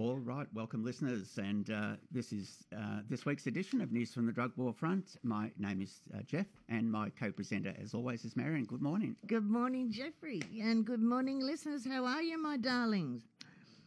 All 0.00 0.16
right, 0.16 0.46
welcome 0.54 0.82
listeners, 0.82 1.36
and 1.36 1.70
uh, 1.70 1.92
this 2.10 2.32
is 2.32 2.64
uh, 2.74 3.00
this 3.10 3.26
week's 3.26 3.46
edition 3.46 3.82
of 3.82 3.92
News 3.92 4.14
from 4.14 4.24
the 4.24 4.32
Drug 4.32 4.50
War 4.56 4.72
Front. 4.72 5.18
My 5.22 5.50
name 5.58 5.82
is 5.82 6.00
uh, 6.14 6.22
Jeff, 6.22 6.46
and 6.70 6.90
my 6.90 7.10
co-presenter, 7.10 7.74
as 7.78 7.92
always, 7.92 8.24
is 8.24 8.34
Marion. 8.34 8.64
Good 8.64 8.80
morning. 8.80 9.14
Good 9.26 9.44
morning, 9.44 9.92
Jeffrey, 9.92 10.40
and 10.58 10.86
good 10.86 11.02
morning, 11.02 11.40
listeners. 11.40 11.86
How 11.86 12.06
are 12.06 12.22
you, 12.22 12.42
my 12.42 12.56
darlings? 12.56 13.24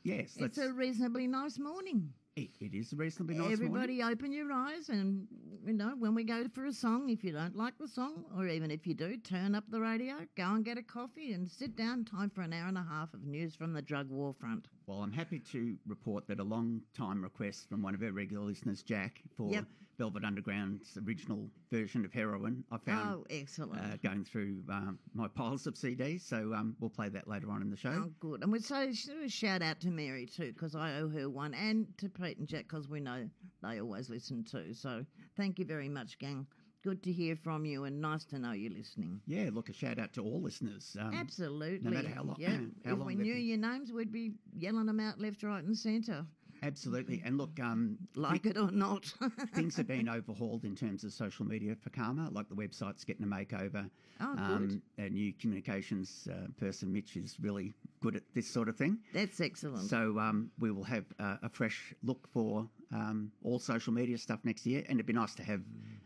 Yes, 0.03 0.33
It's 0.37 0.59
a 0.59 0.71
reasonably 0.71 1.25
nice 1.25 1.57
morning. 1.57 2.13
It, 2.35 2.49
it 2.59 2.73
is 2.73 2.91
a 2.93 2.95
reasonably 2.95 3.35
nice 3.35 3.51
Everybody 3.53 3.97
morning. 3.97 4.13
open 4.17 4.31
your 4.31 4.51
eyes 4.51 4.89
and, 4.89 5.27
you 5.65 5.73
know, 5.73 5.93
when 5.99 6.15
we 6.15 6.23
go 6.23 6.45
for 6.53 6.65
a 6.65 6.73
song, 6.73 7.09
if 7.09 7.23
you 7.23 7.31
don't 7.31 7.55
like 7.55 7.77
the 7.79 7.87
song, 7.87 8.25
or 8.35 8.47
even 8.47 8.71
if 8.71 8.87
you 8.87 8.93
do, 8.95 9.17
turn 9.17 9.53
up 9.53 9.63
the 9.69 9.79
radio, 9.79 10.15
go 10.35 10.43
and 10.55 10.65
get 10.65 10.77
a 10.77 10.81
coffee 10.81 11.33
and 11.33 11.47
sit 11.49 11.75
down. 11.75 12.05
Time 12.05 12.29
for 12.31 12.41
an 12.41 12.51
hour 12.53 12.67
and 12.67 12.77
a 12.77 12.85
half 12.89 13.13
of 13.13 13.23
news 13.25 13.55
from 13.55 13.73
the 13.73 13.81
drug 13.81 14.09
war 14.09 14.33
front. 14.39 14.67
Well, 14.87 14.99
I'm 15.03 15.11
happy 15.11 15.39
to 15.51 15.75
report 15.87 16.27
that 16.27 16.39
a 16.39 16.43
long 16.43 16.81
time 16.97 17.21
request 17.21 17.69
from 17.69 17.83
one 17.83 17.93
of 17.93 18.01
our 18.01 18.11
regular 18.11 18.43
listeners, 18.43 18.81
Jack, 18.81 19.21
for 19.37 19.51
Yep. 19.51 19.65
Velvet 19.97 20.23
Underground's 20.23 20.97
original 21.05 21.49
version 21.71 22.03
of 22.03 22.11
Heroin. 22.11 22.63
I 22.71 22.77
found 22.77 23.09
Oh, 23.09 23.25
excellent. 23.29 23.79
uh, 23.79 23.97
going 24.01 24.23
through 24.25 24.57
um, 24.69 24.97
my 25.13 25.27
piles 25.27 25.67
of 25.67 25.75
CDs, 25.75 26.21
so 26.21 26.53
um, 26.53 26.75
we'll 26.79 26.89
play 26.89 27.09
that 27.09 27.27
later 27.27 27.51
on 27.51 27.61
in 27.61 27.69
the 27.69 27.77
show. 27.77 27.91
Oh, 28.07 28.11
good. 28.19 28.41
And 28.43 28.51
we'd 28.51 28.63
say 28.63 28.89
a 29.23 29.29
shout 29.29 29.61
out 29.61 29.79
to 29.81 29.89
Mary 29.89 30.25
too, 30.25 30.51
because 30.53 30.75
I 30.75 30.95
owe 30.99 31.09
her 31.09 31.29
one, 31.29 31.53
and 31.53 31.87
to 31.99 32.09
Pete 32.09 32.37
and 32.37 32.47
Jack, 32.47 32.63
because 32.67 32.89
we 32.89 32.99
know 32.99 33.29
they 33.61 33.79
always 33.81 34.09
listen 34.09 34.43
too. 34.43 34.73
So 34.73 35.05
thank 35.37 35.59
you 35.59 35.65
very 35.65 35.89
much, 35.89 36.17
gang. 36.17 36.47
Good 36.83 37.01
to 37.03 37.13
hear 37.13 37.37
from 37.37 37.63
you, 37.65 37.85
and 37.85 38.01
nice 38.01 38.25
to 38.25 38.39
know 38.39 38.51
you're 38.51 38.73
listening. 38.73 39.21
Yeah, 39.25 39.51
look, 39.53 39.69
a 39.69 39.73
shout 39.73 39.99
out 39.99 40.11
to 40.13 40.21
all 40.23 40.41
listeners. 40.41 40.97
Um, 40.99 41.13
Absolutely. 41.13 41.79
no 41.81 41.91
matter 41.95 42.09
how 42.09 42.23
long- 42.23 42.35
Yeah. 42.37 42.57
how 42.83 42.91
if 42.93 42.97
long 42.99 43.05
we 43.07 43.15
knew 43.15 43.35
been- 43.35 43.45
your 43.45 43.57
names, 43.57 43.93
we'd 43.93 44.11
be 44.11 44.33
yelling 44.53 44.87
them 44.87 44.99
out 44.99 45.17
left, 45.17 45.43
right, 45.43 45.63
and 45.63 45.77
centre, 45.77 46.25
Absolutely. 46.63 47.21
And 47.25 47.37
look, 47.37 47.59
um, 47.61 47.97
like 48.15 48.45
it 48.45 48.57
or 48.57 48.71
not. 48.71 49.05
things 49.53 49.75
have 49.75 49.87
been 49.87 50.07
overhauled 50.07 50.63
in 50.63 50.75
terms 50.75 51.03
of 51.03 51.11
social 51.11 51.45
media 51.45 51.75
for 51.75 51.89
CAHMA. 51.89 52.33
Like 52.33 52.47
the 52.47 52.55
website's 52.55 53.03
getting 53.03 53.23
a 53.23 53.27
makeover. 53.27 53.89
Oh, 54.21 54.31
um, 54.37 54.81
good. 54.97 55.03
Our 55.03 55.09
new 55.09 55.33
communications 55.33 56.27
uh, 56.31 56.47
person, 56.59 56.91
Mitch, 56.93 57.17
is 57.17 57.37
really 57.41 57.73
good 58.01 58.15
at 58.15 58.23
this 58.33 58.47
sort 58.47 58.69
of 58.69 58.77
thing. 58.77 58.99
That's 59.13 59.41
excellent. 59.41 59.89
So 59.89 60.17
um, 60.19 60.51
we 60.59 60.71
will 60.71 60.83
have 60.85 61.05
uh, 61.19 61.37
a 61.43 61.49
fresh 61.49 61.93
look 62.03 62.27
for 62.31 62.67
um, 62.93 63.31
all 63.43 63.59
social 63.59 63.91
media 63.91 64.17
stuff 64.17 64.39
next 64.43 64.65
year, 64.65 64.83
and 64.87 64.97
it'd 64.97 65.05
be 65.05 65.13
nice 65.13 65.35
to 65.35 65.43
have, 65.43 65.61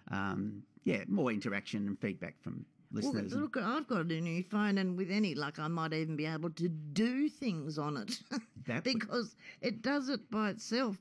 um, 0.10 0.64
yeah, 0.86 1.04
more 1.08 1.32
interaction 1.32 1.88
and 1.88 2.00
feedback 2.00 2.36
from 2.42 2.66
listeners. 2.92 3.34
and- 3.34 3.42
look, 3.42 3.58
I've 3.58 3.88
got 3.88 4.02
a 4.02 4.22
new 4.22 4.44
phone, 4.44 4.78
and 4.78 4.98
with 4.98 5.12
any 5.12 5.36
luck, 5.36 5.60
I 5.60 5.68
might 5.68 5.94
even 5.94 6.16
be 6.16 6.26
able 6.26 6.50
to 6.52 6.70
do 6.70 7.30
things 7.30 7.78
on 7.78 7.98
it 7.98 8.20
because 8.84 9.36
it 9.62 9.82
does 9.82 10.10
it 10.10 10.30
by 10.32 10.50
itself. 10.50 10.98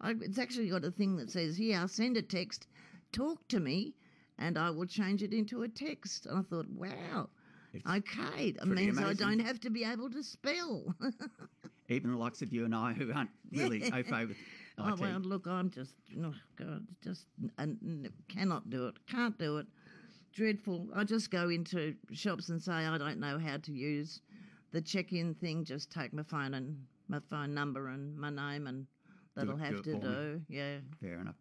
I, 0.00 0.12
it's 0.20 0.38
actually 0.38 0.68
got 0.70 0.84
a 0.84 0.90
thing 0.90 1.16
that 1.16 1.30
says, 1.30 1.56
"Here, 1.56 1.86
send 1.88 2.16
a 2.16 2.22
text, 2.22 2.66
talk 3.12 3.46
to 3.48 3.60
me, 3.60 3.94
and 4.38 4.56
I 4.58 4.70
will 4.70 4.86
change 4.86 5.22
it 5.22 5.32
into 5.34 5.62
a 5.62 5.68
text." 5.68 6.26
And 6.26 6.38
I 6.38 6.42
thought, 6.42 6.68
"Wow, 6.70 7.28
It's 7.74 7.86
okay, 7.86 8.52
pretty 8.52 8.86
means 8.86 8.98
I 8.98 9.12
don't 9.14 9.40
have 9.40 9.60
to 9.60 9.70
be 9.70 9.84
able 9.84 10.10
to 10.10 10.22
spell." 10.22 10.94
Even 11.88 12.12
the 12.12 12.16
likes 12.18 12.40
of 12.40 12.52
you 12.52 12.64
and 12.64 12.74
I, 12.74 12.92
who 12.92 13.12
aren't 13.12 13.30
really 13.50 13.82
au 13.92 14.02
fait 14.04 14.28
with 14.28 14.36
IT. 14.36 14.36
Oh 14.78 14.94
well, 14.98 15.18
look, 15.20 15.46
I'm 15.46 15.68
just, 15.70 15.94
oh 16.22 16.32
God, 16.56 16.86
just 17.02 17.26
n- 17.58 18.08
cannot 18.28 18.70
do 18.70 18.86
it, 18.86 18.94
can't 19.06 19.36
do 19.38 19.58
it. 19.58 19.66
Dreadful. 20.32 20.88
I 20.94 21.04
just 21.04 21.30
go 21.30 21.48
into 21.48 21.94
shops 22.12 22.48
and 22.50 22.62
say 22.62 22.72
I 22.72 22.96
don't 22.98 23.18
know 23.18 23.38
how 23.38 23.56
to 23.58 23.72
use 23.72 24.20
the 24.72 24.80
check-in 24.80 25.34
thing. 25.34 25.64
Just 25.64 25.90
take 25.90 26.12
my 26.12 26.22
phone 26.22 26.54
and 26.54 26.76
my 27.08 27.18
phone 27.28 27.52
number 27.52 27.88
and 27.88 28.16
my 28.16 28.30
name, 28.30 28.66
and 28.68 28.86
that'll 29.34 29.56
it- 29.56 29.60
have 29.60 29.74
it 29.74 29.84
to 29.84 29.94
do. 29.98 30.40
Yeah. 30.48 30.76
Fair 31.00 31.20
enough. 31.20 31.34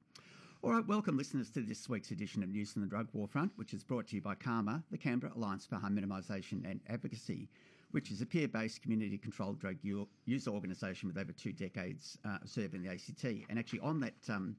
All 0.62 0.72
right, 0.72 0.86
welcome 0.88 1.16
listeners 1.18 1.50
to 1.52 1.62
this 1.62 1.88
week's 1.88 2.12
edition 2.12 2.44
of 2.44 2.50
News 2.50 2.74
from 2.74 2.82
the 2.82 2.88
Drug 2.90 3.08
War 3.14 3.28
Front, 3.30 3.52
which 3.56 3.74
is 3.74 3.82
brought 3.84 4.08
to 4.08 4.16
you 4.16 4.22
by 4.22 4.36
CAHMA, 4.36 4.84
the 4.92 4.98
Canberra 4.98 5.32
Alliance 5.36 5.66
for 5.66 5.76
Harm 5.78 5.96
Minimisation 5.96 6.70
and 6.70 6.82
Advocacy, 6.90 7.48
which 7.92 8.12
is 8.12 8.20
a 8.22 8.26
peer-based 8.26 8.82
community-controlled 8.82 9.58
drug 9.60 9.78
u- 9.84 10.08
user 10.26 10.50
organisation 10.52 11.08
with 11.08 11.18
over 11.18 11.32
two 11.32 11.54
decades 11.54 12.18
uh, 12.26 12.40
serving 12.44 12.82
the 12.84 12.90
ACT. 12.90 13.24
And 13.50 13.58
actually, 13.58 13.80
on 13.80 14.02
that 14.02 14.16
um, 14.28 14.58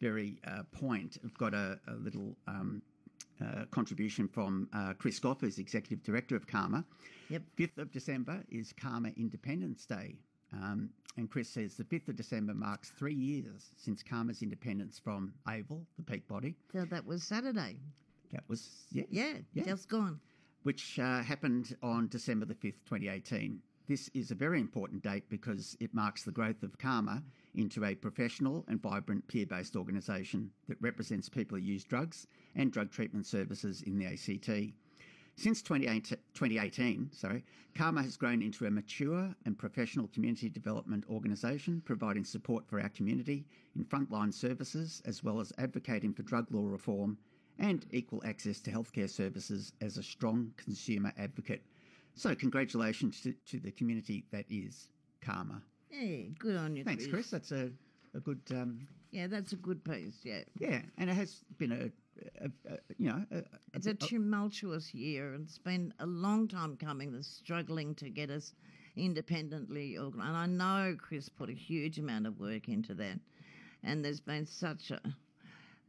very 0.00 0.38
uh, 0.46 0.62
point, 0.72 1.18
I've 1.22 1.36
got 1.36 1.52
a, 1.52 1.78
a 1.88 1.94
little 1.96 2.34
um, 2.46 2.80
uh, 3.44 3.64
contribution 3.70 4.28
from 4.28 4.68
uh, 4.72 4.94
Chris 4.98 5.18
Gough, 5.18 5.40
who's 5.40 5.58
Executive 5.58 6.02
Director 6.04 6.36
of 6.36 6.46
CAHMA. 6.46 6.84
Yep. 7.30 7.42
5th 7.58 7.78
of 7.78 7.90
December 7.92 8.44
is 8.50 8.72
CAHMA 8.74 9.16
Independence 9.16 9.86
Day. 9.86 10.14
Um, 10.52 10.90
and 11.16 11.30
Chris 11.30 11.48
says 11.48 11.74
the 11.76 11.84
5th 11.84 12.08
of 12.08 12.16
December 12.16 12.54
marks 12.54 12.90
three 12.90 13.14
years 13.14 13.70
since 13.76 14.02
CAHMA's 14.02 14.42
independence 14.42 15.00
from 15.02 15.32
AIVL, 15.48 15.84
the 15.96 16.02
peak 16.04 16.26
body. 16.28 16.54
So 16.72 16.84
that 16.84 17.04
was 17.04 17.22
Saturday. 17.24 17.76
That 18.32 18.44
was, 18.48 18.86
yeah. 18.92 19.04
Yeah, 19.10 19.34
Yeah. 19.52 19.64
just 19.64 19.88
gone. 19.88 20.20
Which 20.62 20.98
uh, 20.98 21.22
happened 21.22 21.76
on 21.82 22.08
December 22.08 22.46
the 22.46 22.54
5th, 22.54 22.84
2018. 22.86 23.60
This 23.86 24.08
is 24.14 24.30
a 24.30 24.34
very 24.34 24.60
important 24.60 25.02
date 25.02 25.24
because 25.28 25.76
it 25.78 25.92
marks 25.92 26.22
the 26.24 26.32
growth 26.32 26.62
of 26.62 26.78
CAHMA 26.78 27.22
into 27.54 27.84
a 27.84 27.94
professional 27.94 28.64
and 28.68 28.82
vibrant 28.82 29.26
peer 29.28 29.46
based 29.46 29.76
organisation 29.76 30.50
that 30.68 30.80
represents 30.80 31.28
people 31.28 31.58
who 31.58 31.64
use 31.64 31.84
drugs 31.84 32.26
and 32.54 32.72
drug 32.72 32.90
treatment 32.90 33.26
services 33.26 33.82
in 33.82 33.98
the 33.98 34.06
ACT. 34.06 34.72
Since 35.36 35.62
2018, 35.62 36.18
2018 36.34 37.10
sorry, 37.12 37.44
CAHMA 37.74 38.04
has 38.04 38.16
grown 38.16 38.40
into 38.40 38.66
a 38.66 38.70
mature 38.70 39.34
and 39.44 39.58
professional 39.58 40.06
community 40.08 40.48
development 40.48 41.04
organisation, 41.10 41.82
providing 41.84 42.24
support 42.24 42.68
for 42.68 42.80
our 42.80 42.88
community 42.88 43.44
in 43.74 43.84
frontline 43.84 44.32
services, 44.32 45.02
as 45.06 45.24
well 45.24 45.40
as 45.40 45.52
advocating 45.58 46.14
for 46.14 46.22
drug 46.22 46.46
law 46.52 46.66
reform 46.68 47.18
and 47.58 47.86
equal 47.90 48.22
access 48.24 48.60
to 48.60 48.70
healthcare 48.70 49.10
services 49.10 49.72
as 49.80 49.96
a 49.96 50.02
strong 50.02 50.52
consumer 50.56 51.12
advocate. 51.18 51.62
So, 52.14 52.34
congratulations 52.34 53.20
to, 53.22 53.34
to 53.50 53.58
the 53.58 53.72
community 53.72 54.24
that 54.30 54.46
is 54.48 54.88
CAHMA. 55.20 55.60
Yeah, 56.00 56.22
good 56.38 56.56
on 56.56 56.76
you, 56.76 56.84
Thanks, 56.84 57.06
Chris. 57.06 57.30
That's 57.30 57.52
a, 57.52 57.70
a 58.14 58.20
good, 58.20 58.40
um, 58.50 58.86
Yeah, 59.10 59.26
that's 59.26 59.52
a 59.52 59.56
good 59.56 59.84
piece. 59.84 60.18
Yeah. 60.22 60.40
yeah, 60.58 60.80
and 60.98 61.10
it 61.10 61.14
has 61.14 61.44
been 61.58 61.72
a, 61.72 62.44
a, 62.44 62.72
a 62.72 62.78
you 62.98 63.08
know, 63.08 63.24
a, 63.30 63.42
It's 63.74 63.86
a 63.86 63.94
tumultuous 63.94 64.92
year, 64.94 65.34
and 65.34 65.44
it's 65.44 65.58
been 65.58 65.92
a 66.00 66.06
long 66.06 66.48
time 66.48 66.76
coming. 66.76 67.12
That's 67.12 67.28
struggling 67.28 67.94
to 67.96 68.10
get 68.10 68.30
us 68.30 68.54
independently 68.96 69.98
organised. 69.98 70.28
And 70.28 70.36
I 70.36 70.46
know 70.46 70.96
Chris 70.96 71.28
put 71.28 71.48
a 71.50 71.54
huge 71.54 71.98
amount 71.98 72.26
of 72.26 72.38
work 72.38 72.68
into 72.68 72.94
that, 72.94 73.18
and 73.82 74.04
there's 74.04 74.20
been 74.20 74.46
such 74.46 74.90
a 74.90 75.00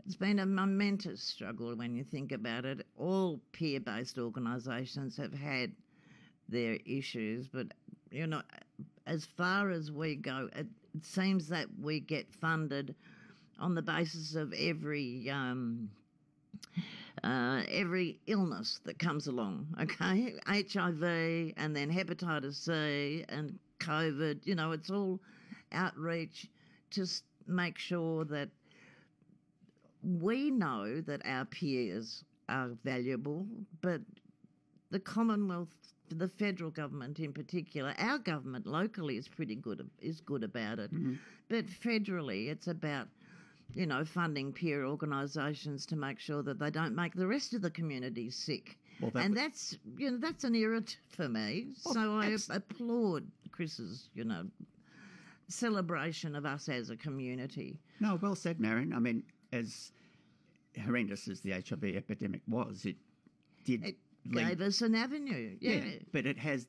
it's 0.06 0.16
been 0.16 0.38
a 0.38 0.46
momentous 0.46 1.22
struggle 1.22 1.76
when 1.76 1.96
you 1.96 2.04
think 2.04 2.32
about 2.32 2.64
it. 2.66 2.86
All 2.96 3.42
peer-based 3.54 4.20
organisations 4.20 5.18
have 5.18 5.34
had 5.34 5.72
their 6.48 6.78
issues, 6.86 7.48
but 7.48 7.68
you 8.12 8.28
know, 8.28 8.44
as 9.08 9.26
far 9.26 9.70
as 9.70 9.92
we 9.92 10.16
go, 10.16 10.50
it, 10.56 10.68
seems 11.02 11.50
that 11.50 11.68
we 11.82 12.00
get 12.00 12.34
funded 12.34 12.96
on 13.60 13.76
the 13.76 13.82
basis 13.82 14.36
of 14.36 14.54
every. 14.54 15.30
Um, 15.30 15.90
uh, 17.24 17.64
every 17.72 18.20
illness 18.28 18.82
that 18.84 19.00
comes 19.00 19.28
along, 19.28 19.66
okay? 19.82 20.36
HIV 20.48 21.54
and 21.58 21.76
then 21.76 21.92
hepatitis 21.92 22.56
C 22.56 23.26
and 23.30 23.58
COVID, 23.80 24.46
you 24.46 24.54
know, 24.54 24.74
it's 24.74 24.90
all 24.90 25.20
outreach 25.72 26.48
to 26.92 27.06
make 27.48 27.78
sure 27.78 28.26
that 28.26 28.50
we 30.04 30.52
know 30.52 31.02
that 31.02 31.22
our 31.26 31.46
peers 31.46 32.24
are 32.48 32.70
valuable, 32.84 33.46
but 33.82 34.02
the 34.92 35.00
Commonwealth, 35.00 35.95
the 36.10 36.28
federal 36.28 36.72
government 36.72 37.20
in 37.20 37.34
particular, 37.34 37.94
our 37.98 38.18
government 38.20 38.66
locally 38.68 39.18
is 39.18 39.28
pretty 39.28 39.56
good 39.56 39.88
is 40.02 40.22
good 40.22 40.44
about 40.44 40.80
it, 40.80 40.94
mm-hmm. 40.94 41.16
but 41.50 41.66
federally 41.68 42.48
it's 42.50 42.68
about 42.68 43.08
you 43.74 43.86
know 43.86 44.06
funding 44.06 44.54
peer 44.54 44.86
organisations 44.86 45.86
to 45.88 45.96
make 45.96 46.20
sure 46.20 46.44
that 46.44 46.60
they 46.60 46.70
don't 46.70 46.96
make 46.96 47.14
the 47.16 47.28
rest 47.28 47.54
of 47.54 47.62
the 47.62 47.72
community 47.72 48.30
sick, 48.30 48.78
Well, 49.02 49.12
that 49.12 49.26
and 49.26 49.34
would- 49.34 49.44
that's 49.44 49.78
you 49.98 50.12
know 50.12 50.18
that's 50.18 50.44
an 50.44 50.54
irrit 50.54 50.96
for 51.10 51.28
me. 51.28 51.68
so 51.76 52.18
I 52.20 52.36
applaud 52.50 53.26
Chris's 53.52 54.10
you 54.14 54.24
know 54.26 54.46
celebration 55.48 56.36
of 56.36 56.46
us 56.46 56.70
as 56.70 56.90
a 56.90 56.96
community. 56.98 57.80
No, 58.00 58.18
well 58.22 58.36
said, 58.36 58.60
Marion. 58.60 58.94
I 58.94 59.00
mean, 59.00 59.24
as 59.54 59.92
horrendous 60.84 61.28
as 61.28 61.42
the 61.42 61.52
HIV 61.52 61.84
epidemic 61.96 62.42
was, 62.48 62.86
it 62.86 62.96
did 63.64 63.84
It 63.86 63.98
lead- 64.26 64.48
gave 64.48 64.62
us 64.62 64.82
an 64.82 64.96
avenue. 64.96 65.58
Yeah. 65.60 65.84
but 66.12 66.26
it 66.26 66.38
has, 66.38 66.68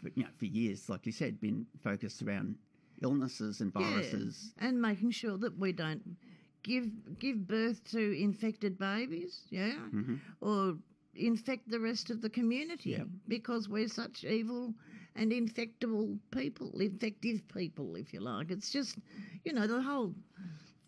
for, 0.00 0.10
you 0.14 0.24
know, 0.24 0.30
for 0.38 0.46
years, 0.46 0.88
like 0.88 1.06
you 1.06 1.12
said, 1.12 1.40
been 1.40 1.66
focused 1.82 2.22
around 2.22 2.56
illnesses 3.02 3.60
and 3.60 3.72
viruses. 3.72 4.52
Yeah, 4.60 4.68
and 4.68 4.80
making 4.80 5.10
sure 5.10 5.36
that 5.38 5.58
we 5.58 5.72
don't 5.72 6.16
give 6.62 6.86
give 7.18 7.46
birth 7.46 7.84
to 7.92 8.20
infected 8.20 8.78
babies, 8.78 9.42
yeah, 9.50 9.72
mm-hmm. 9.94 10.16
or 10.40 10.76
infect 11.14 11.68
the 11.70 11.80
rest 11.80 12.10
of 12.10 12.20
the 12.20 12.28
community 12.28 12.90
Yeah. 12.90 13.04
because 13.28 13.68
we're 13.68 13.88
such 13.88 14.24
evil 14.24 14.74
and 15.14 15.32
infectable 15.32 16.18
people, 16.30 16.78
infective 16.78 17.46
people, 17.48 17.96
if 17.96 18.12
you 18.12 18.20
like. 18.20 18.50
It's 18.50 18.70
just, 18.70 18.98
you 19.44 19.52
know, 19.54 19.66
the 19.66 19.80
whole 19.80 20.14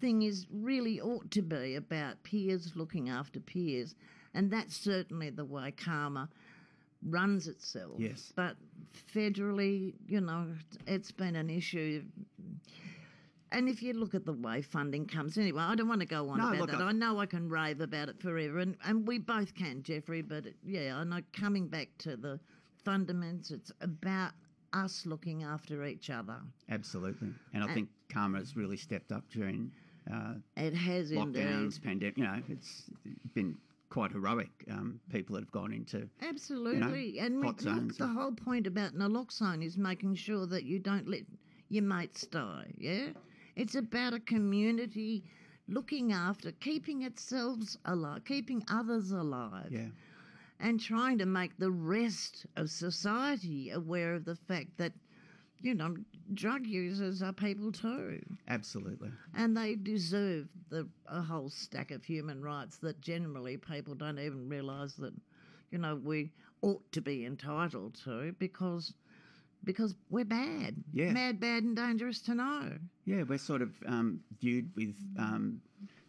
thing 0.00 0.22
is 0.22 0.46
really 0.52 1.00
ought 1.00 1.30
to 1.30 1.42
be 1.42 1.76
about 1.76 2.22
peers 2.24 2.72
looking 2.76 3.08
after 3.08 3.40
peers, 3.40 3.94
and 4.38 4.52
that's 4.52 4.76
certainly 4.76 5.30
the 5.30 5.44
way 5.44 5.72
CAHMA 5.76 6.28
runs 7.08 7.48
itself. 7.48 7.94
Yes. 7.98 8.32
But 8.36 8.56
federally, 9.12 9.94
you 10.06 10.20
know, 10.20 10.46
it's 10.86 11.10
been 11.10 11.34
an 11.34 11.50
issue. 11.50 12.04
And 13.50 13.68
if 13.68 13.82
you 13.82 13.94
look 13.94 14.14
at 14.14 14.24
the 14.24 14.32
way 14.34 14.62
funding 14.62 15.06
comes, 15.06 15.36
anyway, 15.38 15.62
I 15.62 15.74
don't 15.74 15.88
want 15.88 16.02
to 16.02 16.06
go 16.06 16.28
on 16.28 16.38
No, 16.38 16.48
about 16.50 16.58
look, 16.60 16.70
that. 16.70 16.80
I- 16.80 16.88
I 16.90 16.92
know 16.92 17.18
I 17.18 17.26
can 17.26 17.48
rave 17.48 17.80
about 17.80 18.08
it 18.08 18.20
forever, 18.20 18.58
and, 18.60 18.76
and 18.84 19.06
we 19.08 19.18
both 19.18 19.54
can, 19.56 19.82
Jeffrey. 19.82 20.22
But 20.22 20.44
yeah, 20.64 20.96
I 20.98 21.02
know 21.04 21.20
coming 21.32 21.66
back 21.66 21.88
to 21.98 22.16
the 22.16 22.38
fundamentals, 22.84 23.50
it's 23.50 23.72
about 23.80 24.32
us 24.72 25.04
looking 25.04 25.42
after 25.42 25.84
each 25.84 26.10
other. 26.10 26.36
Absolutely. 26.70 27.30
And 27.54 27.64
I 27.64 27.66
And- 27.66 27.74
think 27.74 27.88
CAHMA 28.08 28.38
has 28.38 28.54
really 28.56 28.76
stepped 28.76 29.10
up 29.10 29.28
during 29.30 29.72
uh, 30.12 30.34
It 30.56 30.74
has 30.74 31.10
indeed. 31.10 31.44
lockdowns, 31.44 31.82
pandemic. 31.82 32.16
You 32.18 32.24
know, 32.24 32.40
it's 32.48 32.84
been 33.34 33.56
quite 33.90 34.12
heroic. 34.12 34.50
Um, 34.70 35.00
people 35.10 35.34
that 35.34 35.42
have 35.42 35.52
gone 35.52 35.72
into 35.72 36.08
Absolutely. 36.22 37.18
and 37.18 37.40
we, 37.40 37.46
hot 37.46 37.62
look, 37.62 37.96
the 37.96 38.06
whole 38.06 38.32
point 38.32 38.66
about 38.66 38.94
naloxone 38.94 39.64
is 39.64 39.76
making 39.78 40.14
sure 40.14 40.46
that 40.46 40.64
you 40.64 40.78
don't 40.78 41.08
let 41.08 41.22
your 41.68 41.84
mates 41.84 42.26
die, 42.26 42.66
yeah? 42.76 43.08
It's 43.56 43.74
about 43.74 44.12
a 44.14 44.20
community 44.20 45.24
looking 45.68 46.12
after, 46.12 46.52
keeping 46.52 47.02
itself 47.02 47.58
alive, 47.84 48.24
keeping 48.24 48.64
others 48.70 49.10
alive, 49.10 49.68
yeah, 49.70 49.88
and 50.60 50.80
trying 50.80 51.18
to 51.18 51.26
make 51.26 51.56
the 51.58 51.70
rest 51.70 52.46
of 52.56 52.70
society 52.70 53.70
aware 53.70 54.14
of 54.14 54.24
the 54.24 54.36
fact 54.36 54.76
that, 54.78 54.92
you 55.60 55.74
know, 55.74 55.96
drug 56.34 56.66
users 56.66 57.22
are 57.22 57.32
people 57.32 57.72
too 57.72 58.20
absolutely. 58.48 59.10
and 59.34 59.56
they 59.56 59.74
deserve 59.74 60.46
the 60.70 60.86
a 61.06 61.20
whole 61.22 61.48
stack 61.48 61.90
of 61.90 62.04
human 62.04 62.42
rights 62.42 62.76
that 62.78 63.00
generally 63.00 63.56
people 63.56 63.94
don't 63.94 64.18
even 64.18 64.48
realise 64.48 64.94
that 64.94 65.12
you 65.70 65.78
know 65.78 65.96
we 65.96 66.30
ought 66.62 66.82
to 66.92 67.00
be 67.00 67.24
entitled 67.24 67.94
to 68.04 68.34
because 68.38 68.92
because 69.64 69.94
we're 70.08 70.24
bad, 70.24 70.76
Yeah. 70.92 71.10
mad, 71.10 71.40
bad, 71.40 71.64
and 71.64 71.74
dangerous 71.74 72.20
to 72.22 72.34
know. 72.34 72.78
Yeah, 73.04 73.24
we're 73.24 73.38
sort 73.38 73.60
of 73.60 73.70
um, 73.86 74.20
viewed 74.40 74.70
with 74.76 74.94
um, 75.18 75.60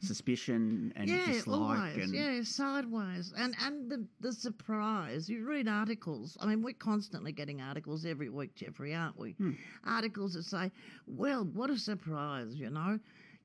suspicion 0.02 0.94
and 0.96 1.10
yeah, 1.10 1.26
dislike, 1.26 1.78
always, 1.78 2.04
and 2.04 2.14
yeah, 2.14 2.42
sideways, 2.44 3.34
and 3.38 3.56
and 3.62 3.90
the 3.92 4.06
the 4.22 4.32
surprise. 4.32 5.30
You 5.30 5.46
read 5.46 5.68
articles. 5.68 6.38
I 6.40 6.46
mean, 6.46 6.62
we're 6.62 6.74
constantly 6.74 7.32
getting 7.32 7.62
articles 7.62 8.06
every 8.06 8.30
week, 8.30 8.56
Jeffrey, 8.56 8.96
aren't 8.96 9.18
we? 9.18 9.32
Hmm. 9.34 9.52
Articles 9.86 10.34
that 10.34 10.44
say, 10.44 10.72
"Well, 11.06 11.44
what 11.46 11.70
a 11.70 11.78
surprise!" 11.78 12.56
You 12.56 12.70
know, 12.70 13.00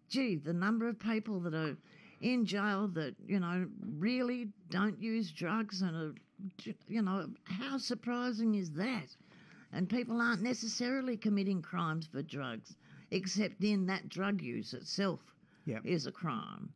gee, 0.08 0.36
the 0.36 0.52
number 0.52 0.88
of 0.88 0.98
people 0.98 1.40
that 1.40 1.54
are 1.54 1.76
in 2.20 2.46
jail 2.46 2.88
that 2.88 3.14
you 3.26 3.40
know 3.40 3.66
really 3.98 4.48
don't 4.70 5.00
use 5.00 5.32
drugs 5.32 5.82
and 5.82 5.96
are, 5.96 6.14
you 6.86 7.02
know, 7.02 7.28
how 7.44 7.78
surprising 7.78 8.54
is 8.54 8.70
that? 8.72 9.16
And 9.72 9.88
people 9.88 10.20
aren't 10.20 10.42
necessarily 10.42 11.16
committing 11.16 11.60
crimes 11.62 12.06
for 12.06 12.22
drugs, 12.22 12.76
except 13.10 13.64
in 13.64 13.86
that 13.86 14.08
drug 14.08 14.40
use 14.40 14.72
itself 14.72 15.33
yeah. 15.64 15.78
is 15.84 16.06
a 16.06 16.12
crime. 16.12 16.72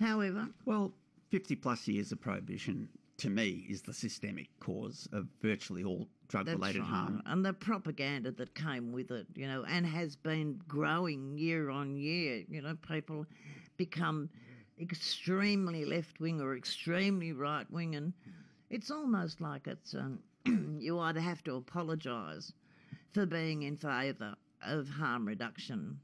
However, 0.00 0.48
Well, 0.64 0.92
50 1.30 1.56
plus 1.56 1.86
years 1.88 2.12
of 2.12 2.20
prohibition 2.20 2.88
to 3.18 3.30
me 3.30 3.66
is 3.68 3.82
the 3.82 3.92
systemic 3.92 4.48
cause 4.58 5.08
of 5.12 5.28
virtually 5.40 5.84
all 5.84 6.08
drug 6.28 6.48
related 6.48 6.80
right. 6.80 6.88
harm. 6.88 7.22
And 7.26 7.44
the 7.44 7.52
propaganda 7.52 8.32
that 8.32 8.54
came 8.54 8.90
with 8.90 9.10
it, 9.10 9.26
you 9.34 9.46
know, 9.46 9.64
and 9.64 9.86
has 9.86 10.16
been 10.16 10.60
growing 10.66 11.38
year 11.38 11.70
on 11.70 11.96
year. 11.96 12.42
You 12.48 12.62
know, 12.62 12.76
people 12.88 13.26
become 13.76 14.28
extremely 14.80 15.84
left 15.84 16.18
wing 16.20 16.40
or 16.40 16.56
extremely 16.56 17.32
right 17.32 17.70
wing, 17.70 17.94
and 17.94 18.12
it's 18.70 18.90
almost 18.90 19.40
like 19.40 19.66
it's 19.66 19.94
um, 19.94 20.18
you 20.80 20.98
either 20.98 21.20
have 21.20 21.44
to 21.44 21.54
apologise 21.54 22.52
for 23.12 23.26
being 23.26 23.62
in 23.62 23.76
favour 23.76 24.34
of 24.64 24.88
harm 24.88 25.26
reduction 25.26 25.98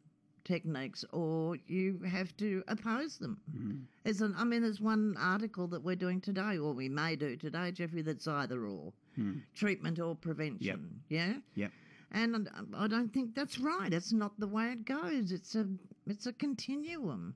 techniques 0.53 1.05
or 1.13 1.57
you 1.67 1.87
have 2.17 2.31
to 2.39 2.49
oppose 2.75 3.19
them. 3.19 3.35
Mhm. 3.55 3.85
There's 4.05 4.21
an, 4.23 4.35
I 4.37 4.45
mean, 4.45 4.63
there's 4.63 4.81
one 4.81 5.05
article 5.19 5.67
that 5.69 5.83
we're 5.87 5.97
doing 6.07 6.21
today, 6.21 6.57
or 6.59 6.73
we 6.73 6.89
may 6.89 7.17
do 7.17 7.37
today, 7.37 7.71
Jeffrey, 7.73 8.03
that's 8.03 8.27
either 8.27 8.59
or 8.67 8.93
Hmm. 9.17 9.39
treatment 9.55 9.99
or 9.99 10.15
prevention. 10.17 11.03
Yeah. 11.09 11.35
Yep. 11.55 11.73
And 12.11 12.49
I 12.85 12.87
don't 12.95 13.13
think 13.13 13.35
that's 13.35 13.59
right. 13.59 13.93
It's 13.93 14.13
not 14.13 14.33
the 14.41 14.47
way 14.57 14.67
it 14.73 14.85
goes. 14.87 15.31
It's 15.39 15.55
a 15.55 15.67
it's 16.07 16.27
a 16.27 16.33
continuum. 16.33 17.35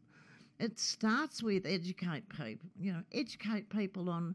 It 0.58 0.78
starts 0.78 1.42
with 1.42 1.66
educate 1.66 2.24
people. 2.30 2.70
You 2.80 2.92
know, 2.94 3.02
educate 3.12 3.68
people 3.68 4.08
on 4.08 4.34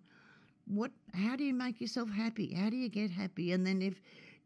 what. 0.67 0.91
How 1.13 1.35
do 1.35 1.43
you 1.43 1.55
make 1.55 1.81
yourself 1.81 2.09
happy? 2.11 2.53
How 2.53 2.69
do 2.69 2.77
you 2.77 2.89
get 2.89 3.09
happy? 3.09 3.47
And 3.53 3.65
then 3.65 3.81
if 3.81 3.95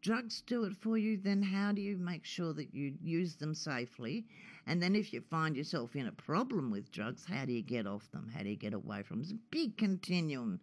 drugs 0.02 0.42
do 0.46 0.64
it 0.64 0.74
for 0.80 0.98
you, 0.98 1.16
then 1.16 1.42
how 1.42 1.72
do 1.72 1.80
you 1.80 1.96
make 1.96 2.24
sure 2.24 2.52
that 2.52 2.74
you 2.74 2.94
use 3.02 3.36
them 3.36 3.54
safely? 3.54 4.26
And 4.66 4.82
then 4.82 4.94
if 4.94 5.12
you 5.12 5.20
find 5.20 5.56
yourself 5.56 5.96
in 5.96 6.06
a 6.06 6.12
problem 6.12 6.70
with 6.70 6.92
drugs, 6.92 7.24
how 7.24 7.44
do 7.44 7.52
you 7.52 7.62
get 7.62 7.86
off 7.86 8.10
them? 8.10 8.30
How 8.34 8.42
do 8.42 8.50
you 8.50 8.56
get 8.56 8.74
away 8.74 9.02
from 9.02 9.18
them? 9.18 9.22
It's 9.22 9.32
a 9.32 9.38
big 9.50 9.76
continuum. 9.76 10.60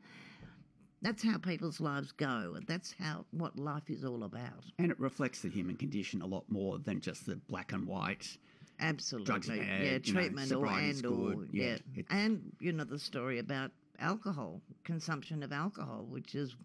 That's 1.01 1.23
how 1.23 1.37
people's 1.37 1.79
lives 1.79 2.11
go. 2.11 2.53
and 2.55 2.67
That's 2.67 2.93
how 2.99 3.25
what 3.31 3.57
life 3.57 3.89
is 3.89 4.03
all 4.03 4.23
about. 4.23 4.65
And 4.77 4.91
it 4.91 4.99
reflects 4.99 5.41
the 5.41 5.49
human 5.49 5.75
condition 5.75 6.21
a 6.21 6.25
lot 6.25 6.43
more 6.49 6.77
than 6.77 6.99
just 6.99 7.25
the 7.25 7.37
black 7.47 7.71
and 7.71 7.87
white. 7.87 8.37
Absolutely. 8.81 9.25
Drugs 9.25 9.47
bad, 9.47 9.57
yeah, 9.57 9.83
you 9.83 9.91
know, 9.91 9.99
treatment 9.99 10.51
or 10.51 10.65
and 10.67 11.05
or 11.05 11.45
yeah. 11.51 11.77
yeah, 11.93 12.03
And 12.09 12.51
you 12.59 12.71
know 12.71 12.85
the 12.85 12.99
story 12.99 13.39
about 13.39 13.71
alcohol, 13.99 14.61
consumption 14.85 15.43
of 15.43 15.51
alcohol, 15.51 16.05
which 16.09 16.35
is 16.35 16.55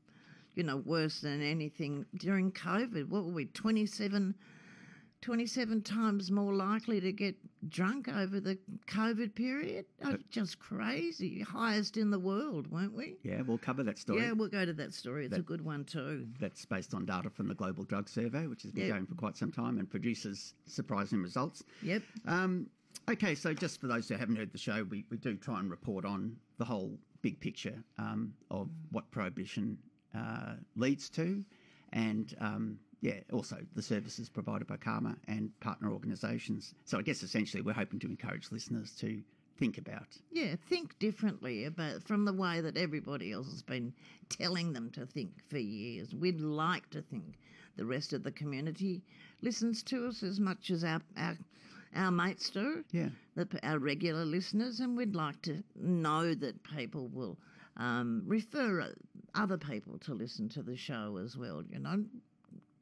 you 0.55 0.63
know 0.63 0.77
worse 0.79 1.21
than 1.21 1.43
anything 1.43 2.07
during 2.17 2.53
COVID. 2.53 3.09
What 3.09 3.25
were 3.25 3.33
we 3.33 3.47
27 3.47 4.35
27 5.23 5.81
times 5.81 6.31
more 6.31 6.53
likely 6.53 7.01
to 7.01 7.11
get 7.11 7.35
drunk 7.71 8.09
over 8.09 8.41
the 8.41 8.59
COVID 8.87 9.35
period? 9.35 9.87
Oh, 10.05 10.19
just 10.31 10.59
crazy. 10.59 11.41
Highest 11.41 11.97
in 11.97 12.11
the 12.11 12.19
world, 12.19 12.71
weren't 12.71 12.93
we? 12.95 13.17
Yeah, 13.23 13.41
we'll 13.41 13.57
cover 13.57 13.83
that 13.85 13.99
story. 13.99 14.21
Yeah, 14.21 14.33
we'll 14.33 14.49
go 14.51 14.67
to 14.67 14.75
that 14.75 14.93
story. 14.93 15.25
It's 15.25 15.39
a 15.39 15.41
good 15.41 15.65
one 15.65 15.85
too. 15.85 16.27
That's 16.39 16.67
based 16.67 16.93
on 16.93 17.07
data 17.07 17.31
from 17.31 17.49
the 17.49 17.55
Global 17.55 17.85
Drug 17.85 18.07
Survey, 18.07 18.47
which 18.47 18.63
has 18.65 18.73
been 18.73 18.85
Yeah. 18.85 18.91
going 18.93 19.07
for 19.07 19.15
quite 19.15 19.37
some 19.39 19.51
time 19.51 19.79
and 19.79 19.89
produces 19.89 20.53
surprising 20.67 21.23
results. 21.23 21.65
Yep. 21.83 22.03
Um, 22.27 22.67
okay, 23.11 23.35
so 23.35 23.55
just 23.55 23.81
for 23.81 23.87
those 23.87 24.07
who 24.11 24.17
haven't 24.17 24.37
heard 24.37 24.53
the 24.53 24.59
show, 24.59 24.85
we, 24.85 25.07
we 25.11 25.17
do 25.17 25.37
try 25.39 25.59
and 25.59 25.71
report 25.71 26.05
on 26.05 26.37
the 26.59 26.67
whole 26.67 26.99
big 27.23 27.41
picture 27.41 27.83
um, 27.97 28.35
of 28.51 28.69
what 28.91 29.11
prohibition 29.11 29.79
leads 30.77 31.09
to, 31.11 31.45
and 31.93 32.35
um, 32.41 32.79
yeah, 33.01 33.21
also 33.33 33.57
the 33.75 33.83
services 33.83 34.29
provided 34.29 34.67
by 34.67 34.77
CAHMA 34.77 35.17
and 35.29 35.51
partner 35.61 35.91
organisations. 35.93 36.75
So 36.85 36.99
I 36.99 37.03
guess 37.03 37.23
essentially 37.23 37.63
we're 37.63 37.73
hoping 37.75 38.01
to 38.01 38.07
encourage 38.07 38.51
listeners 38.51 38.93
to 39.01 39.23
think 39.59 39.79
about. 39.79 40.09
Yeah, 40.33 40.57
think 40.69 40.99
differently 40.99 41.65
about 41.67 42.03
from 42.03 42.25
the 42.25 42.33
way 42.33 42.61
that 42.61 42.77
everybody 42.77 43.33
else 43.33 43.51
has 43.51 43.63
been 43.63 43.93
telling 44.29 44.73
them 44.73 44.91
to 44.93 45.07
think 45.07 45.31
for 45.49 45.59
years. 45.59 46.15
We'd 46.15 46.41
like 46.41 46.89
to 46.91 47.03
think 47.03 47.39
the 47.77 47.85
rest 47.85 48.13
of 48.13 48.23
the 48.23 48.33
community 48.33 49.03
listens 49.43 49.83
to 49.85 50.07
us 50.09 50.23
as 50.23 50.41
much 50.41 50.71
as 50.71 50.83
our 50.83 51.01
our, 51.17 51.37
our 51.95 52.11
mates 52.11 52.51
do, 52.51 52.85
Yeah, 52.91 53.11
the, 53.37 53.47
our 53.63 53.79
regular 53.79 54.25
listeners, 54.25 54.81
and 54.81 54.97
we'd 54.97 55.15
like 55.15 55.41
to 55.43 55.63
know 55.77 56.35
that 56.35 56.63
people 56.65 57.09
will 57.09 57.37
um, 57.77 58.23
refer 58.27 58.81
uh, 58.81 58.89
other 59.35 59.59
people 59.59 59.99
to 60.01 60.15
listen 60.15 60.49
to 60.51 60.63
the 60.63 60.77
show 60.77 61.19
as 61.23 61.37
well. 61.37 61.63
You 61.71 61.79
know, 61.81 62.05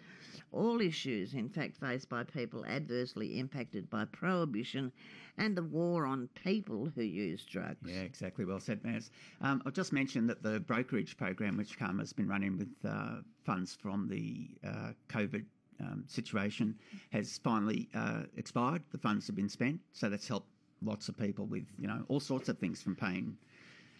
all 0.51 0.81
issues, 0.81 1.33
in 1.33 1.49
fact, 1.49 1.77
faced 1.77 2.09
by 2.09 2.23
people 2.23 2.65
adversely 2.65 3.39
impacted 3.39 3.89
by 3.89 4.05
prohibition 4.05 4.91
and 5.37 5.55
the 5.55 5.63
war 5.63 6.05
on 6.05 6.27
people 6.43 6.91
who 6.93 7.01
use 7.01 7.45
drugs. 7.45 7.89
Yeah, 7.89 8.01
exactly. 8.01 8.43
Well 8.45 8.59
said, 8.59 8.83
Maz. 8.83 9.09
Um, 9.41 9.61
I'll 9.65 9.71
just 9.71 9.93
mention 9.93 10.27
that 10.27 10.43
the 10.43 10.59
brokerage 10.59 11.17
program, 11.17 11.57
which 11.57 11.79
CAHMA's 11.79 12.13
been 12.13 12.27
running 12.27 12.57
with 12.57 12.69
uh, 12.85 13.21
funds 13.45 13.73
from 13.73 14.07
the 14.09 14.49
uh, 14.67 14.91
COVID 15.09 15.45
um, 15.79 16.03
situation 16.07 16.75
has 17.11 17.39
finally 17.43 17.89
uh, 17.95 18.23
expired. 18.35 18.83
The 18.91 18.97
funds 18.97 19.27
have 19.27 19.35
been 19.35 19.49
spent, 19.49 19.79
so 19.93 20.09
that's 20.09 20.27
helped 20.27 20.47
lots 20.83 21.09
of 21.09 21.17
people 21.17 21.45
with 21.45 21.65
you 21.79 21.87
know 21.87 22.03
all 22.07 22.19
sorts 22.19 22.49
of 22.49 22.57
things 22.57 22.81
from 22.81 22.95
paying 22.95 23.37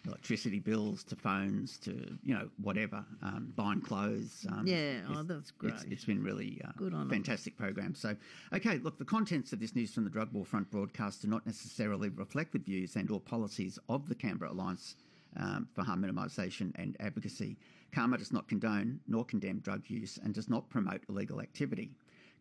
electricity 0.06 0.58
bills 0.58 1.04
to 1.04 1.16
phones 1.16 1.78
to 1.78 2.16
you 2.22 2.34
know 2.34 2.48
whatever, 2.60 3.04
um, 3.22 3.52
buying 3.56 3.80
clothes. 3.80 4.46
Um, 4.50 4.66
yeah, 4.66 4.98
oh, 5.10 5.22
that's 5.22 5.50
great. 5.50 5.74
It's, 5.74 5.84
it's 5.84 6.04
been 6.04 6.22
really 6.22 6.60
uh, 6.64 6.72
good 6.76 6.94
on 6.94 7.08
fantastic 7.08 7.56
program. 7.56 7.94
So, 7.94 8.16
okay, 8.52 8.78
look, 8.78 8.98
the 8.98 9.04
contents 9.04 9.52
of 9.52 9.60
this 9.60 9.74
news 9.74 9.92
from 9.94 10.04
the 10.04 10.10
Drug 10.10 10.32
War 10.32 10.44
Front 10.44 10.70
broadcast 10.70 11.22
do 11.22 11.28
not 11.28 11.46
necessarily 11.46 12.08
reflect 12.08 12.52
the 12.52 12.58
views 12.58 12.96
and 12.96 13.10
or 13.10 13.20
policies 13.20 13.78
of 13.88 14.08
the 14.08 14.14
Canberra 14.14 14.52
Alliance 14.52 14.96
um, 15.36 15.68
for 15.74 15.82
Harm 15.84 16.02
Minimisation 16.02 16.72
and 16.76 16.96
Advocacy. 17.00 17.56
CAHMA 17.94 18.18
does 18.18 18.32
not 18.32 18.48
condone 18.48 19.00
nor 19.06 19.24
condemn 19.24 19.58
drug 19.58 19.82
use 19.88 20.18
and 20.22 20.34
does 20.34 20.48
not 20.48 20.68
promote 20.70 21.02
illegal 21.08 21.40
activity. 21.40 21.92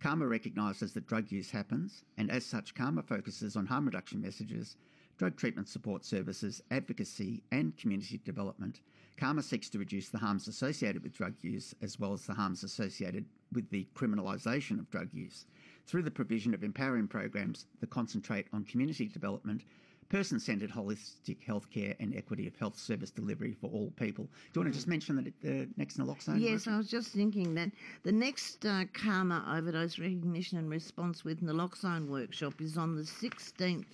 CAHMA 0.02 0.28
recognises 0.28 0.94
that 0.94 1.06
drug 1.06 1.32
use 1.32 1.52
happens, 1.52 2.04
and 2.18 2.32
as 2.32 2.46
such, 2.46 2.74
CAHMA 2.74 3.06
focuses 3.06 3.56
on 3.56 3.68
harm 3.68 3.86
reduction 3.86 4.20
messages, 4.22 4.76
drug 5.22 5.38
treatment 5.38 5.70
support 5.70 6.04
services, 6.04 6.64
advocacy, 6.72 7.44
and 7.52 7.78
community 7.78 8.20
development. 8.26 8.82
CAHMA 9.20 9.44
seeks 9.44 9.70
to 9.70 9.78
reduce 9.78 10.10
the 10.10 10.18
harms 10.18 10.48
associated 10.48 11.04
with 11.04 11.14
drug 11.14 11.36
use 11.44 11.76
as 11.84 12.00
well 12.00 12.14
as 12.14 12.26
the 12.26 12.34
harms 12.34 12.64
associated 12.64 13.24
with 13.54 13.70
the 13.70 13.88
criminalisation 13.94 14.80
of 14.80 14.90
drug 14.90 15.10
use 15.14 15.46
through 15.86 16.02
the 16.02 16.10
provision 16.10 16.56
of 16.56 16.64
empowering 16.64 17.08
programs 17.08 17.68
that 17.82 17.92
concentrate 17.92 18.48
on 18.52 18.64
community 18.64 19.08
development 19.08 19.62
person 20.10 20.40
centred 20.40 20.72
holistic 20.72 21.38
healthcare 21.48 21.96
and 22.00 22.16
equity 22.16 22.48
of 22.48 22.56
health 22.56 22.78
service 22.78 23.12
delivery 23.12 23.56
for 23.62 23.70
all 23.70 23.94
people. 23.98 24.26
Do 24.26 24.60
you 24.60 24.62
want 24.64 24.74
to 24.74 24.78
just 24.78 24.88
mention 24.88 25.16
that 25.18 25.32
the 25.44 25.62
uh, 25.62 25.66
next 25.78 26.00
naloxone? 26.00 26.42
Yes, 26.42 26.68
I 26.68 26.78
was 26.78 26.90
just 26.90 27.10
thinking 27.10 27.54
that 27.54 27.70
the 28.02 28.12
next 28.12 28.66
uh, 28.66 28.86
CAHMA 28.94 29.56
overdose 29.56 30.00
recognition 30.00 30.58
and 30.58 30.70
response 30.70 31.24
with 31.24 31.42
naloxone 31.44 32.08
workshop 32.08 32.60
is 32.60 32.76
on 32.76 32.96
the 32.96 33.04
16th 33.04 33.86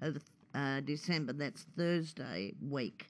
of 0.00 0.22
uh, 0.56 0.80
December. 0.80 1.32
That's 1.32 1.66
Thursday 1.76 2.54
week. 2.60 3.06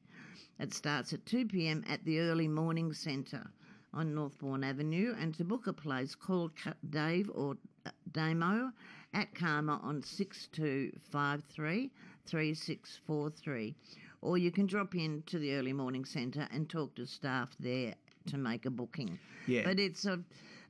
It 0.58 0.74
starts 0.74 1.12
at 1.12 1.24
2 1.26 1.46
pm 1.46 1.84
at 1.88 2.04
the 2.04 2.18
Early 2.20 2.48
Morning 2.48 2.92
Centre 2.92 3.46
on 3.94 4.14
Northbourne 4.14 4.64
Avenue. 4.64 5.14
And 5.18 5.34
to 5.36 5.44
book 5.44 5.66
a 5.66 5.72
place, 5.72 6.14
call 6.14 6.50
Dave 6.90 7.30
or 7.34 7.56
uh, 7.84 7.90
Damo 8.12 8.72
at 9.14 9.34
CAHMA 9.34 9.82
on 9.84 10.02
6253 10.02 11.90
3643. 12.26 13.74
Or 14.22 14.38
you 14.38 14.50
can 14.50 14.66
drop 14.66 14.94
in 14.94 15.22
to 15.26 15.38
the 15.38 15.54
early 15.54 15.72
morning 15.72 16.04
centre 16.04 16.48
and 16.50 16.68
talk 16.68 16.94
to 16.96 17.06
staff 17.06 17.54
there 17.60 17.94
to 18.26 18.36
make 18.38 18.66
a 18.66 18.70
booking. 18.70 19.18
Yeah. 19.46 19.62
But 19.64 19.78
it's 19.78 20.04
a, 20.04 20.18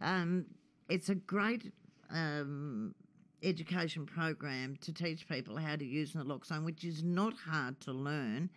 um, 0.02 0.45
it's 0.90 1.09
a 1.09 1.14
great 1.14 1.73
um, 2.11 2.95
education 3.43 4.07
program 4.07 4.76
to 4.81 4.93
teach 4.93 5.28
people 5.28 5.57
how 5.57 5.76
to 5.76 5.85
use 5.85 6.12
naloxone, 6.12 6.64
which 6.64 6.85
is 6.85 7.02
not 7.02 7.35
hard 7.35 7.81
to 7.81 7.93
learn, 7.93 8.50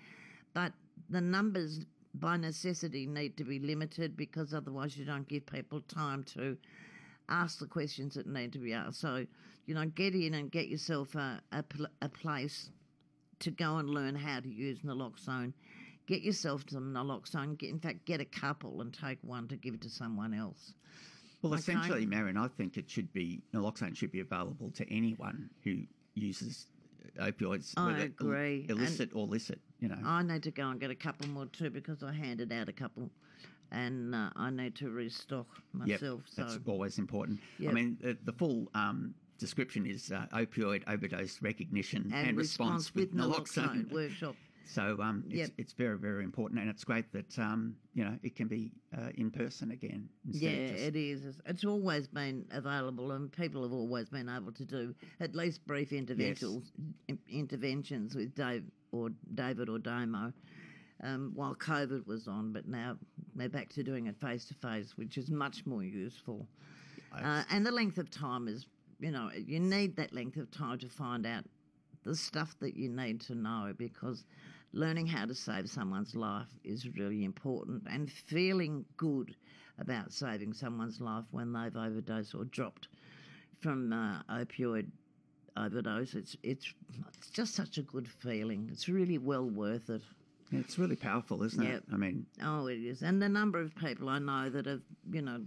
but 0.53 0.73
the 1.09 1.21
numbers 1.21 1.85
by 2.15 2.37
necessity 2.37 3.05
need 3.05 3.37
to 3.37 3.43
be 3.43 3.59
limited 3.59 4.17
because 4.17 4.53
otherwise 4.53 4.97
you 4.97 5.05
don't 5.05 5.27
give 5.27 5.45
people 5.45 5.81
time 5.81 6.23
to 6.23 6.57
ask 7.29 7.59
the 7.59 7.67
questions 7.67 8.15
that 8.15 8.27
need 8.27 8.51
to 8.53 8.59
be 8.59 8.73
asked. 8.73 8.99
So, 8.99 9.25
you 9.65 9.75
know, 9.75 9.85
get 9.85 10.15
in 10.15 10.33
and 10.33 10.51
get 10.51 10.67
yourself 10.67 11.15
a, 11.15 11.41
a, 11.51 11.63
a 12.01 12.09
place 12.09 12.71
to 13.39 13.51
go 13.51 13.77
and 13.77 13.89
learn 13.89 14.15
how 14.15 14.39
to 14.39 14.49
use 14.49 14.79
naloxone. 14.79 15.53
Get 16.07 16.21
yourself 16.21 16.63
some 16.67 16.93
naloxone. 16.93 17.57
Get, 17.57 17.69
in 17.69 17.79
fact, 17.79 18.05
get 18.05 18.19
a 18.19 18.25
couple 18.25 18.81
and 18.81 18.93
take 18.93 19.19
one 19.21 19.47
to 19.49 19.55
give 19.55 19.79
to 19.81 19.89
someone 19.89 20.33
else. 20.33 20.73
Well, 21.41 21.53
okay. 21.53 21.59
essentially, 21.59 22.05
Marion, 22.05 22.37
I 22.37 22.47
think 22.47 22.77
it 22.77 22.89
should 22.89 23.11
be 23.13 23.41
naloxone 23.53 23.95
should 23.95 24.11
be 24.11 24.19
available 24.19 24.71
to 24.71 24.91
anyone 24.91 25.49
who 25.63 25.83
uses 26.13 26.67
opioids, 27.19 27.73
I 27.77 27.99
agree. 27.99 28.65
illicit 28.69 29.11
and 29.11 29.21
or 29.21 29.27
licit. 29.27 29.59
You 29.79 29.89
know, 29.89 29.97
I 30.03 30.21
need 30.23 30.43
to 30.43 30.51
go 30.51 30.69
and 30.69 30.79
get 30.79 30.91
a 30.91 30.95
couple 30.95 31.27
more 31.29 31.45
too 31.47 31.69
because 31.69 32.03
I 32.03 32.11
handed 32.11 32.51
out 32.51 32.67
a 32.67 32.73
couple, 32.73 33.09
and 33.71 34.13
uh, 34.13 34.29
I 34.35 34.49
need 34.49 34.75
to 34.75 34.89
restock 34.89 35.47
myself. 35.73 36.01
Yep, 36.01 36.21
so 36.25 36.41
that's 36.41 36.59
always 36.67 36.97
important. 36.97 37.39
Yep. 37.59 37.71
I 37.71 37.73
mean, 37.73 37.97
the, 38.01 38.17
the 38.25 38.33
full 38.33 38.67
um, 38.75 39.13
description 39.37 39.85
is 39.85 40.11
uh, 40.11 40.25
opioid 40.33 40.83
overdose 40.87 41.41
recognition 41.41 42.11
and, 42.13 42.29
and 42.29 42.37
response, 42.37 42.91
response, 42.93 42.95
with, 42.95 43.15
naloxone. 43.15 43.85
naloxone 43.85 43.91
workshop. 43.91 44.35
So 44.71 44.97
um, 45.01 45.23
it's, 45.27 45.35
yep. 45.35 45.49
it's 45.57 45.73
very, 45.73 45.97
very 45.97 46.23
important, 46.23 46.59
and 46.59 46.69
it's 46.69 46.83
great 46.83 47.11
that 47.13 47.39
um, 47.39 47.75
you 47.95 48.03
know 48.03 48.17
it 48.21 48.35
can 48.35 48.47
be 48.47 48.71
uh, 48.95 49.09
in 49.15 49.31
person 49.31 49.71
again. 49.71 50.07
Yeah, 50.25 50.49
it 50.49 50.95
is. 50.95 51.37
It's 51.45 51.65
always 51.65 52.07
been 52.07 52.45
available, 52.51 53.11
and 53.11 53.31
people 53.31 53.63
have 53.63 53.73
always 53.73 54.09
been 54.09 54.29
able 54.29 54.51
to 54.51 54.65
do 54.65 54.93
at 55.19 55.35
least 55.35 55.65
brief 55.65 55.91
interventions 55.91 56.71
yes. 57.07 57.17
interventions 57.27 58.15
with 58.15 58.35
Dave 58.35 58.63
or 58.91 59.09
David 59.33 59.69
or 59.69 59.79
Damo. 59.79 60.33
Um, 61.01 61.31
while 61.33 61.55
COVID 61.55 62.05
was 62.05 62.27
on, 62.27 62.51
but 62.51 62.67
now 62.67 62.97
they're 63.33 63.47
back 63.47 63.69
to 63.69 63.83
doing 63.83 64.07
it 64.07 64.17
face 64.19 64.43
to 64.45 64.53
face, 64.53 64.97
which 64.97 65.17
is 65.17 65.29
much 65.29 65.65
more 65.65 65.81
useful. 65.81 66.45
Uh, 67.15 67.43
and 67.49 67.65
the 67.65 67.71
length 67.71 67.97
of 67.97 68.11
time 68.11 68.49
is 68.49 68.67
you 68.99 69.11
know, 69.11 69.29
you 69.33 69.59
need 69.59 69.95
that 69.95 70.13
length 70.13 70.37
of 70.37 70.51
time 70.51 70.77
to 70.79 70.89
find 70.89 71.25
out 71.25 71.45
the 72.03 72.15
stuff 72.15 72.55
that 72.59 72.75
you 72.75 72.89
need 72.89 73.21
to 73.21 73.35
know 73.35 73.73
because 73.77 74.23
learning 74.73 75.07
how 75.07 75.25
to 75.25 75.33
save 75.33 75.69
someone's 75.69 76.15
life 76.15 76.47
is 76.63 76.87
really 76.95 77.23
important 77.23 77.83
and 77.89 78.11
feeling 78.11 78.85
good 78.97 79.35
about 79.79 80.11
saving 80.11 80.53
someone's 80.53 80.99
life 80.99 81.25
when 81.31 81.53
they've 81.53 81.75
overdosed 81.75 82.35
or 82.35 82.45
dropped 82.45 82.87
from 83.61 83.91
uh, 83.91 84.21
opioid 84.31 84.87
overdose. 85.57 86.13
It's 86.13 86.35
it's 86.43 86.73
it's 87.17 87.29
just 87.29 87.55
such 87.55 87.77
a 87.77 87.81
good 87.81 88.07
feeling. 88.07 88.69
It's 88.71 88.87
really 88.87 89.17
well 89.17 89.49
worth 89.49 89.89
it. 89.89 90.01
It's 90.51 90.79
really 90.79 90.95
powerful 90.95 91.43
isn't 91.43 91.61
yep. 91.61 91.75
it 91.75 91.83
i 91.93 91.95
mean 91.95 92.25
oh 92.43 92.65
it 92.67 92.79
is. 92.79 93.03
And 93.03 93.21
the 93.21 93.29
number 93.29 93.59
of 93.59 93.75
people 93.75 94.09
i 94.09 94.17
know 94.17 94.49
that 94.49 94.65
have 94.65 94.81
you 95.11 95.21
know 95.21 95.41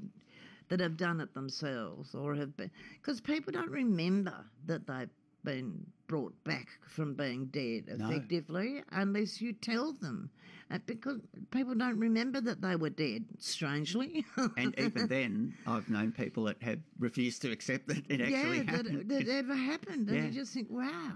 that 0.69 0.79
have 0.81 0.97
done 0.97 1.21
it 1.21 1.35
themselves 1.35 2.15
or 2.15 2.35
have 2.37 2.57
been 2.57 2.71
because 3.01 3.21
people 3.21 3.53
don't 3.53 3.71
remember 3.71 4.45
that 4.67 4.87
they've 4.87 5.11
been 5.45 5.85
brought 6.13 6.45
back 6.45 6.69
from 6.87 7.15
being 7.15 7.47
dead 7.47 7.85
effectively 7.89 8.75
no. 8.75 8.83
unless 8.93 9.41
you 9.41 9.55
tell 9.55 9.95
them. 9.95 10.29
Uh, 10.71 10.77
because 10.85 11.21
people 11.51 11.75
don't 11.75 11.99
remember 11.99 12.39
that 12.39 12.61
they 12.61 12.77
were 12.77 12.91
dead 12.91 13.25
strangely. 13.39 14.27
And 14.59 14.79
even 14.79 15.07
then 15.09 15.55
i've 15.67 15.89
known 15.89 16.13
people 16.13 16.45
that 16.45 16.63
have 16.63 16.81
refused 16.99 17.41
to 17.43 17.51
accept 17.51 17.89
that 17.89 18.05
it 18.11 18.21
actually 18.21 18.59
yeah, 18.59 18.71
happened. 18.71 19.09
that, 19.09 19.25
that 19.25 19.29
ever 19.29 19.55
happened 19.55 20.11
and 20.11 20.19
yeah. 20.19 20.25
you 20.25 20.31
just 20.33 20.53
think 20.53 20.69
wow 20.71 21.13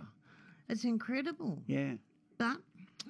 it's 0.71 0.85
incredible. 0.85 1.63
Yeah. 1.67 1.93
But 2.39 2.57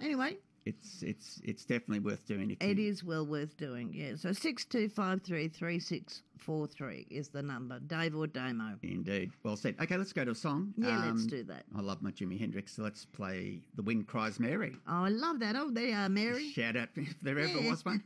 anyway 0.03 0.39
it's 0.67 1.03
it's 1.03 1.41
it's 1.45 1.65
definitely 1.65 2.01
worth 2.01 2.27
doing. 2.27 2.51
If 2.51 2.61
It 2.61 2.77
you- 2.79 2.89
is 2.91 3.03
well 3.05 3.25
worth 3.25 3.57
doing, 3.57 3.93
yeah. 3.95 4.17
So 4.17 4.33
six 4.33 4.65
two 4.65 4.89
five 4.89 5.23
three 5.23 5.49
three 5.49 5.79
six 5.79 6.23
four 6.39 6.67
three 6.67 7.07
is 7.11 7.29
the 7.29 7.43
number. 7.43 7.79
Dave 7.81 8.15
or 8.17 8.27
Damo. 8.27 8.77
Indeed. 8.83 9.31
Well 9.45 9.57
said. 9.57 9.77
Okay, 9.81 9.97
let's 9.97 10.13
go 10.13 10.25
to 10.25 10.33
a 10.33 10.35
song. 10.35 10.75
Yeah, 10.77 10.99
let's 11.07 11.23
Um, 11.23 11.27
do 11.29 11.45
that. 11.45 11.65
I 11.75 11.81
love 11.81 12.03
my 12.03 12.11
Jimi 12.11 12.39
Hendrix, 12.39 12.73
so 12.75 12.83
let's 12.83 13.05
play 13.07 13.63
The 13.77 13.83
Wind 13.83 14.07
Cries 14.09 14.39
Mary. 14.41 14.75
Oh, 14.87 15.05
I 15.05 15.09
love 15.09 15.39
that. 15.41 15.57
Oh, 15.57 15.71
there 15.71 15.87
you 15.87 15.95
are, 15.95 16.09
Mary. 16.09 16.51
Shout 16.51 16.77
out 16.77 16.89
if 16.97 17.19
there 17.21 17.39
ever 17.39 17.61
was 17.71 17.85
one. 17.85 18.03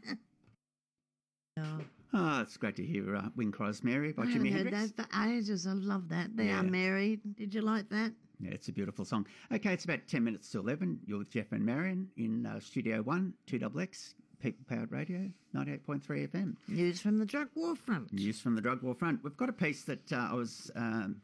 Oh, 1.58 1.80
Ah, 2.12 2.42
it's 2.42 2.56
great 2.56 2.74
to 2.74 2.84
hear 2.84 3.14
uh, 3.14 3.28
Wind 3.36 3.52
Cries 3.52 3.84
Mary 3.84 4.12
by 4.12 4.24
I 4.24 4.26
Jimi 4.26 4.50
heard 4.52 4.66
Hendrix. 4.66 4.92
that 4.96 5.12
for 5.12 5.28
ages. 5.28 5.64
I 5.64 5.74
love 5.74 6.08
that. 6.08 6.36
They 6.36 6.50
are 6.50 6.62
Yeah. 6.64 6.70
married. 6.70 7.20
Did 7.36 7.54
you 7.54 7.60
like 7.62 7.88
that? 7.90 8.12
Yeah, 8.40 8.52
it's 8.52 8.68
a 8.68 8.72
beautiful 8.72 9.04
song. 9.04 9.26
Okay, 9.52 9.72
it's 9.72 9.84
about 9.84 10.06
10 10.08 10.24
minutes 10.24 10.50
to 10.50 10.58
11. 10.60 11.00
You're 11.06 11.18
with 11.18 11.30
Jeff 11.30 11.52
and 11.52 11.64
Marion 11.64 12.08
in 12.16 12.46
uh, 12.46 12.58
Studio 12.60 13.02
1, 13.02 13.34
2XX, 13.46 14.14
People 14.40 14.64
Powered 14.66 14.90
Radio, 14.90 15.30
98.3 15.54 16.00
FM. 16.30 16.56
News 16.68 17.00
from 17.00 17.18
the 17.18 17.26
drug 17.26 17.48
war 17.54 17.76
front. 17.76 18.12
News 18.12 18.40
from 18.40 18.54
the 18.54 18.62
drug 18.62 18.82
war 18.82 18.94
front. 18.94 19.22
We've 19.22 19.36
got 19.36 19.50
a 19.50 19.52
piece 19.52 19.82
that 19.82 20.10
uh, 20.12 20.28
I 20.30 20.34
was 20.34 20.70
um, 20.74 21.16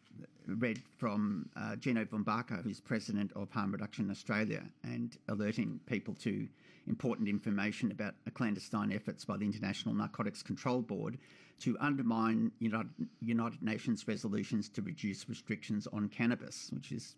read 0.47 0.81
from 0.99 1.49
uh, 1.57 1.77
Gino 1.77 2.05
Vumbaca, 2.05 2.63
who's 2.63 2.81
president 2.81 3.33
of 3.35 3.51
Harm 3.51 3.73
Reduction 3.73 4.11
Australia, 4.11 4.63
and 4.85 5.17
alerting 5.29 5.81
people 5.87 6.15
to 6.17 6.47
important 6.87 7.29
information 7.29 7.91
about 7.91 8.15
a 8.27 8.31
clandestine 8.31 8.93
efforts 8.93 9.25
by 9.25 9.37
the 9.37 9.45
International 9.45 9.95
Narcotics 9.95 10.43
Control 10.43 10.83
Board 10.83 11.19
to 11.61 11.77
undermine 11.81 12.53
United, 12.59 12.91
United 13.21 13.63
Nations 13.63 14.07
resolutions 14.07 14.69
to 14.71 14.83
reduce 14.83 15.29
restrictions 15.29 15.87
on 15.93 16.09
cannabis, 16.09 16.71
which 16.73 16.93
is 16.93 17.17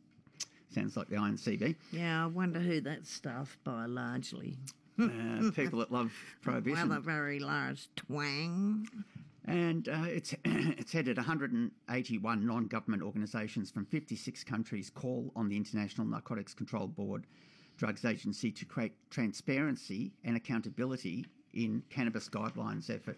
sounds 0.70 0.96
like 0.96 1.08
the 1.08 1.16
INCB. 1.16 1.74
Yeah, 1.92 2.24
I 2.24 2.26
wonder 2.26 2.60
who 2.60 2.80
that's 2.80 3.10
staffed 3.10 3.62
by 3.64 3.86
largely. 3.86 4.58
Uh, 5.00 5.50
people 5.54 5.78
that 5.78 5.92
love 5.92 6.12
prohibition. 6.42 6.88
Well, 6.88 6.98
a 6.98 7.00
very 7.00 7.38
large 7.38 7.88
twang. 7.94 8.88
And 9.46 9.88
uh, 9.88 10.04
it's 10.06 10.34
it's 10.44 10.92
headed 10.92 11.16
181 11.16 12.46
non-government 12.46 13.02
organisations 13.02 13.70
from 13.70 13.86
56 13.86 14.44
countries 14.44 14.90
call 14.90 15.32
on 15.34 15.48
the 15.48 15.56
International 15.56 16.06
Narcotics 16.06 16.52
Control 16.52 16.86
Board, 16.86 17.26
Drugs 17.78 18.04
Agency, 18.04 18.50
to 18.50 18.64
create 18.64 18.92
transparency 19.08 20.12
and 20.24 20.36
accountability 20.36 21.24
in 21.54 21.82
cannabis 21.88 22.28
guidelines 22.28 22.90
effort. 22.90 23.16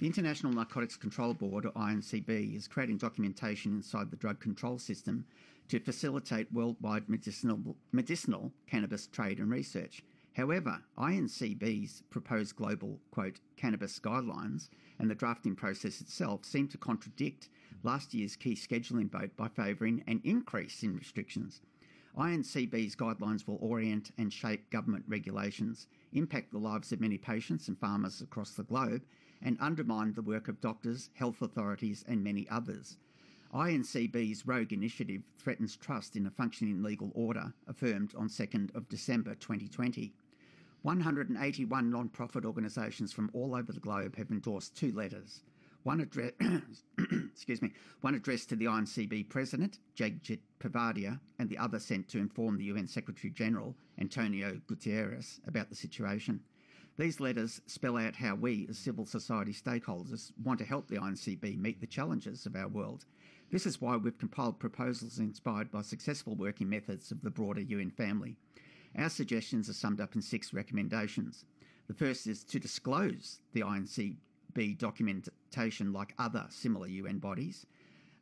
The 0.00 0.06
International 0.06 0.52
Narcotics 0.52 0.96
Control 0.96 1.34
Board, 1.34 1.66
or 1.66 1.72
INCB, 1.72 2.56
is 2.56 2.68
creating 2.68 2.98
documentation 2.98 3.72
inside 3.72 4.10
the 4.10 4.16
drug 4.16 4.38
control 4.38 4.78
system 4.78 5.26
to 5.68 5.80
facilitate 5.80 6.52
worldwide 6.52 7.08
medicinal, 7.08 7.76
medicinal 7.92 8.52
cannabis 8.68 9.08
trade 9.08 9.40
and 9.40 9.50
research. 9.50 10.02
However, 10.34 10.80
INCB's 10.96 12.04
proposed 12.10 12.54
global, 12.54 13.00
quote, 13.10 13.40
cannabis 13.56 13.98
guidelines 13.98 14.68
and 15.00 15.10
the 15.10 15.16
drafting 15.16 15.56
process 15.56 16.00
itself 16.00 16.44
seem 16.44 16.68
to 16.68 16.78
contradict 16.78 17.48
last 17.82 18.14
year's 18.14 18.36
key 18.36 18.54
scheduling 18.54 19.10
vote 19.10 19.36
by 19.36 19.48
favouring 19.48 20.04
an 20.06 20.20
increase 20.22 20.84
in 20.84 20.96
restrictions. 20.96 21.60
INCB's 22.18 22.96
guidelines 22.96 23.46
will 23.46 23.58
orient 23.60 24.10
and 24.18 24.32
shape 24.32 24.68
government 24.70 25.04
regulations, 25.06 25.86
impact 26.12 26.50
the 26.50 26.58
lives 26.58 26.90
of 26.90 27.00
many 27.00 27.16
patients 27.16 27.68
and 27.68 27.78
farmers 27.78 28.20
across 28.20 28.50
the 28.50 28.64
globe, 28.64 29.02
and 29.40 29.56
undermine 29.60 30.12
the 30.14 30.22
work 30.22 30.48
of 30.48 30.60
doctors, 30.60 31.10
health 31.14 31.40
authorities, 31.42 32.04
and 32.08 32.24
many 32.24 32.48
others. 32.50 32.96
INCB's 33.54 34.46
rogue 34.46 34.72
initiative 34.72 35.22
threatens 35.38 35.76
trust 35.76 36.16
in 36.16 36.26
a 36.26 36.30
functioning 36.30 36.82
legal 36.82 37.12
order, 37.14 37.52
affirmed 37.68 38.12
on 38.16 38.28
2nd 38.28 38.74
of 38.74 38.88
December 38.88 39.36
2020. 39.36 40.12
181 40.82 41.90
non-profit 41.90 42.44
organisations 42.44 43.12
from 43.12 43.30
all 43.32 43.54
over 43.54 43.72
the 43.72 43.80
globe 43.80 44.16
have 44.16 44.30
endorsed 44.30 44.76
two 44.76 44.90
letters. 44.92 45.42
One 45.84 46.00
address, 46.00 46.32
excuse 47.32 47.62
me, 47.62 47.72
one 48.00 48.14
addressed 48.14 48.48
to 48.48 48.56
the 48.56 48.66
INCB 48.66 49.28
president, 49.28 49.78
Jagjit 49.96 50.40
Pavadia, 50.60 51.20
and 51.38 51.48
the 51.48 51.58
other 51.58 51.78
sent 51.78 52.08
to 52.08 52.18
inform 52.18 52.58
the 52.58 52.64
UN 52.64 52.86
Secretary 52.86 53.30
General, 53.30 53.74
Antonio 53.98 54.60
Guterres, 54.68 55.40
about 55.46 55.70
the 55.70 55.76
situation. 55.76 56.40
These 56.98 57.20
letters 57.20 57.60
spell 57.66 57.96
out 57.96 58.16
how 58.16 58.34
we, 58.34 58.66
as 58.68 58.76
civil 58.76 59.06
society 59.06 59.52
stakeholders, 59.52 60.32
want 60.42 60.58
to 60.58 60.64
help 60.64 60.88
the 60.88 60.96
INCB 60.96 61.56
meet 61.58 61.80
the 61.80 61.86
challenges 61.86 62.44
of 62.44 62.56
our 62.56 62.68
world. 62.68 63.04
This 63.50 63.66
is 63.66 63.80
why 63.80 63.96
we've 63.96 64.18
compiled 64.18 64.58
proposals 64.58 65.18
inspired 65.18 65.70
by 65.70 65.82
successful 65.82 66.34
working 66.34 66.68
methods 66.68 67.10
of 67.10 67.22
the 67.22 67.30
broader 67.30 67.60
UN 67.60 67.90
family. 67.90 68.36
Our 68.98 69.08
suggestions 69.08 69.68
are 69.68 69.74
summed 69.74 70.00
up 70.00 70.16
in 70.16 70.22
six 70.22 70.52
recommendations. 70.52 71.44
The 71.86 71.94
first 71.94 72.26
is 72.26 72.44
to 72.44 72.58
disclose 72.58 73.38
the 73.52 73.62
INCB 74.58 74.78
documentation 74.78 75.92
like 75.92 76.14
other 76.18 76.46
similar 76.48 76.86
UN 76.86 77.18
bodies, 77.18 77.66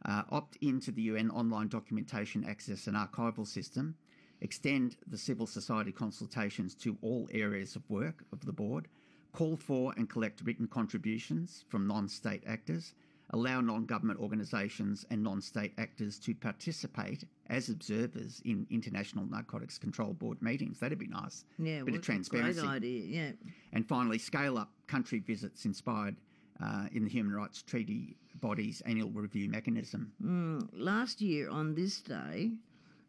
uh, 0.04 0.22
opt 0.30 0.56
into 0.60 0.92
the 0.92 1.02
UN 1.02 1.30
online 1.30 1.68
documentation 1.68 2.44
access 2.44 2.86
and 2.86 2.96
archival 2.96 3.46
system, 3.46 3.94
extend 4.40 4.96
the 5.06 5.18
civil 5.18 5.46
society 5.46 5.92
consultations 5.92 6.74
to 6.74 6.96
all 7.02 7.28
areas 7.32 7.76
of 7.76 7.88
work 7.88 8.24
of 8.32 8.44
the 8.44 8.52
board, 8.52 8.88
call 9.32 9.56
for 9.56 9.92
and 9.96 10.08
collect 10.08 10.42
written 10.44 10.66
contributions 10.66 11.64
from 11.68 11.86
non 11.86 12.08
state 12.08 12.42
actors, 12.46 12.94
allow 13.30 13.60
non 13.60 13.86
government 13.86 14.20
organisations 14.20 15.06
and 15.10 15.22
non 15.22 15.40
state 15.40 15.72
actors 15.78 16.18
to 16.18 16.34
participate 16.34 17.24
as 17.48 17.68
observers 17.68 18.42
in 18.44 18.66
International 18.70 19.26
Narcotics 19.26 19.78
Control 19.78 20.12
Board 20.12 20.40
meetings. 20.42 20.78
That'd 20.78 20.98
be 20.98 21.06
nice. 21.06 21.44
Yeah, 21.58 21.82
Bit 21.82 21.96
of 21.96 22.02
transparency. 22.02 22.60
Great 22.60 22.70
idea. 22.70 23.00
Yeah. 23.04 23.30
And 23.72 23.86
finally, 23.88 24.18
scale 24.18 24.58
up 24.58 24.70
country 24.86 25.18
visits 25.18 25.64
inspired 25.64 26.16
uh, 26.62 26.86
in 26.92 27.04
the 27.04 27.10
Human 27.10 27.32
Rights 27.32 27.62
Treaty 27.62 28.16
body's 28.40 28.80
annual 28.82 29.10
review 29.10 29.48
mechanism. 29.48 30.12
Mm, 30.22 30.68
last 30.72 31.20
year 31.20 31.48
on 31.48 31.74
this 31.74 32.00
day, 32.00 32.52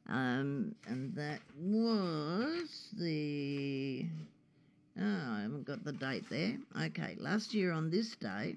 um, 0.08 0.76
and 0.88 1.14
that 1.16 1.40
was 1.60 2.90
the. 2.98 4.06
Oh, 5.00 5.32
I 5.32 5.42
haven't 5.42 5.66
got 5.66 5.84
the 5.84 5.92
date 5.92 6.26
there. 6.30 6.58
Okay, 6.86 7.16
last 7.20 7.54
year 7.54 7.72
on 7.72 7.92
this 7.92 8.16
day, 8.16 8.56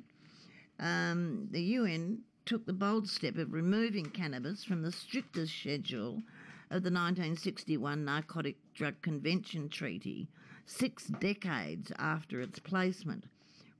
um, 0.78 1.48
the 1.50 1.60
UN 1.60 2.20
took 2.46 2.64
the 2.64 2.72
bold 2.72 3.08
step 3.08 3.36
of 3.36 3.52
removing 3.52 4.06
cannabis 4.06 4.64
from 4.64 4.82
the 4.82 4.92
strictest 4.92 5.54
schedule 5.54 6.22
of 6.70 6.82
the 6.82 6.90
1961 6.90 8.04
Narcotic 8.04 8.56
Drug 8.74 9.00
Convention 9.02 9.68
Treaty, 9.68 10.28
six 10.64 11.06
decades 11.06 11.92
after 11.98 12.40
its 12.40 12.58
placement. 12.58 13.24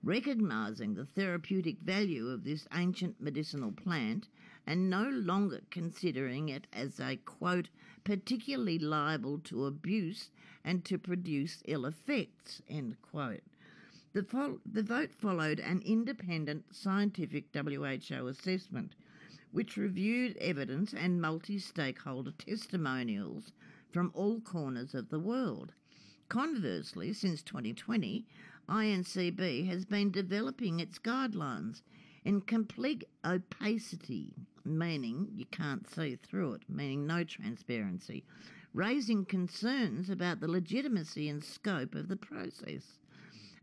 Recognising 0.03 0.95
the 0.95 1.05
therapeutic 1.05 1.81
value 1.81 2.29
of 2.29 2.45
this 2.45 2.67
ancient 2.73 3.21
medicinal 3.21 3.71
plant 3.71 4.29
and 4.67 4.89
no 4.89 5.09
longer 5.09 5.61
considering 5.71 6.49
it 6.49 6.67
as 6.73 6.99
a 6.99 7.17
quote, 7.17 7.69
particularly 8.03 8.79
liable 8.79 9.39
to 9.41 9.67
abuse 9.67 10.31
and 10.65 10.85
to 10.87 10.99
produce 10.99 11.63
ill 11.67 11.85
effects, 11.85 12.63
end 12.69 12.97
quote. 13.03 13.43
The, 14.13 14.59
the 14.65 14.83
vote 14.83 15.13
followed 15.13 15.61
an 15.61 15.83
independent 15.85 16.75
scientific 16.75 17.55
WHO 17.55 18.27
assessment, 18.27 18.95
which 19.53 19.77
reviewed 19.77 20.37
evidence 20.39 20.95
and 20.95 21.21
multi 21.21 21.59
stakeholder 21.59 22.33
testimonials 22.33 23.53
from 23.93 24.11
all 24.15 24.41
corners 24.41 24.95
of 24.95 25.11
the 25.11 25.21
world. 25.21 25.73
Conversely, 26.29 27.13
since 27.13 27.43
2020, 27.43 28.25
INCB 28.71 29.67
has 29.67 29.85
been 29.85 30.13
developing 30.13 30.79
its 30.79 30.99
guidelines 30.99 31.83
in 32.25 32.41
complete 32.41 33.03
opacity, 33.25 34.33
meaning 34.65 35.29
you 35.35 35.45
can't 35.47 35.91
see 35.91 36.17
through 36.17 36.53
it, 36.55 36.63
meaning 36.69 37.05
no 37.05 37.25
transparency, 37.25 38.25
raising 38.73 39.25
concerns 39.25 40.09
about 40.09 40.39
the 40.39 40.47
legitimacy 40.47 41.29
and 41.29 41.43
scope 41.43 41.97
of 41.97 42.07
the 42.07 42.17
process 42.17 42.99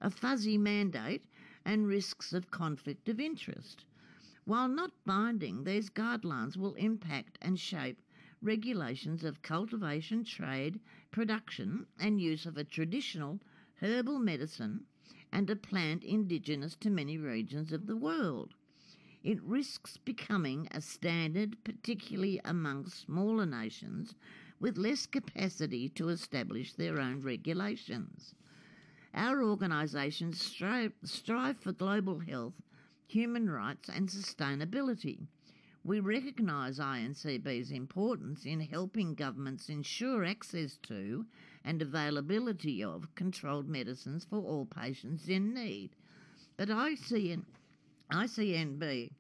a 0.02 0.10
fuzzy 0.10 0.58
mandate, 0.58 1.24
and 1.66 1.88
risks 1.88 2.34
of 2.34 2.52
conflict 2.52 3.10
of 3.10 3.20
interest. 3.20 3.86
While 4.46 4.68
not 4.68 4.92
binding, 5.06 5.64
these 5.64 5.90
guidelines 5.90 6.56
will 6.56 6.76
impact 6.76 7.38
and 7.42 7.60
shape 7.60 8.02
regulations 8.42 9.24
of 9.24 9.42
cultivation, 9.42 10.24
trade, 10.24 10.80
production, 11.12 11.88
and 12.00 12.22
use 12.22 12.46
of 12.46 12.58
a 12.58 12.64
traditional 12.64 13.40
herbal 13.82 14.20
medicine 14.20 14.86
and 15.32 15.50
a 15.50 15.56
plant 15.56 16.04
indigenous 16.04 16.76
to 16.78 16.90
many 16.90 17.18
regions 17.18 17.72
of 17.72 17.88
the 17.88 17.96
world. 17.96 18.54
It 19.24 19.42
risks 19.44 19.98
becoming 19.98 20.68
a 20.72 20.82
standard, 20.82 21.64
particularly 21.64 22.40
among 22.46 22.88
smaller 22.88 23.46
nations 23.46 24.16
with 24.60 24.78
less 24.78 25.06
capacity 25.06 25.90
to 25.90 26.10
establish 26.10 26.74
their 26.74 27.00
own 27.00 27.22
regulations. 27.22 28.34
Our 29.14 29.44
organisations 29.44 30.40
strive, 30.42 30.94
strive 31.04 31.58
for 31.58 31.72
global 31.72 32.20
health, 32.20 32.54
human 33.08 33.50
rights, 33.50 33.90
and 33.90 34.10
sustainability. 34.10 35.28
We 35.84 36.00
recognise 36.02 36.80
INCB's 36.80 37.72
importance 37.72 38.46
in 38.46 38.60
helping 38.60 39.16
governments 39.16 39.70
ensure 39.70 40.26
access 40.26 40.78
to 40.84 41.26
and 41.68 41.82
availability 41.82 42.82
of 42.82 43.14
controlled 43.16 43.68
medicines 43.68 44.26
for 44.28 44.38
all 44.38 44.66
patients 44.66 45.28
in 45.28 45.54
need. 45.54 45.90
But 46.56 46.70
ICN, 46.70 47.44
ICNB, 48.12 49.12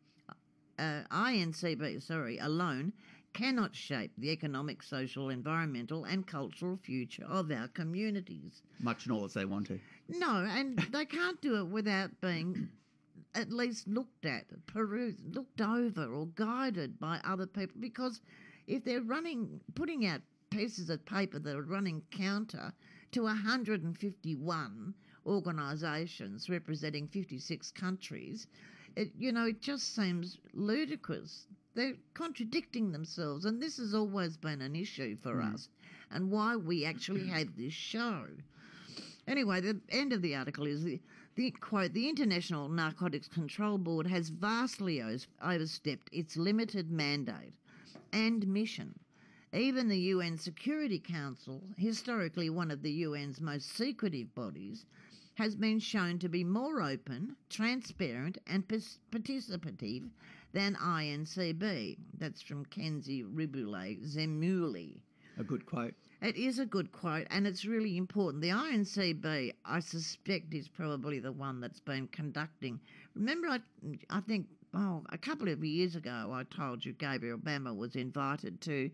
uh, 0.79 1.01
INCB, 1.11 2.01
sorry, 2.01 2.37
alone 2.37 2.93
cannot 3.33 3.75
shape 3.75 4.11
the 4.17 4.29
economic, 4.31 4.81
social, 4.81 5.29
environmental, 5.29 6.05
and 6.05 6.25
cultural 6.25 6.79
future 6.81 7.25
of 7.25 7.51
our 7.51 7.67
communities. 7.67 8.61
Much 8.79 9.07
nor 9.07 9.25
as 9.25 9.33
they 9.33 9.43
want 9.45 9.67
to. 9.67 9.79
No, 10.07 10.47
and 10.49 10.79
they 10.93 11.05
can't 11.05 11.39
do 11.41 11.57
it 11.57 11.67
without 11.67 12.11
being 12.21 12.69
at 13.35 13.51
least 13.51 13.89
looked 13.89 14.25
at, 14.25 14.45
perused, 14.67 15.35
looked 15.35 15.59
over, 15.59 16.05
or 16.05 16.27
guided 16.27 16.97
by 16.97 17.19
other 17.25 17.45
people. 17.45 17.75
Because 17.81 18.21
if 18.67 18.85
they're 18.85 19.01
running, 19.01 19.59
putting 19.75 20.07
out 20.07 20.21
pieces 20.49 20.89
of 20.89 21.05
paper 21.05 21.39
that 21.39 21.55
are 21.55 21.61
running 21.61 22.01
counter 22.11 22.73
to 23.11 23.23
151 23.23 24.93
organisations 25.25 26.49
representing 26.49 27.07
56 27.07 27.71
countries, 27.71 28.47
it, 28.95 29.11
you 29.17 29.31
know, 29.31 29.45
it 29.45 29.61
just 29.61 29.95
seems 29.95 30.39
ludicrous. 30.53 31.45
They're 31.75 31.93
contradicting 32.13 32.91
themselves, 32.91 33.45
and 33.45 33.61
this 33.61 33.77
has 33.77 33.93
always 33.93 34.37
been 34.37 34.61
an 34.61 34.75
issue 34.75 35.15
for 35.15 35.35
mm. 35.35 35.53
us, 35.53 35.69
and 36.09 36.31
why 36.31 36.55
we 36.55 36.85
actually 36.85 37.27
have 37.27 37.55
this 37.55 37.73
show. 37.73 38.25
Anyway, 39.27 39.61
the 39.61 39.79
end 39.89 40.13
of 40.13 40.21
the 40.21 40.35
article 40.35 40.65
is 40.65 40.83
the, 40.83 40.99
the 41.35 41.51
quote 41.51 41.93
The 41.93 42.09
International 42.09 42.69
Narcotics 42.69 43.27
Control 43.27 43.77
Board 43.77 44.07
has 44.07 44.29
vastly 44.29 45.03
overstepped 45.41 46.09
its 46.11 46.37
limited 46.37 46.89
mandate 46.89 47.53
and 48.13 48.47
mission. 48.47 48.97
Even 49.53 49.87
the 49.87 49.97
UN 49.97 50.37
Security 50.37 50.99
Council, 50.99 51.63
historically 51.77 52.49
one 52.49 52.69
of 52.69 52.81
the 52.81 53.03
UN's 53.03 53.39
most 53.39 53.75
secretive 53.75 54.35
bodies, 54.35 54.85
has 55.35 55.55
been 55.55 55.79
shown 55.79 56.19
to 56.19 56.27
be 56.27 56.43
more 56.43 56.81
open, 56.81 57.35
transparent, 57.49 58.37
and 58.45 58.67
participative 58.67 60.09
than 60.51 60.75
INCB. 60.75 61.97
That's 62.17 62.41
from 62.41 62.65
Kenzie 62.65 63.23
Ribule 63.23 63.95
Zemuli. 64.03 64.99
A 65.37 65.43
good 65.43 65.65
quote. 65.65 65.93
It 66.21 66.35
is 66.35 66.59
a 66.59 66.65
good 66.65 66.91
quote, 66.91 67.27
and 67.29 67.45
it's 67.45 67.63
really 67.63 67.95
important. 67.95 68.41
The 68.41 68.49
INCB, 68.49 69.53
I 69.63 69.79
suspect, 69.79 70.53
is 70.53 70.67
probably 70.67 71.19
the 71.19 71.31
one 71.31 71.61
that's 71.61 71.79
been 71.79 72.07
conducting. 72.07 72.79
Remember, 73.15 73.47
I, 73.47 73.59
I 74.09 74.21
think, 74.21 74.47
oh, 74.73 75.03
a 75.09 75.17
couple 75.17 75.47
of 75.47 75.63
years 75.63 75.95
ago, 75.95 76.31
I 76.33 76.43
told 76.43 76.83
you 76.83 76.93
Gabriele 76.93 77.37
Bammer 77.37 77.75
was 77.75 77.95
invited 77.95 78.59
to 78.61 78.89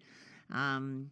um, 0.54 1.10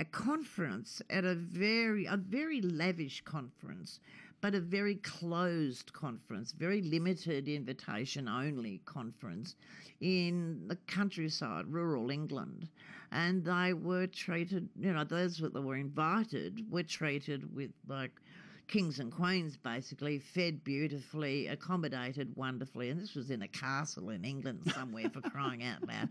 a 0.00 0.04
conference 0.04 1.00
at 1.10 1.24
a 1.24 1.34
very, 1.34 2.06
a 2.06 2.16
very 2.16 2.60
lavish 2.60 3.22
conference, 3.24 4.00
but 4.40 4.54
a 4.54 4.60
very 4.60 4.96
closed 4.96 5.92
conference, 5.92 6.52
very 6.52 6.82
limited 6.82 7.48
invitation 7.48 8.28
only 8.28 8.80
conference 8.84 9.56
in 10.00 10.62
the 10.68 10.76
countryside, 10.86 11.66
rural 11.66 12.10
England 12.10 12.68
and 13.10 13.44
they 13.44 13.72
were 13.72 14.06
treated, 14.06 14.68
you 14.78 14.92
know, 14.92 15.04
those 15.04 15.38
that 15.38 15.52
were 15.54 15.76
invited 15.76 16.70
were 16.70 16.82
treated 16.82 17.54
with 17.54 17.70
like 17.86 18.12
kings 18.66 18.98
and 18.98 19.10
queens, 19.10 19.56
basically, 19.56 20.18
fed 20.18 20.62
beautifully, 20.62 21.46
accommodated 21.46 22.34
wonderfully. 22.36 22.90
And 22.90 23.00
this 23.00 23.14
was 23.14 23.30
in 23.30 23.42
a 23.42 23.48
castle 23.48 24.10
in 24.10 24.24
England 24.24 24.60
somewhere 24.74 25.08
for 25.08 25.22
crying 25.22 25.64
out 25.64 25.86
loud. 25.88 26.10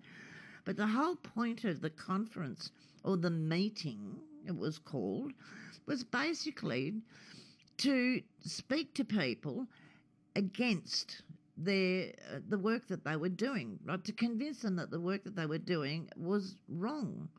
But 0.67 0.75
the 0.75 0.85
whole 0.85 1.15
point 1.15 1.63
of 1.63 1.79
the 1.79 1.89
conference, 1.89 2.71
or 3.05 3.15
the 3.15 3.29
meeting, 3.29 4.17
it 4.45 4.53
was 4.53 4.77
called, 4.77 5.31
was 5.85 6.03
basically 6.03 6.95
to 7.77 8.21
speak 8.41 8.93
to 8.95 9.05
people 9.05 9.65
against 10.35 11.21
their 11.55 12.11
uh, 12.29 12.39
the 12.49 12.57
work 12.57 12.85
that 12.89 13.05
they 13.05 13.15
were 13.15 13.29
doing, 13.29 13.79
right? 13.85 14.03
To 14.03 14.11
convince 14.11 14.63
them 14.63 14.75
that 14.75 14.91
the 14.91 14.99
work 14.99 15.23
that 15.23 15.37
they 15.37 15.45
were 15.45 15.57
doing 15.57 16.09
was 16.17 16.57
wrong, 16.67 17.29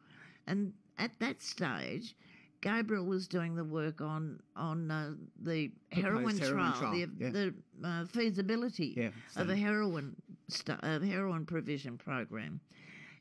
and 0.47 0.73
at 0.97 1.11
that 1.19 1.43
stage, 1.43 2.17
Gabriele 2.63 3.05
was 3.05 3.29
doing 3.29 3.55
the 3.55 3.65
work 3.65 4.01
on 4.01 4.41
on 4.57 4.91
uh, 4.91 5.13
the 5.43 5.71
heroin, 5.93 6.39
heroin 6.39 6.39
trial, 6.39 6.73
trial, 6.79 6.93
the, 6.93 7.11
yeah. 7.19 7.29
the 7.29 7.55
uh, 7.85 8.07
feasibility 8.07 8.95
yeah, 8.97 9.11
of 9.37 9.51
a 9.51 9.57
heroin 9.57 10.17
st- 10.49 10.83
of 10.83 11.03
heroin 11.03 11.45
provision 11.45 11.99
program 11.99 12.59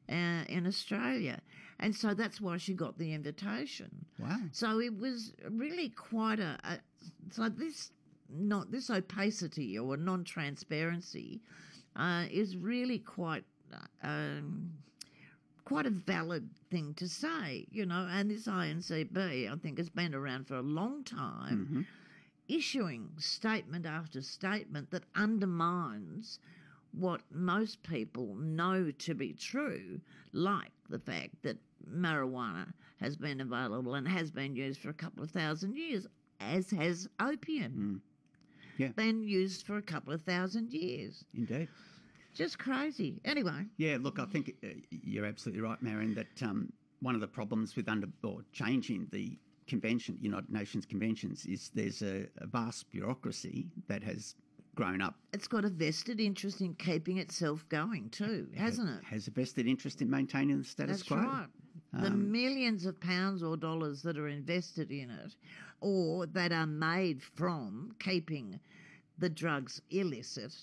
uh, 0.10 0.44
in 0.48 0.66
Australia, 0.66 1.42
and 1.80 1.96
so 1.96 2.14
that's 2.14 2.42
why 2.42 2.58
she 2.58 2.74
got 2.74 2.98
the 2.98 3.14
invitation. 3.14 4.06
Wow! 4.20 4.38
So 4.52 4.80
it 4.80 4.98
was 4.98 5.34
really 5.50 5.90
quite 5.90 6.40
a, 6.40 6.58
a 6.64 6.80
so 7.32 7.50
this 7.50 7.92
not 8.30 8.72
this 8.72 8.90
opacity 8.90 9.78
or 9.78 9.98
non-transparency 9.98 11.42
uh, 11.96 12.26
is 12.32 12.58
really 12.58 13.00
quite 13.00 13.44
um, 14.04 14.72
quite 15.66 15.86
a 15.86 15.90
valid 15.92 16.50
thing 16.72 16.94
to 16.96 17.10
say, 17.10 17.68
you 17.72 17.86
know. 17.86 18.08
And 18.10 18.32
this 18.32 18.48
INCB, 18.48 19.52
I 19.52 19.56
think, 19.58 19.78
has 19.78 19.90
been 19.90 20.16
around 20.16 20.48
for 20.48 20.56
a 20.56 20.62
long 20.62 21.04
time, 21.04 21.58
mm-hmm. 21.58 21.82
issuing 22.48 23.10
statement 23.18 23.86
after 23.86 24.22
statement 24.22 24.92
that 24.92 25.04
undermines 25.16 26.40
what 26.92 27.22
most 27.32 27.82
people 27.84 28.36
know 28.36 28.92
to 28.92 29.14
be 29.14 29.34
true, 29.34 30.00
like 30.34 30.72
the 30.90 31.00
fact 31.00 31.36
that 31.44 31.58
marijuana 31.90 32.72
has 33.00 33.16
been 33.16 33.42
available 33.42 33.96
and 33.96 34.08
has 34.08 34.32
been 34.32 34.56
used 34.56 34.80
for 34.82 34.90
a 34.90 34.94
couple 34.94 35.24
of 35.24 35.32
thousand 35.32 35.76
years, 35.76 36.08
as 36.40 36.70
has 36.72 37.08
opium. 37.20 38.02
Mm 38.02 38.08
yeah. 38.78 38.88
been 38.90 39.24
used 39.24 39.66
for 39.66 39.78
a 39.78 39.82
couple 39.82 40.14
of 40.14 40.22
thousand 40.22 40.72
years. 40.72 41.26
Indeed. 41.36 41.68
Just 42.34 42.60
crazy. 42.60 43.20
Anyway. 43.26 43.66
Yeah, 43.78 43.98
look, 44.00 44.20
I 44.20 44.26
think 44.26 44.54
uh, 44.64 44.68
you're 44.90 45.26
absolutely 45.26 45.62
right, 45.62 45.82
Marion, 45.82 46.14
that 46.16 46.44
um, 46.44 46.72
one 47.02 47.16
of 47.16 47.22
the 47.22 47.28
problems 47.28 47.76
with 47.76 47.90
under 47.90 48.08
or 48.24 48.42
changing 48.52 49.08
the 49.12 49.38
convention, 49.68 50.18
United 50.22 50.52
Nations 50.52 50.86
conventions, 50.86 51.46
is 51.46 51.72
there's 51.74 52.02
a, 52.02 52.28
a 52.38 52.48
vast 52.48 52.90
bureaucracy 52.92 53.68
that 53.88 54.04
has 54.04 54.36
grown 54.78 55.02
up. 55.02 55.16
It's 55.34 55.48
got 55.48 55.66
a 55.66 55.70
vested 55.70 56.22
interest 56.22 56.62
in 56.62 56.76
keeping 56.76 57.18
itself 57.18 57.68
going 57.68 58.10
too, 58.10 58.48
hasn't 58.56 58.90
it? 58.90 59.04
Has 59.04 59.28
a 59.28 59.32
vested 59.32 59.68
interest 59.68 60.02
in 60.02 60.10
maintaining 60.10 60.60
the 60.60 60.64
status 60.64 60.98
That's 60.98 61.10
quo. 61.10 61.18
Right. 61.18 61.48
Um, 61.94 62.04
the 62.04 62.10
millions 62.12 62.86
of 62.86 63.00
pounds 63.02 63.42
or 63.44 63.58
dollars 63.58 64.04
that 64.04 64.18
are 64.18 64.28
invested 64.28 64.92
in 64.92 65.10
it 65.10 65.36
or 65.82 66.28
that 66.28 66.52
are 66.52 66.68
made 66.68 67.22
from 67.22 67.96
keeping 68.00 68.60
the 69.18 69.30
drugs 69.30 69.82
illicit 69.90 70.54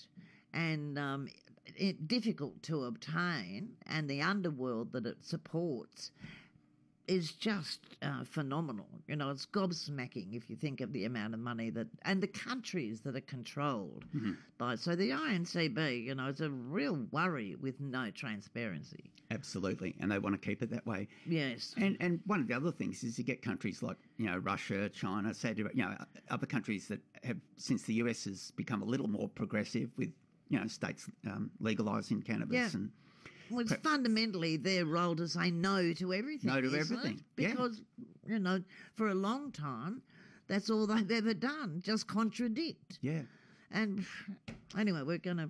and 0.53 0.97
um, 0.97 1.27
it, 1.75 2.07
difficult 2.07 2.61
to 2.63 2.85
obtain, 2.85 3.73
and 3.87 4.09
the 4.09 4.21
underworld 4.21 4.91
that 4.93 5.05
it 5.05 5.17
supports 5.21 6.11
is 7.07 7.31
just 7.31 7.79
uh, 8.01 8.23
phenomenal. 8.23 8.87
You 9.07 9.15
know, 9.15 9.29
it's 9.29 9.45
gobsmacking 9.45 10.35
if 10.35 10.49
you 10.49 10.55
think 10.55 10.81
of 10.81 10.93
the 10.93 11.05
amount 11.05 11.33
of 11.33 11.39
money 11.39 11.69
that, 11.71 11.87
and 12.03 12.21
the 12.21 12.27
countries 12.27 13.01
that 13.01 13.15
are 13.15 13.21
controlled 13.21 14.05
mm-hmm. 14.15 14.33
by. 14.57 14.75
So 14.75 14.95
the 14.95 15.11
INCB, 15.11 16.05
you 16.05 16.15
know, 16.15 16.27
is 16.27 16.41
a 16.41 16.49
real 16.49 17.05
worry 17.11 17.55
with 17.55 17.79
no 17.79 18.09
transparency. 18.11 19.11
Absolutely, 19.31 19.95
and 19.99 20.11
they 20.11 20.19
want 20.19 20.39
to 20.39 20.47
keep 20.47 20.61
it 20.61 20.69
that 20.69 20.85
way. 20.85 21.07
Yes. 21.25 21.73
And 21.77 21.97
and 21.99 22.19
one 22.25 22.39
of 22.41 22.47
the 22.47 22.53
other 22.53 22.71
things 22.71 23.03
is 23.03 23.17
you 23.17 23.23
get 23.23 23.41
countries 23.41 23.81
like 23.81 23.97
you 24.17 24.27
know 24.27 24.37
Russia, 24.37 24.87
China, 24.89 25.33
Saudi, 25.33 25.63
you 25.73 25.83
know, 25.83 25.95
other 26.29 26.45
countries 26.45 26.87
that 26.89 26.99
have 27.23 27.37
since 27.57 27.83
the 27.83 27.95
US 27.95 28.25
has 28.25 28.51
become 28.55 28.83
a 28.83 28.85
little 28.85 29.07
more 29.07 29.27
progressive 29.29 29.89
with 29.97 30.11
you 30.49 30.59
know 30.59 30.67
states 30.67 31.09
um, 31.25 31.49
legalizing 31.59 32.21
cannabis 32.21 32.55
yeah. 32.55 32.69
and 32.73 32.91
well, 33.49 33.61
it's 33.61 33.73
fundamentally 33.75 34.57
their 34.57 34.85
role 34.85 35.15
to 35.15 35.27
say 35.27 35.51
no 35.51 35.93
to 35.93 36.13
everything. 36.13 36.49
No 36.49 36.61
to 36.61 36.67
everything. 36.67 37.17
It? 37.17 37.23
Because, 37.35 37.81
yeah. 37.97 38.33
you 38.33 38.39
know, 38.39 38.61
for 38.95 39.09
a 39.09 39.15
long 39.15 39.51
time, 39.51 40.01
that's 40.47 40.69
all 40.69 40.87
they've 40.87 41.11
ever 41.11 41.33
done, 41.33 41.81
just 41.83 42.07
contradict. 42.07 42.99
Yeah. 43.01 43.21
And 43.71 44.05
anyway, 44.77 45.01
we're 45.03 45.17
going 45.17 45.37
to 45.37 45.49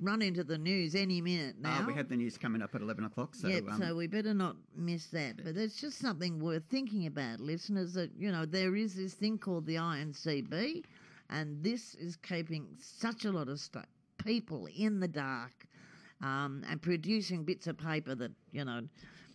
run 0.00 0.22
into 0.22 0.44
the 0.44 0.58
news 0.58 0.94
any 0.94 1.20
minute 1.20 1.56
ah, 1.64 1.80
now. 1.80 1.86
we 1.86 1.94
have 1.94 2.08
the 2.08 2.16
news 2.16 2.36
coming 2.36 2.62
up 2.62 2.74
at 2.74 2.82
11 2.82 3.04
o'clock. 3.04 3.34
So, 3.34 3.48
yep, 3.48 3.64
um, 3.70 3.80
so 3.80 3.94
we 3.94 4.06
better 4.06 4.34
not 4.34 4.56
miss 4.76 5.06
that. 5.06 5.42
But 5.42 5.56
it's 5.56 5.80
just 5.80 5.98
something 5.98 6.38
worth 6.38 6.64
thinking 6.70 7.06
about, 7.06 7.40
listeners, 7.40 7.94
that, 7.94 8.10
you 8.18 8.30
know, 8.30 8.44
there 8.44 8.76
is 8.76 8.94
this 8.94 9.14
thing 9.14 9.38
called 9.38 9.66
the 9.66 9.76
INCB, 9.76 10.84
and 11.30 11.62
this 11.62 11.94
is 11.94 12.16
keeping 12.16 12.66
such 12.78 13.24
a 13.24 13.32
lot 13.32 13.48
of 13.48 13.58
st- 13.58 13.86
people 14.18 14.68
in 14.76 15.00
the 15.00 15.08
dark 15.08 15.66
um, 16.22 16.64
and 16.68 16.80
producing 16.82 17.44
bits 17.44 17.66
of 17.66 17.78
paper 17.78 18.14
that, 18.14 18.32
you 18.52 18.64
know, 18.64 18.82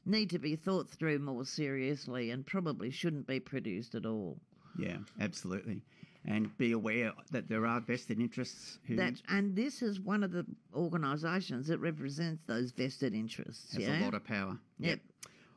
need 0.06 0.30
to 0.30 0.40
be 0.40 0.56
thought 0.56 0.90
through 0.90 1.20
more 1.20 1.46
seriously 1.46 2.32
and 2.32 2.46
probably 2.46 2.92
shouldn't 2.92 3.28
be 3.28 3.40
produced 3.40 3.96
at 3.96 4.06
all. 4.06 4.38
Yeah, 4.78 4.98
absolutely. 5.20 5.82
and 6.28 6.56
be 6.58 6.72
aware 6.72 7.14
that 7.32 7.48
there 7.48 7.66
are 7.66 7.80
vested 7.80 8.20
interests 8.20 8.80
who 8.88 8.96
That 8.96 9.22
and 9.30 9.56
this 9.56 9.82
is 9.82 10.00
one 10.00 10.24
of 10.24 10.32
the 10.32 10.46
organisations 10.74 11.68
that 11.68 11.80
represents 11.80 12.42
those 12.48 12.72
vested 12.72 13.14
interests. 13.14 13.74
has 13.74 13.84
yeah. 13.84 14.02
a 14.02 14.04
lot 14.04 14.14
of 14.14 14.24
power. 14.24 14.58
Yep. 14.80 15.00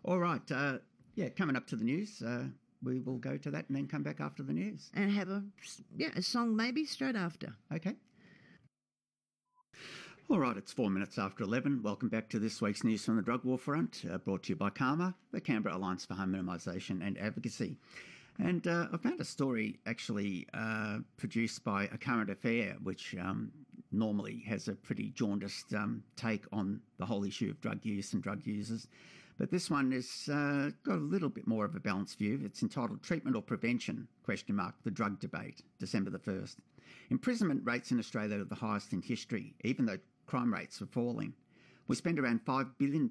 All 0.04 0.18
right. 0.18 0.52
Uh, 0.52 0.78
yeah, 1.14 1.30
coming 1.30 1.56
up 1.56 1.66
to 1.68 1.76
the 1.76 1.84
news, 1.84 2.22
uh, 2.22 2.44
we 2.82 3.00
will 3.00 3.16
go 3.16 3.36
to 3.36 3.50
that 3.50 3.66
and 3.68 3.76
then 3.76 3.88
come 3.88 4.02
back 4.02 4.20
after 4.20 4.42
the 4.42 4.52
news. 4.52 4.90
and 4.94 5.10
have 5.10 5.28
a 5.28 5.42
yeah 5.96 6.10
a 6.16 6.22
song 6.22 6.54
maybe 6.54 6.84
straight 6.84 7.16
after. 7.16 7.54
Okay. 7.74 7.96
All 10.30 10.40
right, 10.40 10.58
it's 10.58 10.74
four 10.74 10.90
minutes 10.90 11.16
after 11.16 11.42
11. 11.42 11.82
Welcome 11.82 12.10
back 12.10 12.28
to 12.28 12.38
this 12.38 12.60
week's 12.60 12.84
News 12.84 13.02
from 13.02 13.16
the 13.16 13.22
Drug 13.22 13.44
War 13.44 13.56
Front, 13.56 14.04
uh, 14.12 14.18
brought 14.18 14.42
to 14.42 14.50
you 14.50 14.56
by 14.56 14.68
CAHMA, 14.68 15.14
the 15.32 15.40
Canberra 15.40 15.74
Alliance 15.74 16.04
for 16.04 16.12
Harm 16.12 16.34
Minimisation 16.34 17.00
and 17.00 17.16
Advocacy. 17.16 17.78
And 18.38 18.66
uh, 18.66 18.88
I 18.92 18.98
found 18.98 19.22
a 19.22 19.24
story 19.24 19.78
actually 19.86 20.46
uh, 20.52 20.98
produced 21.16 21.64
by 21.64 21.84
A 21.84 21.96
Current 21.96 22.28
Affair, 22.28 22.76
which 22.82 23.16
um, 23.18 23.50
normally 23.90 24.44
has 24.46 24.68
a 24.68 24.74
pretty 24.74 25.12
jaundiced 25.12 25.72
um, 25.72 26.02
take 26.14 26.44
on 26.52 26.82
the 26.98 27.06
whole 27.06 27.24
issue 27.24 27.48
of 27.48 27.58
drug 27.62 27.82
use 27.82 28.12
and 28.12 28.22
drug 28.22 28.44
users. 28.44 28.86
But 29.38 29.50
this 29.50 29.70
one 29.70 29.92
has 29.92 30.28
uh, 30.30 30.72
got 30.84 30.96
a 30.96 31.00
little 31.00 31.30
bit 31.30 31.46
more 31.46 31.64
of 31.64 31.74
a 31.74 31.80
balanced 31.80 32.18
view. 32.18 32.38
It's 32.44 32.62
entitled 32.62 33.02
"Treatment 33.02 33.34
or 33.34 33.40
Prevention?" 33.40 34.06
Question 34.24 34.56
mark. 34.56 34.74
The 34.84 34.90
drug 34.90 35.20
debate, 35.20 35.62
December 35.78 36.10
the 36.10 36.18
first. 36.18 36.58
Imprisonment 37.10 37.62
rates 37.64 37.92
in 37.92 37.98
Australia 37.98 38.40
are 38.40 38.44
the 38.44 38.54
highest 38.54 38.92
in 38.92 39.00
history, 39.00 39.54
even 39.64 39.86
though 39.86 39.98
crime 40.28 40.52
rates 40.52 40.80
are 40.82 40.86
falling. 40.86 41.32
We 41.88 41.96
spend 41.96 42.18
around 42.18 42.44
$5 42.44 42.72
billion 42.76 43.10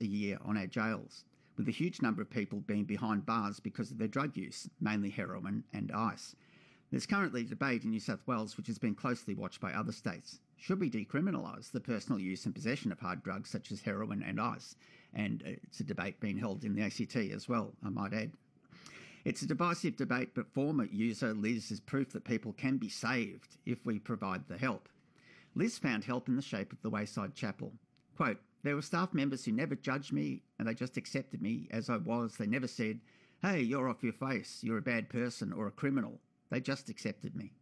a 0.00 0.04
year 0.04 0.38
on 0.44 0.58
our 0.58 0.66
jails, 0.66 1.24
with 1.56 1.66
a 1.66 1.72
huge 1.72 2.02
number 2.02 2.20
of 2.20 2.28
people 2.28 2.60
being 2.60 2.84
behind 2.84 3.24
bars 3.24 3.58
because 3.58 3.90
of 3.90 3.96
their 3.96 4.06
drug 4.06 4.36
use, 4.36 4.68
mainly 4.80 5.08
heroin 5.08 5.64
and 5.72 5.90
ice. 5.90 6.36
There's 6.90 7.06
currently 7.06 7.44
debate 7.44 7.84
in 7.84 7.90
New 7.90 8.00
South 8.00 8.26
Wales, 8.26 8.56
which 8.56 8.66
has 8.66 8.78
been 8.78 8.94
closely 8.94 9.34
watched 9.34 9.60
by 9.60 9.72
other 9.72 9.92
states. 9.92 10.40
Should 10.58 10.80
we 10.80 10.90
decriminalise 10.90 11.70
the 11.70 11.80
personal 11.80 12.20
use 12.20 12.44
and 12.44 12.54
possession 12.54 12.92
of 12.92 13.00
hard 13.00 13.22
drugs 13.22 13.48
such 13.48 13.72
as 13.72 13.80
heroin 13.80 14.22
and 14.22 14.40
ice? 14.40 14.76
And 15.14 15.42
uh, 15.46 15.50
it's 15.64 15.80
a 15.80 15.84
debate 15.84 16.20
being 16.20 16.38
held 16.38 16.64
in 16.64 16.74
the 16.74 16.82
ACT 16.82 17.16
as 17.16 17.48
well, 17.48 17.72
I 17.84 17.88
might 17.88 18.12
add. 18.12 18.32
It's 19.24 19.42
a 19.42 19.46
divisive 19.46 19.96
debate, 19.96 20.30
but 20.34 20.52
former 20.52 20.84
user 20.84 21.32
Liz 21.32 21.70
is 21.70 21.80
proof 21.80 22.12
that 22.12 22.24
people 22.24 22.52
can 22.52 22.76
be 22.76 22.88
saved 22.90 23.56
if 23.64 23.84
we 23.86 23.98
provide 23.98 24.48
the 24.48 24.58
help. 24.58 24.88
Liz 25.58 25.76
found 25.76 26.04
help 26.04 26.28
in 26.28 26.36
the 26.36 26.40
shape 26.40 26.72
of 26.72 26.80
the 26.82 26.88
Wayside 26.88 27.34
Chapel. 27.34 27.72
Quote, 28.16 28.38
there 28.62 28.76
were 28.76 28.82
staff 28.82 29.12
members 29.12 29.44
who 29.44 29.50
never 29.50 29.74
judged 29.74 30.12
me 30.12 30.44
and 30.56 30.68
they 30.68 30.72
just 30.72 30.96
accepted 30.96 31.42
me 31.42 31.66
as 31.72 31.90
I 31.90 31.96
was. 31.96 32.36
They 32.36 32.46
never 32.46 32.68
said, 32.68 33.00
hey, 33.42 33.62
you're 33.62 33.88
off 33.88 34.04
your 34.04 34.12
face, 34.12 34.60
you're 34.62 34.78
a 34.78 34.82
bad 34.82 35.08
person 35.08 35.52
or 35.52 35.66
a 35.66 35.72
criminal. 35.72 36.20
They 36.48 36.60
just 36.60 36.88
accepted 36.88 37.34
me. 37.34 37.54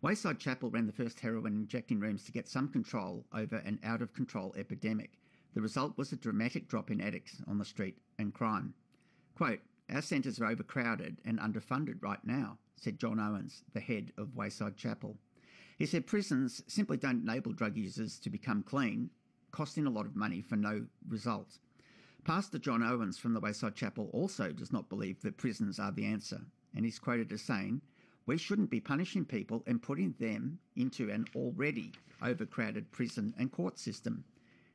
Wayside 0.00 0.38
Chapel 0.38 0.70
ran 0.70 0.86
the 0.86 0.92
first 0.92 1.18
heroin 1.18 1.54
injecting 1.54 1.98
rooms 1.98 2.22
to 2.22 2.30
get 2.30 2.46
some 2.46 2.68
control 2.68 3.24
over 3.34 3.56
an 3.56 3.80
out 3.82 4.00
of 4.00 4.14
control 4.14 4.54
epidemic. 4.56 5.18
The 5.54 5.60
result 5.60 5.98
was 5.98 6.12
a 6.12 6.16
dramatic 6.16 6.68
drop 6.68 6.92
in 6.92 7.00
addicts 7.00 7.42
on 7.48 7.58
the 7.58 7.64
street 7.64 7.98
and 8.16 8.32
crime. 8.32 8.74
Quote, 9.34 9.58
Our 9.92 10.02
centres 10.02 10.38
are 10.38 10.46
overcrowded 10.46 11.16
and 11.24 11.40
underfunded 11.40 12.00
right 12.00 12.24
now, 12.24 12.58
said 12.76 13.00
John 13.00 13.18
Owens, 13.18 13.64
the 13.72 13.80
head 13.80 14.12
of 14.16 14.36
Wayside 14.36 14.76
Chapel. 14.76 15.16
He 15.76 15.86
said 15.86 16.06
prisons 16.06 16.62
simply 16.68 16.96
don't 16.96 17.22
enable 17.22 17.52
drug 17.52 17.76
users 17.76 18.18
to 18.20 18.30
become 18.30 18.62
clean, 18.62 19.10
costing 19.50 19.86
a 19.86 19.90
lot 19.90 20.06
of 20.06 20.14
money 20.14 20.40
for 20.40 20.56
no 20.56 20.86
result. 21.08 21.58
Pastor 22.24 22.58
John 22.58 22.82
Owens 22.82 23.18
from 23.18 23.34
the 23.34 23.40
Wayside 23.40 23.74
Chapel 23.74 24.08
also 24.12 24.52
does 24.52 24.72
not 24.72 24.88
believe 24.88 25.20
that 25.22 25.36
prisons 25.36 25.78
are 25.78 25.92
the 25.92 26.06
answer, 26.06 26.40
and 26.74 26.84
he's 26.84 26.98
quoted 26.98 27.32
as 27.32 27.42
saying, 27.42 27.82
We 28.24 28.38
shouldn't 28.38 28.70
be 28.70 28.80
punishing 28.80 29.24
people 29.24 29.62
and 29.66 29.82
putting 29.82 30.14
them 30.18 30.58
into 30.76 31.10
an 31.10 31.26
already 31.34 31.92
overcrowded 32.22 32.92
prison 32.92 33.34
and 33.36 33.52
court 33.52 33.78
system. 33.78 34.24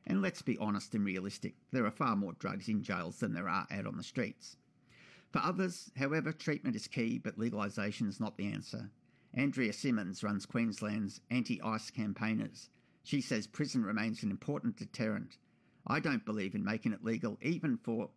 And 0.05 0.21
let's 0.21 0.41
be 0.41 0.57
honest 0.57 0.93
and 0.95 1.05
realistic, 1.05 1.55
there 1.71 1.85
are 1.85 1.91
far 1.91 2.15
more 2.15 2.33
drugs 2.33 2.67
in 2.67 2.83
jails 2.83 3.19
than 3.19 3.33
there 3.33 3.49
are 3.49 3.67
out 3.71 3.87
on 3.87 3.97
the 3.97 4.03
streets. 4.03 4.57
For 5.31 5.39
others, 5.39 5.91
however, 5.95 6.31
treatment 6.31 6.75
is 6.75 6.87
key, 6.87 7.19
but 7.19 7.37
legalisation 7.37 8.07
is 8.07 8.19
not 8.19 8.37
the 8.37 8.51
answer. 8.51 8.89
Andrea 9.33 9.71
Simmons 9.73 10.23
runs 10.23 10.45
Queensland's 10.45 11.21
anti 11.29 11.61
ice 11.61 11.91
campaigners. 11.91 12.69
She 13.03 13.21
says 13.21 13.47
prison 13.47 13.83
remains 13.83 14.23
an 14.23 14.31
important 14.31 14.75
deterrent. 14.75 15.37
I 15.85 15.99
don't 15.99 16.25
believe 16.25 16.55
in 16.55 16.63
making 16.63 16.93
it 16.93 17.03
legal, 17.03 17.37
even 17.41 17.77
for 17.77 18.09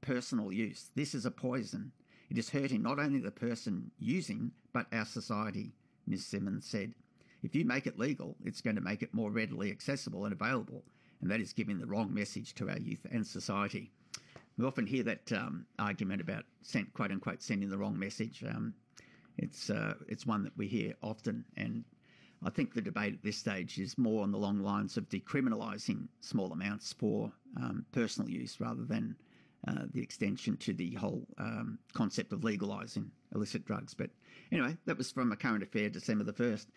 personal 0.00 0.52
use. 0.52 0.90
This 0.94 1.14
is 1.14 1.26
a 1.26 1.30
poison. 1.30 1.92
It 2.30 2.38
is 2.38 2.50
hurting 2.50 2.82
not 2.82 2.98
only 2.98 3.18
the 3.18 3.30
person 3.30 3.90
using, 3.98 4.52
but 4.72 4.86
our 4.92 5.04
society, 5.04 5.72
Ms. 6.06 6.26
Simmons 6.26 6.66
said. 6.66 6.94
If 7.42 7.54
you 7.54 7.64
make 7.64 7.86
it 7.86 7.98
legal, 7.98 8.36
it's 8.44 8.60
going 8.60 8.76
to 8.76 8.82
make 8.82 9.02
it 9.02 9.14
more 9.14 9.30
readily 9.30 9.70
accessible 9.70 10.24
and 10.24 10.32
available, 10.32 10.82
and 11.20 11.30
that 11.30 11.40
is 11.40 11.52
giving 11.52 11.78
the 11.78 11.86
wrong 11.86 12.12
message 12.12 12.54
to 12.56 12.68
our 12.68 12.78
youth 12.78 13.06
and 13.10 13.26
society. 13.26 13.90
We 14.56 14.66
often 14.66 14.86
hear 14.86 15.04
that 15.04 15.32
um, 15.32 15.66
argument 15.78 16.20
about 16.20 16.44
sent, 16.62 16.92
quote 16.92 17.12
unquote 17.12 17.42
sending 17.42 17.70
the 17.70 17.78
wrong 17.78 17.98
message. 17.98 18.44
Um, 18.44 18.74
it's 19.38 19.70
uh, 19.70 19.94
it's 20.08 20.26
one 20.26 20.42
that 20.44 20.56
we 20.56 20.66
hear 20.66 20.94
often, 21.02 21.44
and 21.56 21.84
I 22.44 22.50
think 22.50 22.74
the 22.74 22.82
debate 22.82 23.14
at 23.14 23.22
this 23.22 23.36
stage 23.36 23.78
is 23.78 23.98
more 23.98 24.22
on 24.22 24.30
the 24.30 24.38
long 24.38 24.60
lines 24.60 24.96
of 24.96 25.08
decriminalising 25.08 26.08
small 26.20 26.52
amounts 26.52 26.92
for 26.92 27.32
um, 27.56 27.84
personal 27.92 28.30
use 28.30 28.60
rather 28.60 28.84
than 28.84 29.16
uh, 29.66 29.84
the 29.92 30.00
extension 30.00 30.56
to 30.58 30.72
the 30.72 30.94
whole 30.94 31.26
um, 31.38 31.78
concept 31.94 32.32
of 32.32 32.40
legalising 32.40 33.08
illicit 33.34 33.64
drugs. 33.64 33.94
But 33.94 34.10
anyway, 34.52 34.76
that 34.86 34.96
was 34.96 35.10
from 35.10 35.32
a 35.32 35.36
current 35.36 35.62
affair, 35.62 35.88
December 35.88 36.24
the 36.24 36.32
first. 36.32 36.68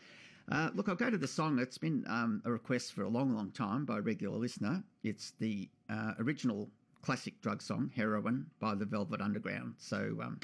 Uh, 0.51 0.69
look, 0.73 0.89
I'll 0.89 0.95
go 0.95 1.11
to 1.11 1.17
the 1.17 1.27
song. 1.27 1.59
It's 1.59 1.77
been 1.77 2.03
um, 2.07 2.41
a 2.43 2.51
request 2.51 2.93
for 2.93 3.03
a 3.03 3.09
long, 3.09 3.35
long 3.35 3.51
time 3.51 3.85
by 3.85 3.99
a 3.99 4.01
regular 4.01 4.37
listener. 4.37 4.83
It's 5.03 5.33
the 5.39 5.69
uh, 5.89 6.13
original 6.19 6.69
classic 7.03 7.39
drug 7.41 7.61
song, 7.61 7.91
Heroin, 7.95 8.47
by 8.59 8.75
the 8.75 8.85
Velvet 8.85 9.21
Underground. 9.21 9.75
So 9.77 10.17
um, 10.21 10.39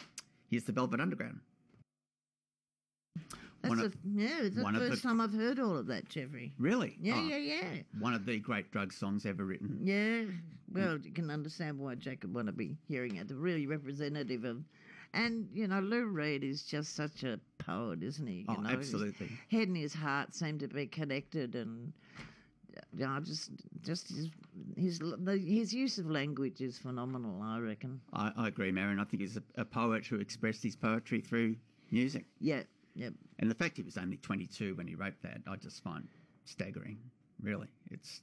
here's 0.50 0.64
the 0.64 0.72
Velvet 0.72 1.00
Underground. 1.00 1.40
That's 3.62 3.70
One 3.70 3.80
the, 3.80 3.86
of- 3.86 3.96
yeah, 4.14 4.28
it's 4.44 4.56
the 4.56 4.66
of 4.68 4.74
the- 4.74 4.80
first 4.90 5.04
time 5.04 5.20
I've 5.20 5.34
heard 5.34 5.60
all 5.60 5.76
of 5.78 5.88
that, 5.88 6.08
Jeffrey. 6.10 6.54
Really? 6.60 6.96
Yeah, 7.02 7.16
Oh, 7.18 7.28
yeah, 7.28 7.38
yeah. 7.38 7.64
One 8.00 8.14
of 8.14 8.26
the 8.26 8.38
great 8.40 8.72
drug 8.72 8.94
songs 8.94 9.26
ever 9.26 9.44
written. 9.46 9.80
Yeah, 9.84 9.96
mm. 9.96 10.34
well, 10.72 10.98
you 10.98 11.12
can 11.12 11.30
understand 11.32 11.80
why 11.80 11.96
Jacob 11.96 12.36
want 12.36 12.48
to 12.48 12.54
be 12.54 12.78
hearing 12.88 13.16
it. 13.16 13.28
The 13.28 13.36
really 13.36 13.66
representative 13.66 14.44
of, 14.46 14.64
and 15.14 15.48
you 15.54 15.68
know, 15.68 15.80
Lou 15.80 16.06
Reed 16.06 16.44
is 16.44 16.64
just 16.64 16.96
such 16.96 17.24
a 17.24 17.40
poet, 17.58 18.04
isn't 18.04 18.28
he? 18.28 18.40
You 18.40 18.46
Oh, 18.50 18.54
know, 18.56 18.70
his 18.70 18.94
absolutely. 18.94 19.30
head 19.50 19.68
and 19.70 19.78
his 19.78 19.94
heart 19.94 20.36
seem 20.36 20.60
to 20.60 20.68
be 20.68 20.86
connected, 20.86 21.56
and 21.56 21.92
you 22.96 23.08
know, 23.08 23.20
just 23.22 23.50
just 23.82 24.10
his 24.10 24.30
his 24.76 25.00
the, 25.00 25.38
his 25.44 25.74
use 25.74 25.98
of 25.98 26.10
language 26.12 26.62
is 26.62 26.78
phenomenal. 26.78 27.42
I 27.42 27.58
reckon. 27.60 28.02
I, 28.14 28.32
I 28.38 28.48
agree, 28.50 28.72
Marion. 28.72 29.00
I 29.00 29.04
think 29.06 29.22
he's 29.22 29.38
a, 29.38 29.44
a 29.62 29.66
poet 29.66 30.06
who 30.06 30.18
expressed 30.20 30.62
his 30.62 30.76
poetry 30.76 31.22
through 31.22 31.56
music. 31.90 32.26
Yeah, 32.40 32.64
yeah. 32.98 33.10
And 33.40 33.50
the 33.50 33.56
fact 33.56 33.78
he 33.78 33.84
was 33.84 33.98
only 33.98 34.18
22 34.18 34.76
when 34.76 34.88
he 34.88 34.96
wrote 34.96 35.22
that, 35.22 35.42
I 35.48 35.56
just 35.56 35.84
find 35.84 36.08
staggering. 36.46 36.98
Really, 37.42 37.68
it's 37.92 38.22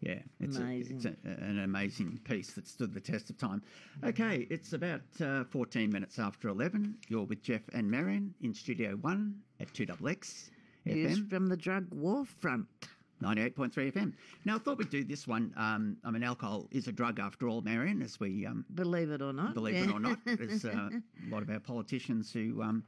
yeah, 0.00 0.18
it's, 0.40 0.58
a, 0.58 0.70
it's 0.70 1.04
a, 1.04 1.14
an 1.24 1.60
amazing 1.60 2.20
piece 2.24 2.52
that 2.52 2.66
stood 2.66 2.92
the 2.92 3.00
test 3.00 3.30
of 3.30 3.38
time. 3.38 3.62
Okay, 4.04 4.48
it's 4.50 4.72
about 4.72 5.02
uh, 5.24 5.44
14 5.44 5.90
minutes 5.90 6.18
after 6.18 6.48
11. 6.48 6.96
You're 7.08 7.24
with 7.24 7.42
Jeff 7.42 7.62
and 7.72 7.88
Marion 7.88 8.34
in 8.42 8.52
Studio 8.52 8.96
One 9.00 9.40
at 9.60 9.72
2XX 9.72 10.50
News 10.84 11.18
FM, 11.18 11.30
from 11.30 11.46
the 11.46 11.56
drug 11.56 11.86
war 11.92 12.24
front. 12.24 12.66
98.3 13.22 13.92
FM. 13.92 14.12
Now, 14.44 14.56
I 14.56 14.58
thought 14.58 14.78
we'd 14.78 14.90
do 14.90 15.04
this 15.04 15.28
one. 15.28 15.54
Um, 15.56 15.96
I 16.04 16.10
mean, 16.10 16.24
alcohol 16.24 16.66
is 16.72 16.88
a 16.88 16.92
drug 16.92 17.20
after 17.20 17.48
all, 17.48 17.62
Marion, 17.62 18.02
as 18.02 18.18
we 18.18 18.44
um, 18.44 18.64
Believe 18.74 19.12
it 19.12 19.22
or 19.22 19.32
not. 19.32 19.54
believe 19.54 19.76
yeah. 19.76 19.84
it 19.84 19.92
or 19.92 20.00
not. 20.00 20.18
There's 20.24 20.64
uh, 20.64 20.90
a 20.90 21.30
lot 21.30 21.42
of 21.42 21.50
our 21.50 21.60
politicians 21.60 22.32
who 22.32 22.60
um, 22.60 22.82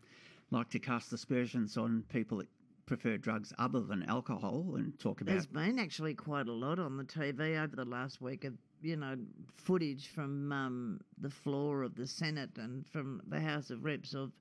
like 0.51 0.71
to 0.71 0.79
cast 0.79 1.13
aspersions 1.13 1.77
on 1.77 2.05
people 2.09 2.39
that 2.39 2.49
prefer 2.87 3.17
drugs 3.17 3.53
other 3.59 3.81
than 3.81 4.03
alcohol 4.05 4.75
and 4.77 4.99
talk 4.99 5.21
about. 5.21 5.33
There's 5.33 5.47
been 5.47 5.79
actually 5.79 6.15
quite 6.15 6.49
a 6.49 6.53
lot 6.53 6.79
on 6.79 6.97
the 6.97 7.05
TV 7.05 7.63
over 7.63 7.75
the 7.75 7.85
last 7.85 8.21
week 8.21 8.45
of, 8.45 8.55
you 8.83 8.97
know, 8.97 9.17
footage 9.57 10.09
from 10.09 10.53
um, 10.53 11.01
the 11.19 11.31
floor 11.31 11.83
of 11.83 11.95
the 11.95 12.07
Senate 12.07 12.51
and 12.57 12.87
from 12.87 13.23
the 13.29 13.41
House 13.41 13.71
of 13.71 13.85
Reps 13.85 14.15
of 14.15 14.33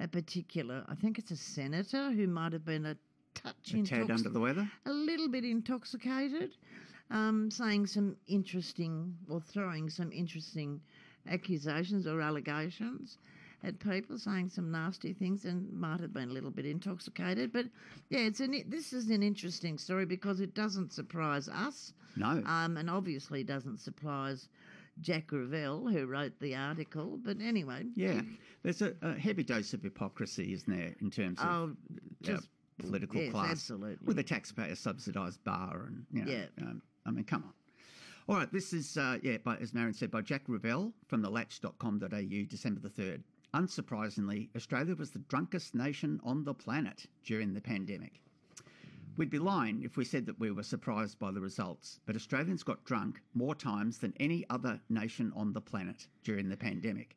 a 0.00 0.08
particular, 0.08 0.84
I 0.88 0.94
think 0.94 1.18
it's 1.18 1.30
a 1.30 1.36
senator 1.36 2.10
who 2.10 2.26
might 2.26 2.52
have 2.52 2.64
been 2.64 2.86
a 2.86 2.96
touch 3.34 3.74
a 3.74 3.82
tad 3.82 4.10
under 4.10 4.28
the 4.28 4.40
weather. 4.40 4.70
a 4.86 4.92
little 4.92 5.28
bit 5.28 5.44
intoxicated, 5.44 6.56
um, 7.10 7.50
saying 7.50 7.86
some 7.86 8.16
interesting 8.26 9.16
or 9.28 9.40
throwing 9.40 9.88
some 9.88 10.10
interesting 10.12 10.80
accusations 11.28 12.06
or 12.06 12.20
allegations 12.20 13.18
at 13.64 13.78
people, 13.78 14.18
saying 14.18 14.48
some 14.48 14.70
nasty 14.70 15.12
things, 15.12 15.44
and 15.44 15.72
might 15.72 16.00
have 16.00 16.12
been 16.12 16.30
a 16.30 16.32
little 16.32 16.50
bit 16.50 16.66
intoxicated. 16.66 17.52
But 17.52 17.66
yeah, 18.10 18.20
it's 18.20 18.40
an 18.40 18.62
this 18.68 18.92
is 18.92 19.10
an 19.10 19.22
interesting 19.22 19.78
story 19.78 20.04
because 20.06 20.40
it 20.40 20.54
doesn't 20.54 20.92
surprise 20.92 21.48
us, 21.48 21.92
No. 22.16 22.42
um, 22.46 22.76
and 22.76 22.90
obviously 22.90 23.44
doesn't 23.44 23.78
surprise 23.78 24.48
Jack 25.00 25.32
Revell, 25.32 25.86
who 25.86 26.06
wrote 26.06 26.38
the 26.40 26.54
article. 26.54 27.18
But 27.22 27.40
anyway, 27.40 27.84
Yeah, 27.94 28.20
there's 28.62 28.82
a, 28.82 28.94
a 29.02 29.14
heavy 29.14 29.42
dose 29.42 29.72
of 29.74 29.82
hypocrisy, 29.82 30.52
isn't 30.52 30.72
there, 30.76 30.94
in 31.00 31.10
terms 31.10 31.40
of 31.40 31.46
oh, 31.46 31.76
just 32.22 32.48
political 32.78 33.20
yes, 33.20 33.32
class 33.32 33.50
absolutely. 33.52 34.04
with 34.04 34.18
a 34.18 34.22
taxpayer 34.22 34.74
subsidised 34.74 35.42
bar 35.44 35.84
and 35.86 36.04
you 36.12 36.24
know, 36.24 36.30
Yeah. 36.32 36.44
um, 36.62 36.82
I 37.06 37.10
mean, 37.10 37.24
come 37.24 37.44
on. 37.44 37.52
All 38.28 38.36
right, 38.36 38.52
this 38.52 38.72
is 38.72 38.96
uh, 38.96 39.18
yeah, 39.22 39.38
by, 39.38 39.56
as 39.56 39.74
Marion 39.74 39.94
said, 39.94 40.10
by 40.10 40.20
Jack 40.20 40.42
Revell 40.46 40.92
from 41.08 41.22
the 41.22 41.30
latch.com.au, 41.30 42.44
December 42.48 42.80
the 42.80 42.88
third. 42.88 43.24
Unsurprisingly, 43.54 44.48
Australia 44.56 44.94
was 44.94 45.10
the 45.10 45.18
drunkest 45.18 45.74
nation 45.74 46.18
on 46.24 46.42
the 46.42 46.54
planet 46.54 47.04
during 47.22 47.52
the 47.52 47.60
pandemic. 47.60 48.22
We'd 49.18 49.28
be 49.28 49.38
lying 49.38 49.82
if 49.82 49.98
we 49.98 50.06
said 50.06 50.24
that 50.24 50.40
we 50.40 50.50
were 50.50 50.62
surprised 50.62 51.18
by 51.18 51.32
the 51.32 51.40
results, 51.42 52.00
but 52.06 52.16
Australians 52.16 52.62
got 52.62 52.86
drunk 52.86 53.20
more 53.34 53.54
times 53.54 53.98
than 53.98 54.14
any 54.18 54.46
other 54.48 54.80
nation 54.88 55.34
on 55.36 55.52
the 55.52 55.60
planet 55.60 56.06
during 56.24 56.48
the 56.48 56.56
pandemic. 56.56 57.14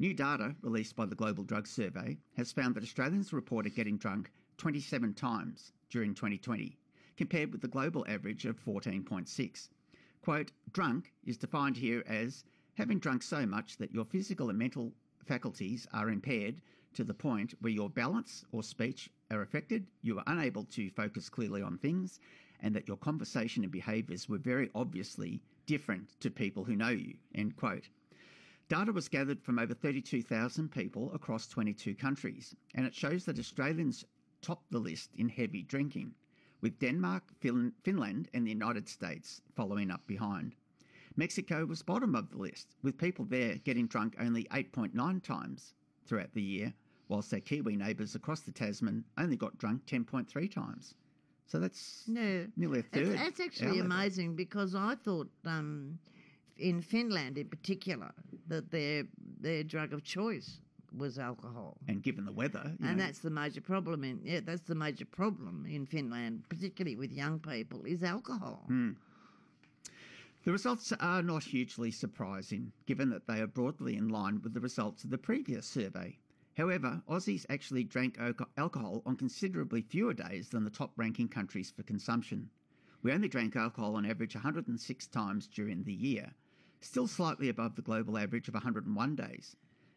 New 0.00 0.12
data 0.12 0.56
released 0.60 0.96
by 0.96 1.06
the 1.06 1.14
Global 1.14 1.44
Drug 1.44 1.68
Survey 1.68 2.18
has 2.36 2.50
found 2.50 2.74
that 2.74 2.82
Australians 2.82 3.32
reported 3.32 3.76
getting 3.76 3.96
drunk 3.96 4.32
27 4.58 5.14
times 5.14 5.70
during 5.88 6.14
2020, 6.14 6.76
compared 7.16 7.52
with 7.52 7.60
the 7.60 7.68
global 7.68 8.04
average 8.08 8.44
of 8.44 8.58
14.6. 8.64 9.68
Quote, 10.20 10.50
drunk 10.72 11.12
is 11.24 11.36
defined 11.36 11.76
here 11.76 12.02
as 12.08 12.42
having 12.74 12.98
drunk 12.98 13.22
so 13.22 13.46
much 13.46 13.76
that 13.76 13.94
your 13.94 14.04
physical 14.04 14.50
and 14.50 14.58
mental 14.58 14.92
faculties 15.26 15.86
are 15.92 16.10
impaired 16.10 16.60
to 16.94 17.04
the 17.04 17.14
point 17.14 17.54
where 17.60 17.72
your 17.72 17.90
balance 17.90 18.44
or 18.52 18.62
speech 18.62 19.10
are 19.30 19.42
affected, 19.42 19.86
you 20.02 20.18
are 20.18 20.24
unable 20.26 20.64
to 20.64 20.90
focus 20.90 21.28
clearly 21.28 21.60
on 21.60 21.76
things, 21.76 22.20
and 22.60 22.74
that 22.74 22.88
your 22.88 22.96
conversation 22.96 23.62
and 23.62 23.72
behaviours 23.72 24.28
were 24.28 24.38
very 24.38 24.70
obviously 24.74 25.42
different 25.66 26.18
to 26.20 26.30
people 26.30 26.64
who 26.64 26.76
know 26.76 26.88
you. 26.88 27.14
End 27.34 27.56
quote. 27.56 27.88
Data 28.68 28.92
was 28.92 29.08
gathered 29.08 29.42
from 29.42 29.58
over 29.58 29.74
32,000 29.74 30.70
people 30.70 31.12
across 31.12 31.46
22 31.46 31.94
countries, 31.94 32.56
and 32.74 32.86
it 32.86 32.94
shows 32.94 33.24
that 33.24 33.38
Australians 33.38 34.04
top 34.42 34.64
the 34.70 34.78
list 34.78 35.10
in 35.16 35.28
heavy 35.28 35.62
drinking, 35.62 36.14
with 36.60 36.78
Denmark, 36.78 37.24
Fin- 37.40 37.72
Finland, 37.82 38.28
and 38.32 38.46
the 38.46 38.50
United 38.50 38.88
States 38.88 39.40
following 39.54 39.90
up 39.90 40.06
behind. 40.06 40.54
Mexico 41.16 41.64
was 41.64 41.82
bottom 41.82 42.14
of 42.14 42.30
the 42.30 42.36
list, 42.38 42.76
with 42.82 42.98
people 42.98 43.24
there 43.24 43.56
getting 43.56 43.86
drunk 43.86 44.14
only 44.20 44.44
8.9 44.44 45.22
times 45.22 45.74
throughout 46.06 46.32
the 46.34 46.42
year, 46.42 46.74
whilst 47.08 47.30
their 47.30 47.40
Kiwi 47.40 47.76
neighbours 47.76 48.14
across 48.14 48.40
the 48.40 48.52
Tasman 48.52 49.04
only 49.18 49.36
got 49.36 49.56
drunk 49.58 49.86
10.3 49.86 50.50
times. 50.52 50.94
So 51.46 51.58
that's 51.58 52.04
no, 52.08 52.46
nearly 52.56 52.80
a 52.80 52.82
third. 52.82 53.16
That's 53.18 53.40
actually 53.40 53.78
level. 53.78 53.92
amazing 53.92 54.34
because 54.34 54.74
I 54.74 54.96
thought 54.96 55.30
um, 55.44 55.98
in 56.58 56.82
Finland, 56.82 57.38
in 57.38 57.48
particular, 57.48 58.10
that 58.48 58.70
their 58.70 59.04
their 59.40 59.62
drug 59.62 59.92
of 59.92 60.02
choice 60.02 60.60
was 60.96 61.18
alcohol. 61.18 61.76
And 61.88 62.02
given 62.02 62.24
the 62.24 62.32
weather, 62.32 62.62
you 62.80 62.88
and 62.88 62.96
know, 62.98 63.04
that's 63.04 63.20
the 63.20 63.30
major 63.30 63.60
problem 63.60 64.02
in 64.02 64.20
yeah 64.24 64.40
that's 64.44 64.62
the 64.62 64.74
major 64.74 65.04
problem 65.04 65.66
in 65.68 65.86
Finland 65.86 66.42
particularly 66.48 66.96
with 66.96 67.12
young 67.12 67.38
people 67.38 67.84
is 67.84 68.02
alcohol 68.02 68.64
Hmm. 68.66 68.92
The 70.46 70.52
results 70.52 70.92
are 70.92 71.24
not 71.24 71.42
hugely 71.42 71.90
surprising, 71.90 72.70
given 72.86 73.10
that 73.10 73.26
they 73.26 73.40
are 73.40 73.48
broadly 73.48 73.96
in 73.96 74.08
line 74.08 74.40
with 74.42 74.54
the 74.54 74.60
results 74.60 75.02
of 75.02 75.10
the 75.10 75.18
previous 75.18 75.66
survey. 75.66 76.20
However, 76.56 77.02
Aussies 77.08 77.44
actually 77.50 77.82
drank 77.82 78.16
alcohol 78.56 79.02
on 79.04 79.16
considerably 79.16 79.82
fewer 79.82 80.14
days 80.14 80.50
than 80.50 80.62
the 80.62 80.70
top 80.70 80.92
ranking 80.96 81.26
countries 81.26 81.72
for 81.72 81.82
consumption. 81.82 82.48
We 83.02 83.10
only 83.10 83.26
drank 83.26 83.56
alcohol 83.56 83.96
on 83.96 84.06
average 84.06 84.36
106 84.36 85.06
times 85.08 85.48
during 85.48 85.82
the 85.82 85.92
year, 85.92 86.30
still 86.80 87.08
slightly 87.08 87.48
above 87.48 87.74
the 87.74 87.82
global 87.82 88.16
average 88.16 88.46
of 88.46 88.54
101 88.54 89.16
days. 89.16 89.56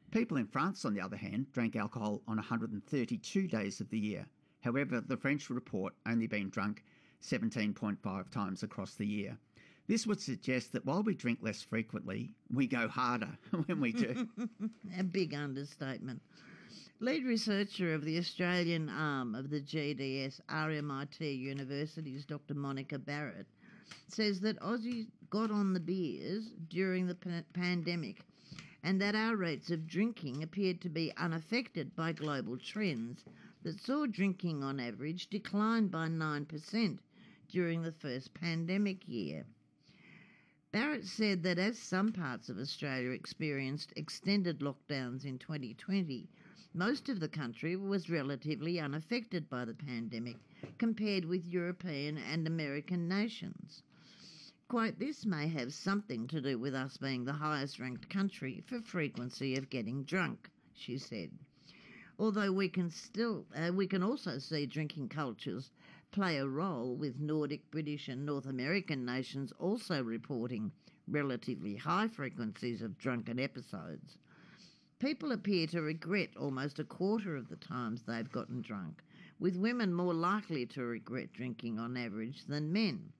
People 0.10 0.38
in 0.38 0.48
France, 0.48 0.84
on 0.84 0.96
the 0.96 1.02
other 1.02 1.18
hand, 1.18 1.52
drank 1.52 1.76
alcohol 1.76 2.24
on 2.28 2.38
132 2.38 3.48
days 3.48 3.80
of 3.82 3.92
the 3.92 4.00
year. 4.00 4.26
However, 4.62 5.00
the 5.00 5.16
French 5.16 5.52
report 5.52 5.94
only 6.08 6.26
being 6.26 6.50
drunk 6.50 6.84
17.5 7.22 8.32
times 8.32 8.64
across 8.64 8.96
the 8.96 9.06
year. 9.06 9.38
This 9.90 10.06
would 10.06 10.22
suggest 10.22 10.72
that 10.74 10.86
while 10.86 11.02
we 11.02 11.16
drink 11.16 11.40
less 11.42 11.64
frequently, 11.64 12.36
we 12.54 12.68
go 12.68 12.88
harder 12.88 13.36
when 13.66 13.82
we 13.82 13.92
do. 13.92 14.30
a 15.00 15.04
big 15.04 15.34
understatement 15.34 16.22
lead 17.02 17.24
researcher 17.24 17.96
of 17.96 18.06
the 18.06 18.20
Australian 18.20 18.88
arm 18.88 19.34
of 19.34 19.50
the 19.50 19.62
GDS 19.62 20.42
RMIT 20.48 21.40
University's 21.40 22.24
Dr 22.26 22.54
Monica 22.54 23.00
Barratt 23.00 23.48
says 24.08 24.42
that 24.42 24.60
Aussies 24.60 25.08
got 25.32 25.50
on 25.50 25.74
the 25.74 25.80
beers 25.80 26.52
during 26.68 27.08
the 27.08 27.16
pa- 27.16 27.42
pandemic 27.54 28.18
and 28.84 29.02
that 29.02 29.16
our 29.16 29.38
rates 29.38 29.72
of 29.72 29.88
drinking 29.88 30.44
appeared 30.44 30.82
to 30.82 30.90
be 30.90 31.12
unaffected 31.18 31.96
by 31.96 32.12
global 32.12 32.58
trends 32.58 33.24
that 33.64 33.80
saw 33.80 34.06
drinking 34.06 34.62
on 34.62 34.80
average 34.80 35.30
decline 35.30 35.88
by 35.88 36.08
9% 36.08 37.00
during 37.48 37.82
the 37.82 37.94
first 37.94 38.34
pandemic 38.36 39.08
year. 39.08 39.46
Barratt 40.72 41.04
said 41.04 41.42
that 41.42 41.58
as 41.58 41.80
some 41.80 42.12
parts 42.12 42.48
of 42.48 42.60
Australia 42.60 43.10
experienced 43.10 43.92
extended 43.96 44.60
lockdowns 44.60 45.26
in 45.26 45.40
2020, 45.40 46.30
most 46.76 47.10
of 47.10 47.20
the 47.20 47.28
country 47.28 47.76
was 47.76 48.08
relatively 48.08 48.80
unaffected 48.80 49.50
by 49.50 49.66
the 49.66 49.74
pandemic 49.74 50.38
compared 50.78 51.26
with 51.26 51.48
European 51.48 52.20
and 52.20 52.46
American 52.46 53.08
nations. 53.08 53.82
Quote, 54.68 55.00
this 55.00 55.26
may 55.26 55.48
have 55.48 55.74
something 55.74 56.28
to 56.28 56.40
do 56.40 56.60
with 56.60 56.76
us 56.76 56.98
being 56.98 57.26
the 57.26 57.34
highest 57.34 57.80
ranked 57.80 58.08
country 58.08 58.62
for 58.68 58.80
frequency 58.80 59.56
of 59.56 59.72
getting 59.72 60.04
drunk, 60.04 60.52
she 60.76 61.00
said. 61.00 61.32
Although 62.20 62.52
we 62.52 62.70
can 62.70 62.92
still, 62.92 63.48
uh, 63.56 63.72
we 63.74 63.88
can 63.88 64.04
also 64.04 64.38
see 64.38 64.68
drinking 64.68 65.10
cultures 65.10 65.72
play 66.12 66.38
a 66.38 66.48
role 66.48 66.96
with 66.96 67.20
Nordic, 67.20 67.70
British, 67.70 68.08
and 68.08 68.26
North 68.26 68.48
American 68.48 69.06
nations 69.06 69.54
also 69.60 70.04
reporting 70.04 70.72
relatively 71.08 71.76
high 71.76 72.08
frequencies 72.08 72.82
of 72.82 72.98
drunken 72.98 73.40
episodes. 73.40 74.18
People 75.00 75.32
appear 75.32 75.68
to 75.68 75.82
regret 75.82 76.36
almost 76.36 76.80
a 76.80 76.84
quarter 76.84 77.36
of 77.36 77.48
the 77.48 77.56
times 77.56 78.02
they've 78.02 78.32
gotten 78.32 78.62
drunk, 78.62 79.04
with 79.40 79.56
women 79.56 79.94
more 79.94 80.14
likely 80.14 80.66
to 80.66 80.84
regret 80.84 81.32
drinking 81.32 81.80
on 81.80 81.96
average 81.96 82.44
than 82.46 82.74
men. 82.74 83.14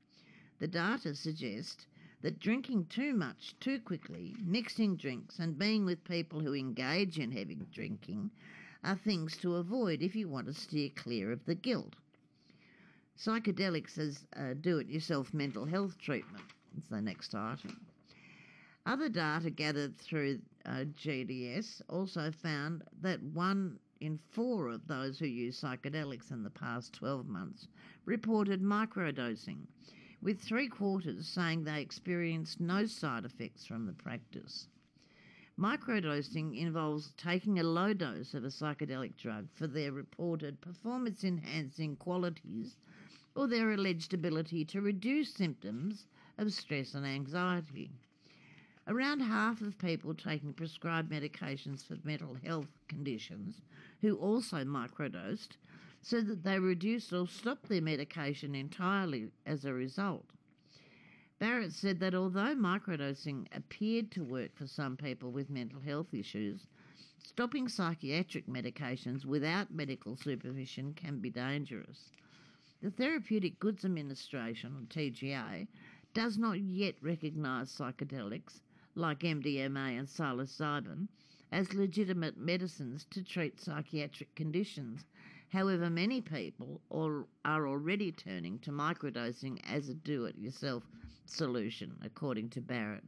The 0.60 0.68
data 0.68 1.16
suggest 1.16 1.86
that 2.22 2.40
drinking 2.40 2.88
too 2.88 3.14
much 3.14 3.56
too 3.60 3.80
quickly, 3.80 4.36
mixing 4.44 4.98
drinks, 4.98 5.40
and 5.40 5.58
being 5.58 5.86
with 5.86 6.04
people 6.04 6.42
who 6.42 6.54
engage 6.54 7.18
in 7.18 7.32
heavy 7.32 7.56
drinking 7.72 8.32
are 8.84 8.98
things 8.98 9.38
to 9.38 9.56
avoid 9.56 10.02
if 10.02 10.16
you 10.16 10.28
want 10.28 10.48
to 10.48 10.54
steer 10.54 10.90
clear 10.90 11.32
of 11.32 11.46
the 11.46 11.56
guilt. 11.56 11.96
Psychedelics 13.20 13.98
as 13.98 14.26
do 14.62 14.78
it 14.78 14.88
yourself 14.88 15.34
mental 15.34 15.66
health 15.66 15.98
treatment 15.98 16.46
is 16.78 16.88
the 16.88 17.02
next 17.02 17.36
item. 17.36 17.86
Other 18.86 19.10
data 19.10 19.50
gathered 19.50 19.98
through 19.98 20.40
uh, 20.66 20.86
GDS 20.96 21.82
also 21.90 22.32
found 22.32 22.84
that 23.02 23.22
one 23.22 23.78
in 24.00 24.18
four 24.32 24.70
of 24.70 24.88
those 24.88 25.20
who 25.20 25.26
used 25.26 25.62
psychedelics 25.62 26.32
in 26.32 26.44
the 26.44 26.50
past 26.50 26.94
12 26.94 27.28
months 27.28 27.68
reported 28.06 28.62
microdosing, 28.62 29.68
with 30.22 30.40
three 30.40 30.70
quarters 30.70 31.28
saying 31.28 31.66
they 31.66 31.82
experienced 31.82 32.62
no 32.62 32.86
side 32.86 33.26
effects 33.26 33.66
from 33.66 33.86
the 33.86 33.94
practice. 33.94 34.70
Microdosing 35.60 36.58
involves 36.58 37.12
taking 37.18 37.60
a 37.60 37.64
low 37.64 37.94
dose 37.94 38.34
of 38.34 38.46
a 38.46 38.48
psychedelic 38.48 39.18
drug 39.18 39.50
for 39.54 39.68
their 39.68 39.92
reported 39.92 40.62
performance 40.62 41.26
enhancing 41.26 41.98
qualities 41.98 42.78
or 43.36 43.48
their 43.48 43.72
alleged 43.72 44.14
ability 44.14 44.66
to 44.66 44.82
reduce 44.82 45.34
symptoms 45.34 46.08
of 46.38 46.54
stress 46.54 46.94
and 46.94 47.06
anxiety. 47.06 47.90
Around 48.88 49.20
half 49.20 49.62
of 49.62 49.78
people 49.78 50.16
taking 50.16 50.54
prescribed 50.54 51.12
medications 51.12 51.86
for 51.86 51.96
mental 52.04 52.36
health 52.44 52.68
conditions 52.88 53.62
who 54.02 54.16
also 54.16 54.64
microdosed 54.64 55.58
said 56.02 56.28
that 56.28 56.44
they 56.44 56.58
reduced 56.58 57.14
or 57.14 57.28
stopped 57.28 57.70
their 57.70 57.82
medication 57.82 58.56
entirely 58.56 59.30
as 59.46 59.66
a 59.66 59.74
result. 59.74 60.26
Barratt 61.40 61.72
said 61.72 62.00
that 62.00 62.16
although 62.16 62.56
microdosing 62.56 63.48
appeared 63.56 64.12
to 64.12 64.24
work 64.24 64.56
for 64.56 64.68
some 64.68 64.98
people 64.98 65.32
with 65.32 65.50
mental 65.50 65.80
health 65.80 66.14
issues, 66.14 66.68
stopping 67.24 67.68
psychiatric 67.68 68.48
medications 68.48 69.24
without 69.24 69.72
medical 69.72 70.18
supervision 70.18 70.94
can 70.94 71.20
be 71.20 71.30
dangerous. 71.30 72.12
The 72.82 72.92
Therapeutic 72.92 73.60
Goods 73.60 73.84
Administration, 73.84 74.74
or 74.74 74.86
TGA, 74.88 75.68
does 76.14 76.38
not 76.38 76.62
yet 76.62 76.96
recognise 77.02 77.70
psychedelics 77.70 78.62
like 78.96 79.20
MDMA 79.20 80.00
and 80.00 80.08
psilocybin 80.08 81.10
as 81.52 81.74
legitimate 81.74 82.38
medicines 82.38 83.06
to 83.12 83.22
treat 83.22 83.60
psychiatric 83.60 84.34
conditions. 84.34 85.04
However, 85.50 85.90
many 85.90 86.22
people 86.22 86.80
are 86.90 87.26
already 87.46 88.14
turning 88.14 88.60
to 88.60 88.72
microdosing 88.72 89.60
as 89.70 89.90
a 89.90 89.94
do 89.94 90.24
it 90.26 90.38
yourself 90.38 90.84
solution, 91.26 91.98
according 92.02 92.50
to 92.52 92.62
Barratt. 92.62 93.04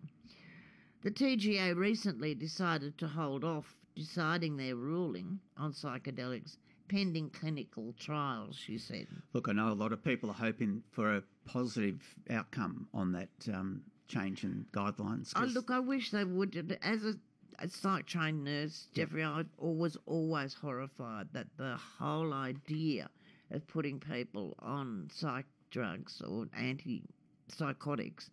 The 1.02 1.12
TGA 1.12 1.76
recently 1.78 2.36
decided 2.36 2.98
to 2.98 3.08
hold 3.08 3.46
off 3.46 3.78
deciding 3.96 4.58
their 4.58 4.76
ruling 4.76 5.40
on 5.56 5.72
psychedelics 5.72 6.58
pending 6.88 7.30
clinical 7.30 7.94
trials, 8.00 8.56
she 8.56 8.78
said. 8.78 9.08
Look, 9.34 9.48
I 9.50 9.54
know 9.54 9.70
a 9.70 9.74
lot 9.74 9.92
of 9.92 10.04
people 10.04 10.30
are 10.30 10.34
hoping 10.34 10.84
for 10.92 11.16
a 11.16 11.24
positive 11.46 12.02
outcome 12.30 12.88
on 12.94 13.12
that 13.14 13.30
um, 13.54 13.82
change 14.08 14.44
in 14.44 14.66
guidelines. 14.72 15.32
Oh, 15.36 15.46
look, 15.46 15.72
I 15.72 15.80
wish 15.80 16.12
they 16.12 16.24
would. 16.24 16.78
As 16.82 17.06
a, 17.06 17.16
a 17.60 17.70
psych 17.70 18.06
trained 18.06 18.44
nurse, 18.44 18.88
Jeffrey, 18.94 19.24
I 19.24 19.44
was 19.58 19.98
always 20.06 20.54
horrified 20.54 21.28
that 21.34 21.48
the 21.58 21.78
whole 22.00 22.34
idea 22.34 23.10
of 23.52 23.68
putting 23.68 24.00
people 24.00 24.56
on 24.60 25.10
psych 25.14 25.46
drugs 25.72 26.22
or 26.22 26.46
antipsychotics 26.58 28.30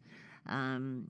um, 0.47 1.07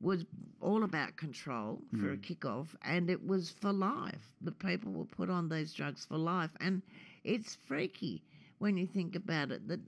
was 0.00 0.24
all 0.60 0.84
about 0.84 1.16
control 1.16 1.82
for 1.98 2.12
a 2.12 2.16
hmm. 2.16 2.20
kickoff, 2.20 2.68
and 2.82 3.10
it 3.10 3.26
was 3.26 3.50
for 3.50 3.72
life. 3.72 4.32
The 4.40 4.52
people 4.52 4.92
were 4.92 5.04
put 5.04 5.28
on 5.30 5.48
these 5.48 5.72
drugs 5.72 6.04
for 6.04 6.18
life, 6.18 6.50
and 6.60 6.82
it's 7.24 7.56
freaky 7.66 8.22
when 8.58 8.76
you 8.76 8.86
think 8.86 9.16
about 9.16 9.50
it 9.50 9.66
that 9.68 9.80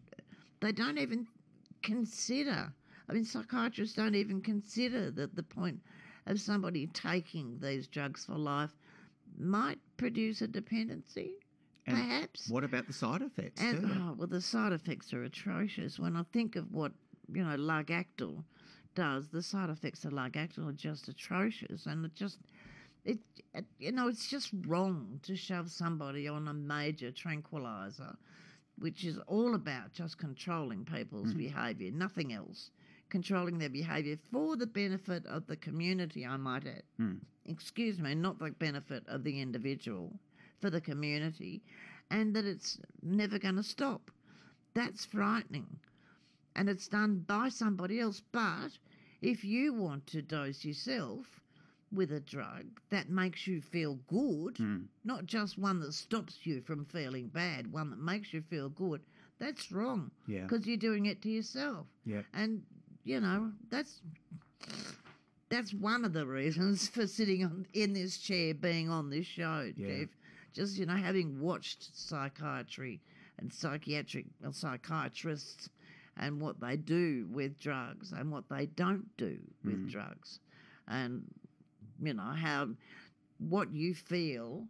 they 0.60 0.72
don't 0.72 0.98
even 0.98 1.26
consider. 1.82 2.72
I 3.08 3.12
mean, 3.12 3.24
psychiatrists 3.24 3.96
don't 3.96 4.14
even 4.14 4.40
consider 4.40 5.10
that 5.12 5.34
the 5.34 5.42
point 5.42 5.80
of 6.26 6.40
somebody 6.40 6.86
taking 6.88 7.58
these 7.60 7.86
drugs 7.86 8.24
for 8.24 8.36
life 8.36 8.70
might 9.38 9.78
produce 9.96 10.42
a 10.42 10.48
dependency, 10.48 11.32
And 11.86 11.96
perhaps. 11.96 12.48
What 12.48 12.64
about 12.64 12.86
the 12.86 12.92
side 12.92 13.22
effects 13.22 13.60
And 13.60 13.80
too? 13.80 13.90
oh, 13.92 14.14
well, 14.18 14.28
the 14.28 14.40
side 14.40 14.72
effects 14.72 15.12
are 15.12 15.24
atrocious. 15.24 15.98
When 15.98 16.16
I 16.16 16.24
think 16.32 16.56
of 16.56 16.72
what 16.72 16.92
you 17.32 17.44
know 17.44 17.56
Largactil 17.56 18.42
does, 18.94 19.28
the 19.28 19.42
side 19.42 19.70
effects 19.70 20.04
of 20.04 20.12
Largactil 20.12 20.68
are 20.68 20.72
just 20.72 21.08
atrocious, 21.08 21.86
and 21.86 22.04
it 22.04 22.14
just 22.14 22.38
it, 23.04 23.18
it 23.54 23.64
you 23.78 23.92
know 23.92 24.08
it's 24.08 24.28
just 24.28 24.50
wrong 24.66 25.20
to 25.22 25.36
shove 25.36 25.70
somebody 25.70 26.28
on 26.28 26.48
a 26.48 26.54
major 26.54 27.10
tranquilizer, 27.10 28.16
which 28.78 29.04
is 29.04 29.18
all 29.26 29.54
about 29.54 29.92
just 29.92 30.18
controlling 30.18 30.84
people's 30.84 31.34
behaviour, 31.34 31.90
nothing 31.90 32.32
else. 32.32 32.70
Controlling 33.08 33.58
their 33.58 33.68
behaviour 33.68 34.16
for 34.30 34.56
the 34.56 34.68
benefit 34.68 35.26
of 35.26 35.44
the 35.48 35.56
community, 35.56 36.24
I 36.24 36.36
might 36.36 36.64
add. 36.64 36.84
Hmm. 36.96 37.14
Excuse 37.44 37.98
me, 37.98 38.14
not 38.14 38.38
the 38.38 38.52
benefit 38.52 39.02
of 39.08 39.24
the 39.24 39.40
individual, 39.40 40.12
for 40.60 40.70
the 40.70 40.80
community, 40.80 41.60
and 42.08 42.36
that 42.36 42.44
it's 42.44 42.78
never 43.02 43.40
going 43.40 43.56
to 43.56 43.64
stop. 43.64 44.12
That's 44.74 45.04
frightening. 45.04 45.66
And 46.56 46.68
it's 46.68 46.88
done 46.88 47.20
by 47.26 47.48
somebody 47.48 48.00
else. 48.00 48.20
But 48.32 48.70
if 49.22 49.44
you 49.44 49.72
want 49.72 50.06
to 50.08 50.22
dose 50.22 50.64
yourself 50.64 51.40
with 51.92 52.12
a 52.12 52.20
drug 52.20 52.66
that 52.90 53.08
makes 53.10 53.46
you 53.46 53.60
feel 53.60 53.96
good, 54.06 54.56
Hmm. 54.58 54.82
not 55.04 55.26
just 55.26 55.58
one 55.58 55.80
that 55.80 55.92
stops 55.92 56.38
you 56.46 56.60
from 56.60 56.84
feeling 56.84 57.28
bad, 57.28 57.72
one 57.72 57.90
that 57.90 57.98
makes 57.98 58.32
you 58.32 58.42
feel 58.42 58.68
good, 58.68 59.00
that's 59.38 59.72
wrong 59.72 60.10
Yeah. 60.26 60.42
because 60.42 60.66
you're 60.66 60.76
doing 60.76 61.06
it 61.06 61.22
to 61.22 61.30
yourself. 61.30 61.86
Yeah. 62.04 62.22
And, 62.32 62.62
you 63.04 63.20
know, 63.20 63.52
that's. 63.70 64.00
That's 65.48 65.74
one 65.74 66.04
of 66.04 66.12
the 66.12 66.26
reasons 66.26 66.86
for 66.94 67.06
sitting 67.06 67.44
on 67.44 67.66
in 67.72 67.92
this 67.92 68.18
chair, 68.18 68.54
being 68.54 68.88
on 68.88 69.10
this 69.10 69.26
show, 69.26 69.72
Yeah. 69.76 70.00
Jeff. 70.00 70.08
Just 70.52 70.78
you 70.78 70.86
know, 70.86 70.96
having 70.96 71.40
watched 71.40 71.90
psychiatry 71.96 73.00
and 73.38 73.52
psychiatric 73.52 74.26
well, 74.40 74.52
psychiatrists 74.52 75.68
and 76.20 76.40
what 76.40 76.60
they 76.60 76.76
do 76.76 77.26
with 77.32 77.58
drugs 77.60 78.12
and 78.12 78.30
what 78.32 78.48
they 78.50 78.66
don't 78.66 79.16
do 79.18 79.40
with 79.64 79.86
Mm. 79.86 79.90
drugs, 79.90 80.40
and 80.88 81.24
you 82.00 82.14
know 82.14 82.22
how 82.46 82.68
what 83.38 83.72
you 83.72 83.94
feel 83.94 84.68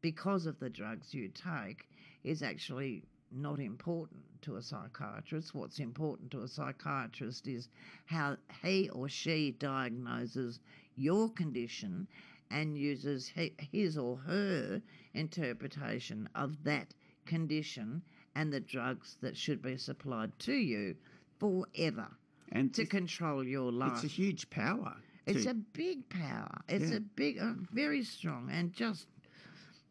because 0.00 0.46
of 0.46 0.58
the 0.60 0.70
drugs 0.70 1.14
you 1.14 1.28
take 1.28 1.88
is 2.24 2.42
actually 2.42 3.04
not 3.30 3.60
important 3.60 4.22
to 4.42 4.56
a 4.56 4.62
psychiatrist. 4.62 5.54
What's 5.54 5.80
important 5.80 6.30
to 6.32 6.42
a 6.42 6.48
psychiatrist 6.48 7.46
is 7.48 7.68
how 8.06 8.36
he 8.62 8.88
or 8.90 9.08
she 9.08 9.52
diagnoses 9.52 10.60
your 10.96 11.30
condition 11.30 12.08
and 12.50 12.76
uses 12.78 13.32
his 13.72 13.98
or 13.98 14.18
her 14.18 14.82
interpretation 15.14 16.28
of 16.34 16.62
that 16.64 16.94
condition 17.26 18.02
and 18.34 18.52
the 18.52 18.60
drugs 18.60 19.16
that 19.20 19.36
should 19.36 19.62
be 19.62 19.76
supplied 19.76 20.36
to 20.40 20.52
you 20.54 20.96
forever 21.38 22.08
And 22.52 22.72
to 22.74 22.86
control 22.86 23.44
your 23.44 23.70
life. 23.72 23.92
it's 23.94 24.04
a 24.04 24.08
huge 24.08 24.48
power. 24.50 24.96
It's 25.26 25.44
to- 25.44 25.50
a 25.50 25.54
big 25.54 26.08
power. 26.08 26.60
It's 26.68 26.90
Yeah. 26.90 26.96
a 26.96 27.00
big, 27.00 27.38
uh, 27.38 27.54
very 27.72 28.02
strong, 28.04 28.50
and 28.50 28.72
just 28.72 29.06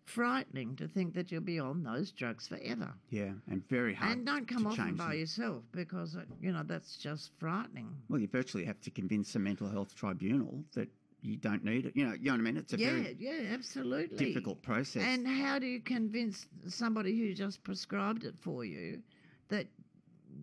frightening 0.06 0.76
to 0.76 0.88
think 0.88 1.14
that 1.14 1.32
you'll 1.32 1.42
be 1.42 1.60
on 1.60 1.82
those 1.84 2.12
drugs 2.12 2.48
forever. 2.48 2.94
yeah, 3.10 3.32
and 3.50 3.68
very 3.70 3.94
hard. 3.94 4.18
and 4.18 4.26
don't 4.26 4.48
come 4.48 4.68
off 4.68 4.76
them 4.78 4.96
by 4.98 5.10
them. 5.12 5.20
yourself 5.20 5.64
because 5.72 6.16
uh, 6.16 6.26
you 6.42 6.52
know 6.52 6.62
that's 6.64 6.98
just 6.98 7.32
frightening. 7.40 7.90
Well, 8.10 8.20
you 8.20 8.28
virtually 8.28 8.66
have 8.66 8.82
to 8.82 8.92
convince 8.92 9.34
a 9.36 9.40
mental 9.40 9.70
health 9.70 9.96
tribunal 9.96 10.66
that 10.74 10.90
you 11.24 11.38
don't 11.38 11.64
need 11.64 11.86
it. 11.86 11.96
You 11.96 12.06
know, 12.06 12.14
you 12.14 12.26
know 12.26 12.32
what 12.34 12.40
I 12.40 12.44
mean? 12.44 12.58
It's 12.58 12.74
a 12.74 12.78
yeah, 12.78 12.90
very 12.92 13.16
yeah, 13.20 13.54
absolutely. 13.54 14.18
difficult 14.18 14.62
process. 14.62 15.04
And 15.04 15.28
how 15.28 15.58
do 15.58 15.66
you 15.66 15.80
convince 15.80 16.48
somebody 16.68 17.18
who 17.18 17.34
just 17.34 17.64
prescribed 17.64 18.26
it 18.26 18.36
for 18.42 18.66
you 18.66 19.02
that 19.50 19.68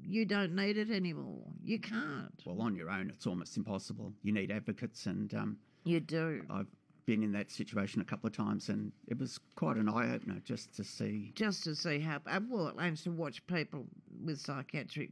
you 0.02 0.24
don't 0.24 0.54
need 0.54 0.78
it 0.78 0.90
anymore? 0.90 1.42
You 1.62 1.78
can't. 1.78 2.32
well, 2.46 2.62
on 2.62 2.74
your 2.74 2.90
own, 2.90 3.10
it's 3.10 3.26
almost 3.26 3.56
impossible. 3.56 4.12
You 4.22 4.32
need 4.32 4.50
advocates, 4.50 5.06
and 5.06 5.32
um, 5.34 5.58
You 5.84 6.00
do. 6.00 6.42
I've 6.48 6.66
been 7.04 7.22
in 7.22 7.32
that 7.32 7.50
situation 7.50 8.00
a 8.00 8.04
couple 8.04 8.26
of 8.28 8.36
times, 8.36 8.68
and 8.70 8.92
it 9.06 9.18
was 9.18 9.38
quite 9.56 9.76
an 9.76 9.88
eye 9.88 10.14
opener 10.14 10.40
just 10.44 10.74
to 10.76 10.84
see. 10.84 11.32
just 11.34 11.64
to 11.64 11.74
see 11.74 11.98
how 11.98 12.20
well 12.48 12.72
and 12.78 12.96
to 12.98 13.10
watch 13.10 13.46
people 13.46 13.86
with 14.24 14.38
psychiatric 14.40 15.10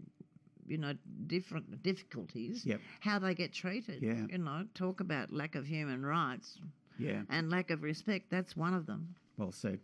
you 0.71 0.79
know 0.79 0.95
different 1.27 1.83
difficulties 1.83 2.65
Yep. 2.67 2.81
how 3.01 3.19
they 3.19 3.35
get 3.35 3.53
treated 3.53 4.03
Yeah. 4.03 4.27
you 4.31 4.39
know 4.39 4.65
talk 4.75 5.01
about 5.01 5.33
lack 5.33 5.55
of 5.55 5.67
human 5.67 6.05
rights 6.05 6.59
Yeah, 6.99 7.23
and 7.31 7.51
lack 7.51 7.71
of 7.71 7.83
respect 7.83 8.31
that's 8.31 8.57
one 8.57 8.75
of 8.75 8.87
them 8.87 9.15
well 9.37 9.53
said. 9.53 9.79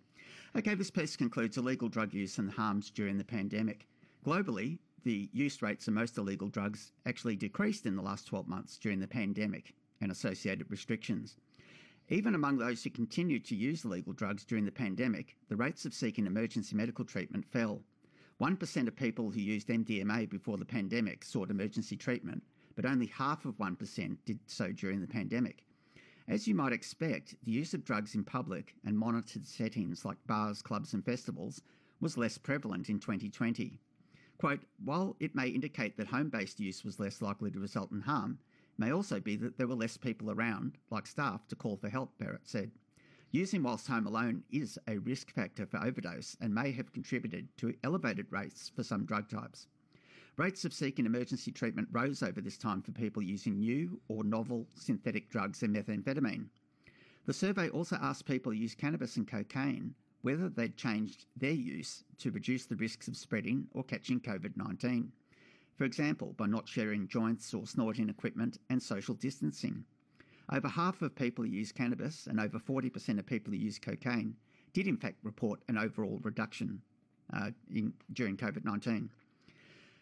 Okay, 0.57 0.75
this 0.75 0.91
piece 0.91 1.17
concludes 1.17 1.57
illegal 1.59 1.89
drug 1.89 2.13
use 2.13 2.39
and 2.39 2.51
harms 2.51 2.91
during 2.91 3.19
the 3.19 3.25
pandemic. 3.25 3.87
Globally, 4.25 4.79
the 5.05 5.29
use 5.33 5.63
rates 5.63 5.87
of 5.87 5.95
most 5.95 6.17
illegal 6.19 6.49
drugs 6.49 6.93
actually 7.07 7.37
decreased 7.37 7.87
in 7.87 7.95
the 7.95 8.03
last 8.03 8.27
12 8.27 8.49
months 8.49 8.79
during 8.79 8.99
the 8.99 9.07
pandemic 9.07 9.75
and 10.01 10.11
associated 10.11 10.69
restrictions. 10.71 11.37
Even 12.09 12.35
among 12.35 12.59
those 12.59 12.83
who 12.83 12.91
continued 12.91 13.45
to 13.47 13.55
use 13.55 13.85
illegal 13.85 14.13
drugs 14.13 14.45
during 14.45 14.65
the 14.65 14.73
pandemic, 14.73 15.37
the 15.49 15.57
rates 15.57 15.85
of 15.87 15.95
seeking 15.95 16.27
emergency 16.27 16.75
medical 16.75 17.05
treatment 17.05 17.45
fell. 17.47 17.83
1% 18.41 18.89
of 18.89 18.97
people 18.97 19.31
who 19.31 19.41
used 19.41 19.69
MDMA 19.69 20.29
before 20.29 20.57
the 20.57 20.65
pandemic 20.65 21.25
sought 21.25 21.51
emergency 21.51 21.97
treatment, 21.97 22.43
but 22.75 22.85
only 22.85 23.07
half 23.07 23.45
of 23.45 23.57
1% 23.59 24.17
did 24.25 24.39
so 24.47 24.73
during 24.73 25.01
the 25.01 25.07
pandemic. 25.07 25.65
As 26.27 26.49
you 26.49 26.55
might 26.55 26.73
expect, 26.73 27.37
the 27.45 27.53
use 27.53 27.75
of 27.75 27.85
drugs 27.85 28.15
in 28.15 28.25
public 28.25 28.75
and 28.85 28.99
monitored 28.99 29.47
settings 29.47 30.05
like 30.05 30.17
bars, 30.27 30.63
clubs, 30.63 30.95
and 30.95 31.05
festivals 31.05 31.63
was 32.01 32.17
less 32.17 32.39
prevalent 32.39 32.89
in 32.89 32.99
2020. 32.99 33.79
Quote, 34.39 34.61
while 34.83 35.17
it 35.21 35.35
may 35.35 35.49
indicate 35.49 35.97
that 35.97 36.09
home 36.09 36.29
based 36.29 36.59
use 36.59 36.83
was 36.83 36.99
less 36.99 37.23
likely 37.23 37.51
to 37.51 37.61
result 37.61 37.93
in 37.93 38.01
harm, 38.01 38.39
it 38.73 38.81
may 38.81 38.93
also 38.93 39.21
be 39.21 39.37
that 39.37 39.57
there 39.59 39.69
were 39.69 39.75
less 39.75 39.97
people 39.97 40.31
around, 40.31 40.77
like 40.91 41.07
staff, 41.07 41.47
to 41.49 41.57
call 41.57 41.77
for 41.77 41.89
help, 41.89 42.11
Barratt 42.19 42.41
said. 42.45 42.73
Using 43.35 43.65
whilst 43.65 43.89
home 43.89 44.07
alone 44.07 44.45
is 44.53 44.79
a 44.87 44.99
risk 44.99 45.33
factor 45.33 45.67
for 45.67 45.85
overdose 45.85 46.37
and 46.41 46.55
may 46.55 46.71
have 46.71 46.93
contributed 46.93 47.49
to 47.57 47.75
elevated 47.83 48.31
rates 48.31 48.71
for 48.77 48.85
some 48.85 49.05
drug 49.05 49.29
types. 49.29 49.67
Rates 50.37 50.65
of 50.65 50.73
seeking 50.73 51.05
emergency 51.05 51.51
treatment 51.51 51.89
rose 51.91 52.23
over 52.23 52.41
this 52.41 52.57
time 52.57 52.81
for 52.81 52.93
people 52.93 53.21
using 53.21 53.59
new 53.59 54.01
or 54.07 54.23
novel 54.23 54.69
synthetic 54.77 55.31
drugs 55.31 55.65
and 55.65 55.75
methamphetamine. 55.75 56.47
The 57.27 57.33
survey 57.33 57.71
also 57.71 57.97
asked 58.01 58.25
people 58.25 58.53
who 58.53 58.59
use 58.59 58.77
cannabis 58.77 59.17
and 59.17 59.27
cocaine 59.27 59.97
whether 60.23 60.49
they'd 60.49 60.77
changed 60.77 61.27
their 61.37 61.51
use 61.51 62.05
to 62.19 62.31
reduce 62.31 62.67
the 62.67 62.77
risks 62.77 63.09
of 63.09 63.17
spreading 63.17 63.67
or 63.73 63.83
catching 63.83 64.21
COVID 64.21 64.57
19. 64.57 65.11
For 65.75 65.83
example, 65.83 66.35
by 66.37 66.47
not 66.47 66.69
sharing 66.69 67.09
joints 67.09 67.53
or 67.53 67.67
snorting 67.67 68.09
equipment 68.09 68.59
and 68.71 68.81
social 68.81 69.17
distancing. 69.17 69.87
Over 70.53 70.69
half 70.69 71.03
of 71.03 71.15
people 71.15 71.45
who 71.45 71.51
use 71.51 71.73
cannabis 71.73 72.27
and 72.27 72.39
over 72.39 72.59
40% 72.59 73.19
of 73.19 73.27
people 73.27 73.53
who 73.53 73.59
use 73.59 73.79
cocaine 73.79 74.37
did, 74.73 74.87
in 74.87 74.97
fact, 74.97 75.17
report 75.23 75.61
an 75.69 75.79
overall 75.79 76.21
reduction 76.23 76.83
uh, 77.33 77.51
in, 77.71 77.95
during 78.13 78.37
COVID 78.37 78.65
19. 78.65 79.09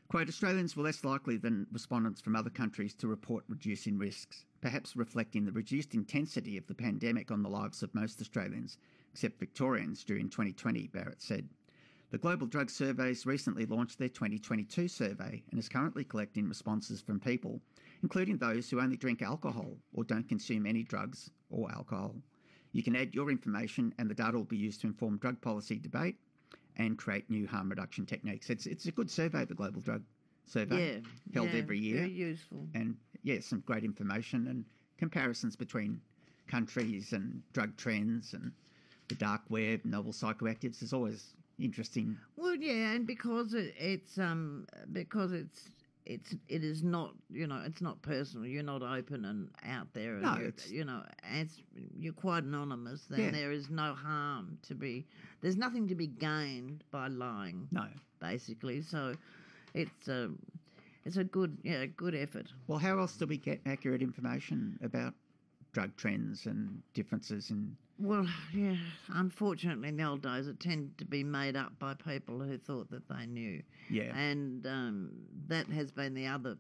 Quote, 0.09 0.29
Australians 0.29 0.77
were 0.77 0.83
less 0.83 1.05
likely 1.05 1.39
than 1.39 1.67
respondents 1.73 2.21
from 2.21 2.37
other 2.37 2.51
countries 2.51 2.93
to 2.95 3.09
report 3.09 3.45
reducing 3.49 3.97
risks, 3.97 4.45
perhaps 4.61 4.95
reflecting 4.95 5.45
the 5.45 5.53
reduced 5.53 5.95
intensity 5.95 6.59
of 6.59 6.67
the 6.67 6.75
pandemic 6.75 7.31
on 7.31 7.43
the 7.43 7.49
lives 7.49 7.83
of 7.83 7.95
most 7.95 8.21
Australians, 8.21 8.77
except 9.13 9.41
Victorians 9.41 10.05
during 10.05 10.29
2020, 10.29 10.89
Barratt 10.89 11.23
said. 11.23 11.49
The 12.11 12.19
Global 12.19 12.47
Drug 12.47 12.69
Surveys 12.69 13.25
recently 13.25 13.65
launched 13.65 13.99
their 13.99 14.11
2022 14.11 14.87
survey 14.87 15.43
and 15.51 15.59
is 15.59 15.71
currently 15.71 16.05
collecting 16.05 16.47
responses 16.47 17.01
from 17.01 17.19
people 17.19 17.63
including 18.03 18.39
those 18.39 18.69
who 18.71 18.81
only 18.81 18.97
drink 18.97 19.23
alcohol 19.23 19.77
or 19.93 20.05
don't 20.05 20.29
consume 20.29 20.67
any 20.67 20.83
drugs 20.83 21.31
or 21.51 21.71
alcohol. 21.73 22.17
You 22.73 22.83
can 22.83 22.97
add 22.97 23.15
your 23.15 23.31
information, 23.31 23.95
and 23.99 24.09
the 24.11 24.15
data 24.15 24.37
will 24.37 24.45
be 24.45 24.57
used 24.57 24.81
to 24.81 24.87
inform 24.87 25.19
drug 25.19 25.41
policy 25.41 25.79
debate 25.79 26.17
and 26.77 26.97
create 26.97 27.29
new 27.29 27.47
harm 27.47 27.69
reduction 27.69 28.07
techniques. 28.07 28.49
It's 28.51 28.67
it's 28.67 28.87
a 28.87 28.93
good 28.93 29.11
survey, 29.11 29.45
the 29.45 29.55
Global 29.55 29.81
Drug 29.83 30.03
Survey, 30.47 30.95
Yeah. 30.95 31.01
held 31.35 31.49
yeah, 31.53 31.59
every 31.61 31.79
year, 31.79 31.99
Very 31.99 32.11
useful. 32.11 32.67
and 32.75 32.97
yeah, 33.23 33.41
some 33.41 33.61
great 33.61 33.85
information 33.85 34.47
and 34.49 34.65
comparisons 34.97 35.55
between 35.55 36.01
countries 36.49 37.13
and 37.13 37.43
drug 37.53 37.77
trends 37.77 38.33
and 38.33 38.53
the 39.09 39.15
dark 39.17 39.43
web, 39.51 39.85
novel 39.85 40.13
psychoactives. 40.13 40.83
is 40.83 40.93
always 40.95 41.35
interesting. 41.59 42.17
Well, 42.37 42.55
yeah, 42.55 42.93
and 42.93 43.07
because 43.07 43.53
it, 43.53 43.75
it's 43.79 44.17
um 44.19 44.67
because 44.93 45.33
it's 45.33 45.69
it's 46.05 46.35
it 46.49 46.65
is 46.65 46.83
not 46.83 47.15
you 47.31 47.47
know 47.47 47.63
it's 47.65 47.81
not 47.81 48.01
personal. 48.03 48.47
You're 48.47 48.63
not 48.63 48.83
open 48.83 49.25
and 49.25 49.49
out 49.65 49.93
there. 49.93 50.15
And 50.15 50.23
No, 50.23 50.35
it's- 50.35 50.71
you 50.71 50.85
know 50.85 51.05
as 51.23 51.63
you're 51.97 52.13
quite 52.13 52.45
anonymous. 52.45 53.05
Then 53.07 53.21
Yeah. 53.21 53.31
there 53.31 53.53
is 53.53 53.71
no 53.71 53.95
harm 53.95 54.59
to 54.63 54.75
be. 54.75 55.07
There's 55.41 55.57
nothing 55.57 55.87
to 55.89 55.95
be 55.95 56.07
gained 56.09 56.83
by 56.91 57.09
lying, 57.09 57.69
No. 57.71 57.87
basically. 58.21 58.83
So 58.83 59.15
it's 59.75 60.09
a 60.09 60.31
it's 61.05 61.17
a 61.17 61.25
good 61.25 61.57
yeah 61.63 61.87
good 61.87 62.15
effort. 62.15 62.53
Well, 62.67 62.79
how 62.79 62.99
else 62.99 63.17
do 63.17 63.27
we 63.27 63.37
get 63.39 63.61
accurate 63.67 64.03
information 64.03 64.79
about 64.83 65.15
drug 65.73 65.95
trends 65.97 66.47
and 66.47 66.83
differences 66.95 67.51
in? 67.51 67.77
Well, 67.99 68.27
yeah. 68.55 68.77
Unfortunately, 69.09 69.89
in 69.89 69.97
the 69.97 70.05
old 70.05 70.23
days, 70.23 70.49
it 70.49 70.59
tended 70.61 70.99
to 70.99 71.05
be 71.05 71.23
made 71.23 71.57
up 71.57 71.79
by 71.79 71.95
people 71.95 72.41
who 72.41 72.59
thought 72.59 72.91
that 72.91 73.09
they 73.09 73.27
knew. 73.27 73.63
Yeah. 73.91 74.17
And 74.17 74.67
um, 74.67 75.11
that 75.49 75.69
has 75.69 75.93
been 75.93 76.15
the 76.15 76.27
other, 76.27 76.57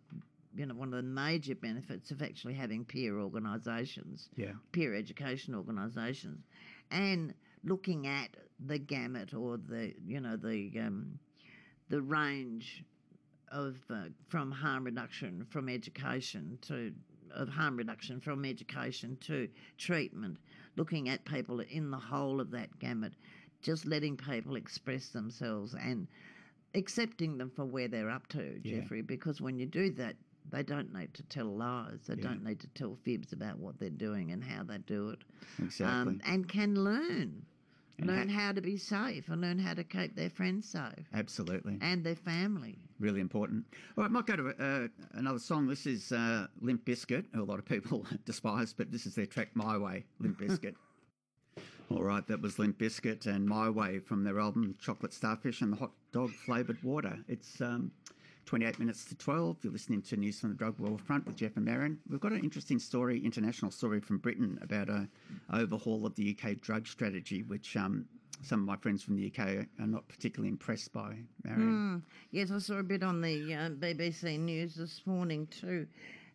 you 0.55 0.67
know, 0.67 0.75
one 0.75 0.89
of 0.89 0.97
the 0.97 1.09
major 1.09 1.55
benefits 1.55 2.11
of 2.11 2.23
actually 2.23 2.55
having 2.55 2.85
peer 2.85 3.19
organisations, 3.19 4.29
yeah. 4.37 4.53
peer 4.73 4.95
education 4.95 5.55
organisations, 5.55 6.45
and 6.91 7.35
looking 7.65 8.07
at 8.07 8.29
the 8.65 8.79
gamut 8.79 9.35
or 9.35 9.57
the, 9.57 9.95
you 10.07 10.21
know, 10.21 10.37
the 10.37 10.71
um, 10.79 11.19
the 11.89 12.01
range 12.01 12.85
of 13.51 13.77
uh, 13.91 14.05
from 14.29 14.51
harm 14.51 14.85
reduction 14.85 15.47
from 15.51 15.69
education 15.69 16.59
to 16.63 16.93
of 17.35 17.49
harm 17.49 17.77
reduction 17.77 18.21
from 18.21 18.45
education 18.45 19.17
to 19.21 19.49
treatment, 19.79 20.39
looking 20.77 21.09
at 21.09 21.25
people 21.25 21.61
in 21.61 21.91
the 21.91 21.99
whole 21.99 22.41
of 22.41 22.51
that 22.53 22.79
gamut, 22.79 23.13
just 23.63 23.87
letting 23.87 24.17
people 24.17 24.57
express 24.57 25.09
themselves 25.09 25.75
and 25.75 26.07
accepting 26.75 27.39
them 27.39 27.51
for 27.55 27.65
where 27.65 27.89
they're 27.89 28.11
up 28.11 28.27
to, 28.29 28.61
Yeah. 28.65 28.81
Jeffrey, 28.81 29.03
because 29.03 29.41
when 29.41 29.59
you 29.59 29.67
do 29.67 29.91
that, 29.93 30.17
they 30.51 30.63
don't 30.63 30.93
need 30.93 31.15
to 31.15 31.23
tell 31.25 31.47
lies. 31.57 32.01
They 32.07 32.15
Yeah. 32.17 32.23
don't 32.23 32.43
need 32.43 32.61
to 32.61 32.67
tell 32.69 32.97
fibs 33.05 33.33
about 33.33 33.59
what 33.59 33.79
they're 33.79 33.91
doing 33.91 34.33
and 34.33 34.43
how 34.43 34.65
they 34.65 34.79
do 34.79 35.11
it. 35.11 35.21
Exactly. 35.59 35.87
Um, 36.15 36.21
and 36.25 36.49
can 36.49 36.83
learn. 36.83 37.45
And 37.99 38.07
learn 38.09 38.29
ha- 38.29 38.41
how 38.41 38.53
to 38.53 38.61
be 38.61 38.77
safe 38.77 39.29
and 39.29 39.41
learn 39.41 39.59
how 39.59 39.75
to 39.75 39.85
keep 39.85 40.17
their 40.17 40.31
friends 40.31 40.69
safe 40.69 41.07
Absolutely. 41.15 41.79
and 41.81 42.03
their 42.05 42.17
family. 42.17 42.79
Really 42.99 43.21
important. 43.21 43.65
All 43.97 44.03
right, 44.05 44.11
might 44.11 44.27
go 44.27 44.37
to 44.37 44.49
uh, 44.49 44.89
another 45.13 45.39
song. 45.39 45.67
This 45.67 45.87
is 45.87 46.11
uh, 46.13 46.47
Limp 46.61 46.85
Bizkit, 46.85 47.27
who 47.35 47.43
a 47.43 47.45
lot 47.45 47.59
of 47.59 47.65
people 47.65 48.07
despise, 48.25 48.73
but 48.73 48.91
this 48.91 49.07
is 49.07 49.15
their 49.15 49.27
track 49.27 49.49
My 49.55 49.77
Way, 49.77 50.05
Limp 50.21 50.39
Bizkit. 50.41 50.75
All 51.91 52.03
right, 52.03 52.27
that 52.29 52.41
was 52.41 52.59
Limp 52.59 52.79
Bizkit 52.79 53.27
and 53.27 53.47
My 53.47 53.69
Way 53.69 53.99
from 53.99 54.25
their 54.25 54.41
album 54.41 54.75
Chocolate 54.81 55.13
Starfish 55.13 55.61
and 55.61 55.73
the 55.73 55.77
Hot 55.77 55.91
Dog 56.13 56.31
Flavoured 56.31 56.83
Water. 56.83 57.19
It's 57.29 57.61
um, 57.61 57.91
28 58.47 58.79
minutes 58.79 59.05
to 59.07 59.15
12. 59.15 59.57
You're 59.63 59.73
listening 59.73 60.03
to 60.03 60.17
News 60.17 60.41
from 60.41 60.51
the 60.51 60.57
Drug 60.57 60.79
War 60.79 60.99
Front 60.99 61.27
with 61.27 61.37
Jeff 61.37 61.57
and 61.57 61.65
Marion. 61.65 61.99
We've 62.09 62.21
got 62.21 62.33
an 62.33 62.41
interesting 62.41 62.79
story, 62.79 63.25
international 63.25 63.71
story 63.71 64.01
from 64.01 64.19
Britain 64.19 64.59
about 64.63 64.89
a 64.89 65.09
overhaul 65.53 66.07
of 66.07 66.15
the 66.15 66.37
UK 66.37 66.61
drug 66.61 66.87
strategy, 66.87 67.43
which 67.43 67.77
um, 67.77 68.07
some 68.43 68.61
of 68.61 68.67
my 68.67 68.77
friends 68.77 69.03
from 69.03 69.17
the 69.17 69.27
UK 69.27 69.67
are 69.81 69.87
not 69.87 70.07
particularly 70.09 70.49
impressed 70.49 70.93
by, 70.93 71.17
Marion. 71.45 72.03
Mm. 72.03 72.03
Yes, 72.31 72.51
I 72.51 72.59
saw 72.59 72.79
a 72.79 72.83
bit 72.83 73.03
on 73.03 73.21
the 73.21 73.55
uh, 73.55 73.71
BBC 73.71 74.39
News 74.39 74.75
this 74.75 75.03
morning 75.07 75.47
too. 75.47 75.87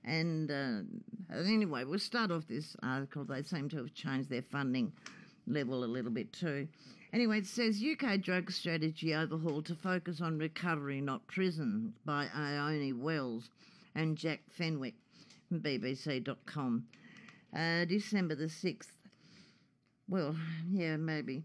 And 0.04 0.50
uh, 0.50 1.36
anyway, 1.36 1.84
we'll 1.84 2.00
start 2.00 2.32
off 2.32 2.48
this 2.48 2.76
article. 2.82 3.26
They 3.26 3.44
seem 3.44 3.68
to 3.70 3.78
have 3.78 3.94
changed 3.94 4.30
their 4.30 4.42
funding 4.42 4.94
level 5.48 5.84
a 5.84 5.86
little 5.86 6.12
bit 6.12 6.32
too. 6.32 6.68
Anyway, 7.14 7.38
it 7.38 7.48
says 7.48 7.82
UK 7.82 8.20
drug 8.22 8.52
strategy 8.52 9.16
overhaul 9.16 9.62
to 9.62 9.76
focus 9.76 10.20
on 10.20 10.38
recovery, 10.38 11.00
not 11.00 11.26
prison, 11.28 11.94
by 12.04 12.28
Ione 12.36 12.92
Wells 12.94 13.50
and 13.96 14.18
Jack 14.18 14.42
Fenwick 14.50 14.96
from 15.48 15.62
BBC.com. 15.62 16.86
Uh, 17.56 17.86
December 17.86 18.36
the 18.36 18.46
6th. 18.46 18.92
Well, 20.10 20.36
yeah, 20.70 20.98
maybe. 20.98 21.44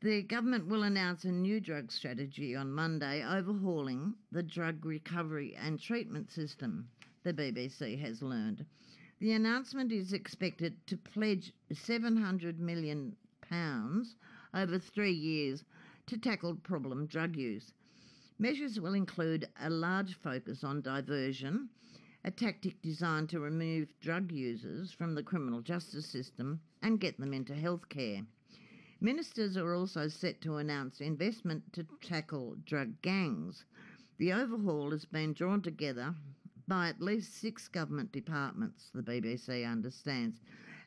The 0.00 0.22
government 0.22 0.68
will 0.68 0.82
announce 0.84 1.24
a 1.24 1.32
new 1.32 1.60
drug 1.60 1.92
strategy 1.92 2.56
on 2.56 2.72
Monday, 2.72 3.24
overhauling 3.24 4.14
the 4.32 4.42
drug 4.42 4.84
recovery 4.84 5.54
and 5.62 5.78
treatment 5.78 6.30
system, 6.30 6.88
the 7.24 7.32
BBC 7.32 8.00
has 8.00 8.22
learned. 8.22 8.64
The 9.20 9.32
announcement 9.32 9.92
is 9.92 10.12
expected 10.12 10.74
to 10.86 10.96
pledge 10.96 11.52
£700 11.72 12.58
million 12.58 13.16
over 14.54 14.78
three 14.78 15.12
years 15.12 15.64
to 16.06 16.16
tackle 16.16 16.54
problem 16.54 17.06
drug 17.06 17.36
use. 17.36 17.72
Measures 18.38 18.80
will 18.80 18.94
include 18.94 19.48
a 19.62 19.70
large 19.70 20.14
focus 20.14 20.64
on 20.64 20.80
diversion, 20.80 21.68
a 22.24 22.30
tactic 22.30 22.80
designed 22.82 23.28
to 23.28 23.40
remove 23.40 23.88
drug 24.00 24.32
users 24.32 24.92
from 24.92 25.14
the 25.14 25.22
criminal 25.22 25.60
justice 25.60 26.06
system 26.06 26.60
and 26.82 27.00
get 27.00 27.18
them 27.18 27.32
into 27.32 27.52
healthcare. 27.52 28.24
Ministers 29.00 29.56
are 29.56 29.74
also 29.74 30.08
set 30.08 30.40
to 30.40 30.56
announce 30.56 31.00
investment 31.00 31.62
to 31.74 31.86
tackle 32.02 32.56
drug 32.64 33.00
gangs. 33.02 33.64
The 34.18 34.32
overhaul 34.32 34.92
has 34.92 35.04
been 35.04 35.32
drawn 35.32 35.60
together 35.60 36.14
by 36.66 36.88
at 36.88 37.02
least 37.02 37.40
six 37.40 37.68
government 37.68 38.12
departments, 38.12 38.90
the 38.94 39.02
BBC 39.02 39.70
understands. 39.70 40.40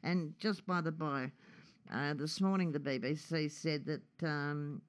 And 0.04 0.34
just 0.40 0.66
by 0.66 0.82
the 0.82 0.92
by, 0.92 1.32
uh, 1.94 2.14
this 2.14 2.42
morning 2.42 2.72
the 2.72 2.80
BBC 2.80 3.52
said 3.52 3.86
that 3.86 4.28
um, 4.28 4.82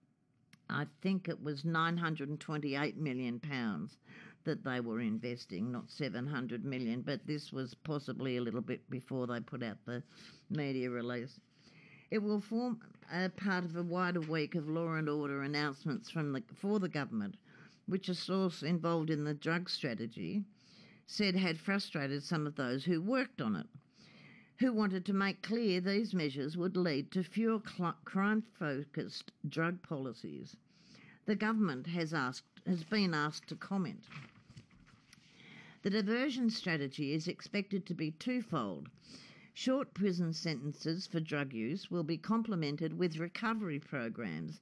I 0.68 0.86
think 1.02 1.28
it 1.28 1.42
was 1.42 1.64
928 1.64 2.96
million 2.96 3.40
pounds 3.40 3.96
that 4.44 4.64
they 4.64 4.80
were 4.80 5.00
investing, 5.00 5.70
not 5.70 5.90
700 5.90 6.64
million, 6.64 7.02
but 7.02 7.26
this 7.26 7.52
was 7.52 7.74
possibly 7.74 8.36
a 8.36 8.40
little 8.40 8.60
bit 8.60 8.88
before 8.90 9.26
they 9.26 9.40
put 9.40 9.62
out 9.62 9.76
the 9.84 10.02
media 10.50 10.90
release. 10.90 11.38
It 12.10 12.22
will 12.22 12.40
form 12.40 12.80
a 13.12 13.28
part 13.28 13.64
of 13.64 13.76
a 13.76 13.82
wider 13.82 14.20
week 14.20 14.54
of 14.54 14.68
law 14.68 14.94
and 14.94 15.08
order 15.08 15.42
announcements 15.42 16.10
from 16.10 16.32
the, 16.32 16.42
for 16.54 16.80
the 16.80 16.88
government, 16.88 17.36
which 17.86 18.08
a 18.08 18.14
source 18.14 18.62
involved 18.62 19.10
in 19.10 19.24
the 19.24 19.34
drug 19.34 19.68
strategy 19.68 20.42
said 21.06 21.34
had 21.34 21.58
frustrated 21.58 22.22
some 22.22 22.46
of 22.46 22.54
those 22.54 22.84
who 22.84 23.00
worked 23.00 23.40
on 23.40 23.56
it, 23.56 23.66
who 24.58 24.72
wanted 24.72 25.04
to 25.04 25.12
make 25.12 25.42
clear 25.42 25.80
these 25.80 26.12
measures 26.12 26.56
would 26.56 26.76
lead 26.76 27.10
to 27.12 27.22
fewer 27.22 27.60
cl- 27.64 27.96
crime-focused 28.04 29.30
drug 29.48 29.80
policies. 29.82 30.56
The 31.26 31.36
government 31.36 31.86
has 31.88 32.12
asked 32.12 32.44
has 32.66 32.84
been 32.84 33.14
asked 33.14 33.48
to 33.48 33.56
comment. 33.56 34.04
The 35.82 35.90
diversion 35.90 36.50
strategy 36.50 37.14
is 37.14 37.28
expected 37.28 37.86
to 37.86 37.94
be 37.94 38.10
twofold. 38.10 38.88
Short 39.54 39.94
prison 39.94 40.32
sentences 40.32 41.06
for 41.06 41.20
drug 41.20 41.52
use 41.52 41.90
will 41.90 42.02
be 42.02 42.18
complemented 42.18 42.98
with 42.98 43.18
recovery 43.18 43.78
programs, 43.78 44.60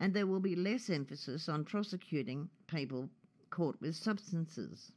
and 0.00 0.14
there 0.14 0.26
will 0.26 0.40
be 0.40 0.56
less 0.56 0.88
emphasis 0.88 1.48
on 1.48 1.64
prosecuting 1.64 2.48
people 2.68 3.10
caught 3.50 3.80
with 3.80 3.96
substances. 3.96 4.92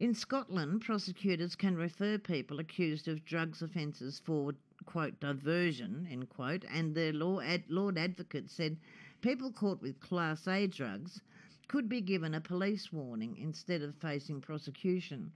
In 0.00 0.14
Scotland, 0.14 0.82
prosecutors 0.82 1.56
can 1.56 1.74
refer 1.74 2.18
people 2.18 2.60
accused 2.60 3.08
of 3.08 3.24
drugs 3.24 3.62
offences 3.62 4.20
for, 4.24 4.52
quote, 4.86 5.18
diversion, 5.18 6.06
end 6.08 6.28
quote, 6.28 6.64
and 6.72 6.94
their 6.94 7.12
law 7.12 7.40
ad- 7.40 7.64
Lord 7.68 7.98
Advocate 7.98 8.48
said 8.48 8.76
people 9.22 9.50
caught 9.50 9.82
with 9.82 9.98
Class 9.98 10.46
A 10.46 10.68
drugs 10.68 11.20
could 11.66 11.88
be 11.88 12.00
given 12.00 12.34
a 12.34 12.40
police 12.40 12.92
warning 12.92 13.36
instead 13.38 13.82
of 13.82 13.96
facing 13.96 14.40
prosecution, 14.40 15.32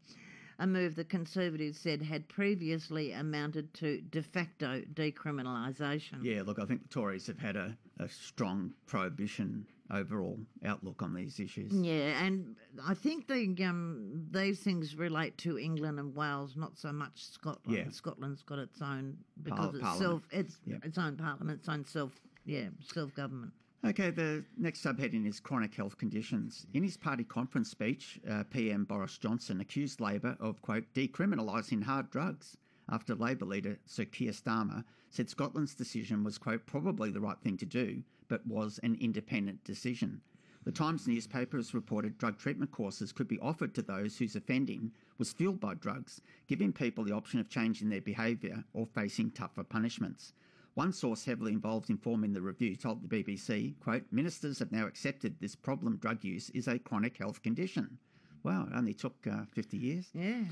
a 0.60 0.66
move 0.66 0.94
the 0.94 1.04
Conservatives 1.04 1.78
said 1.78 2.00
had 2.00 2.28
previously 2.28 3.10
amounted 3.10 3.74
to 3.74 4.00
de 4.00 4.22
facto 4.22 4.82
decriminalisation. 4.94 6.22
Yeah, 6.22 6.42
look, 6.42 6.60
I 6.60 6.66
think 6.66 6.82
the 6.84 6.88
Tories 6.88 7.26
have 7.26 7.38
had 7.38 7.56
a, 7.56 7.76
a 7.98 8.08
strong 8.08 8.74
prohibition 8.86 9.66
overall 9.90 10.38
outlook 10.64 11.02
on 11.02 11.14
these 11.14 11.38
issues. 11.40 11.72
Yeah, 11.72 12.22
and 12.24 12.56
I 12.86 12.94
think 12.94 13.26
the 13.28 13.54
um, 13.64 14.26
these 14.30 14.60
things 14.60 14.96
relate 14.96 15.36
to 15.38 15.58
England 15.58 15.98
and 15.98 16.14
Wales, 16.14 16.56
not 16.56 16.78
so 16.78 16.92
much 16.92 17.24
Scotland. 17.24 17.76
Yeah. 17.78 17.90
Scotland's 17.90 18.42
got 18.42 18.58
its 18.58 18.80
own 18.80 19.16
because 19.42 19.78
Par- 19.80 19.90
it's 19.90 19.98
self, 19.98 20.22
it's 20.30 20.56
Yeah. 20.64 20.76
its 20.82 20.98
own 20.98 21.16
parliament, 21.16 21.60
its 21.60 21.68
own 21.68 21.84
self, 21.84 22.12
yeah, 22.44 22.68
self 22.80 23.14
government. 23.14 23.52
Okay, 23.84 24.10
the 24.10 24.44
next 24.56 24.84
subheading 24.84 25.26
is 25.26 25.40
chronic 25.40 25.74
health 25.74 25.98
conditions. 25.98 26.66
In 26.72 26.84
his 26.84 26.96
party 26.96 27.24
conference 27.24 27.68
speech, 27.68 28.20
uh, 28.30 28.44
PM 28.44 28.84
Boris 28.84 29.18
Johnson 29.18 29.60
accused 29.60 30.00
Labor 30.00 30.36
of, 30.38 30.62
quote, 30.62 30.84
decriminalising 30.94 31.82
hard 31.82 32.08
drugs 32.10 32.56
after 32.88 33.16
Labor 33.16 33.44
leader 33.46 33.78
Sir 33.84 34.04
Keir 34.04 34.30
Starmer 34.30 34.84
said 35.10 35.28
Scotland's 35.28 35.74
decision 35.74 36.22
was, 36.22 36.38
quote, 36.38 36.64
probably 36.64 37.10
the 37.10 37.20
right 37.20 37.38
thing 37.40 37.56
to 37.56 37.66
do, 37.66 38.04
but 38.32 38.46
was 38.46 38.80
an 38.82 38.96
independent 38.98 39.62
decision. 39.62 40.18
The 40.64 40.72
Times 40.72 41.06
newspaper 41.06 41.58
has 41.58 41.74
reported 41.74 42.16
drug 42.16 42.38
treatment 42.38 42.70
courses 42.70 43.12
could 43.12 43.28
be 43.28 43.38
offered 43.40 43.74
to 43.74 43.82
those 43.82 44.16
whose 44.16 44.34
offending 44.34 44.90
was 45.18 45.34
fueled 45.34 45.60
by 45.60 45.74
drugs, 45.74 46.22
giving 46.46 46.72
people 46.72 47.04
the 47.04 47.12
option 47.12 47.40
of 47.40 47.50
changing 47.50 47.90
their 47.90 48.00
behaviour 48.00 48.64
or 48.72 48.86
facing 48.86 49.32
tougher 49.32 49.64
punishments. 49.64 50.32
One 50.72 50.94
source 50.94 51.26
heavily 51.26 51.52
involved 51.52 51.90
in 51.90 51.98
forming 51.98 52.32
the 52.32 52.40
review 52.40 52.74
told 52.74 53.02
the 53.02 53.22
BBC, 53.22 53.78
quote, 53.80 54.04
ministers 54.10 54.60
have 54.60 54.72
now 54.72 54.86
accepted 54.86 55.36
this 55.38 55.54
problem 55.54 55.98
drug 55.98 56.24
use 56.24 56.48
is 56.54 56.68
a 56.68 56.78
chronic 56.78 57.18
health 57.18 57.42
condition. 57.42 57.98
Wow, 58.44 58.66
it 58.68 58.76
only 58.76 58.94
took 58.94 59.14
uh, 59.26 59.44
50 59.52 59.76
years. 59.76 60.08
Yeah. 60.14 60.42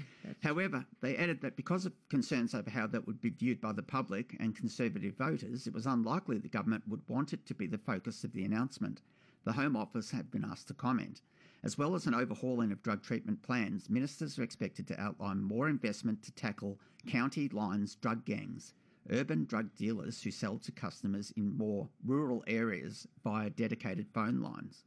However, 0.42 0.86
they 1.00 1.16
added 1.16 1.40
that 1.42 1.56
because 1.56 1.86
of 1.86 1.92
concerns 2.08 2.54
over 2.54 2.70
how 2.70 2.86
that 2.88 3.06
would 3.06 3.20
be 3.20 3.30
viewed 3.30 3.60
by 3.60 3.72
the 3.72 3.82
public 3.82 4.36
and 4.38 4.54
Conservative 4.54 5.16
voters, 5.16 5.66
it 5.66 5.74
was 5.74 5.86
unlikely 5.86 6.38
the 6.38 6.48
government 6.48 6.84
would 6.86 7.02
want 7.08 7.32
it 7.32 7.44
to 7.46 7.54
be 7.54 7.66
the 7.66 7.78
focus 7.78 8.22
of 8.22 8.32
the 8.32 8.44
announcement. 8.44 9.02
The 9.44 9.52
Home 9.52 9.76
Office 9.76 10.10
have 10.12 10.30
been 10.30 10.44
asked 10.44 10.68
to 10.68 10.74
comment. 10.74 11.22
As 11.62 11.76
well 11.76 11.94
as 11.94 12.06
an 12.06 12.14
overhauling 12.14 12.72
of 12.72 12.82
drug 12.82 13.02
treatment 13.02 13.42
plans, 13.42 13.90
ministers 13.90 14.38
are 14.38 14.42
expected 14.42 14.86
to 14.88 15.00
outline 15.00 15.42
more 15.42 15.68
investment 15.68 16.22
to 16.22 16.32
tackle 16.32 16.78
county 17.06 17.48
lines 17.48 17.96
drug 17.96 18.24
gangs 18.24 18.74
urban 19.10 19.44
drug 19.44 19.74
dealers 19.76 20.22
who 20.22 20.30
sell 20.30 20.58
to 20.58 20.72
customers 20.72 21.32
in 21.36 21.56
more 21.56 21.88
rural 22.04 22.44
areas 22.46 23.06
via 23.24 23.50
dedicated 23.50 24.06
phone 24.12 24.40
lines. 24.40 24.84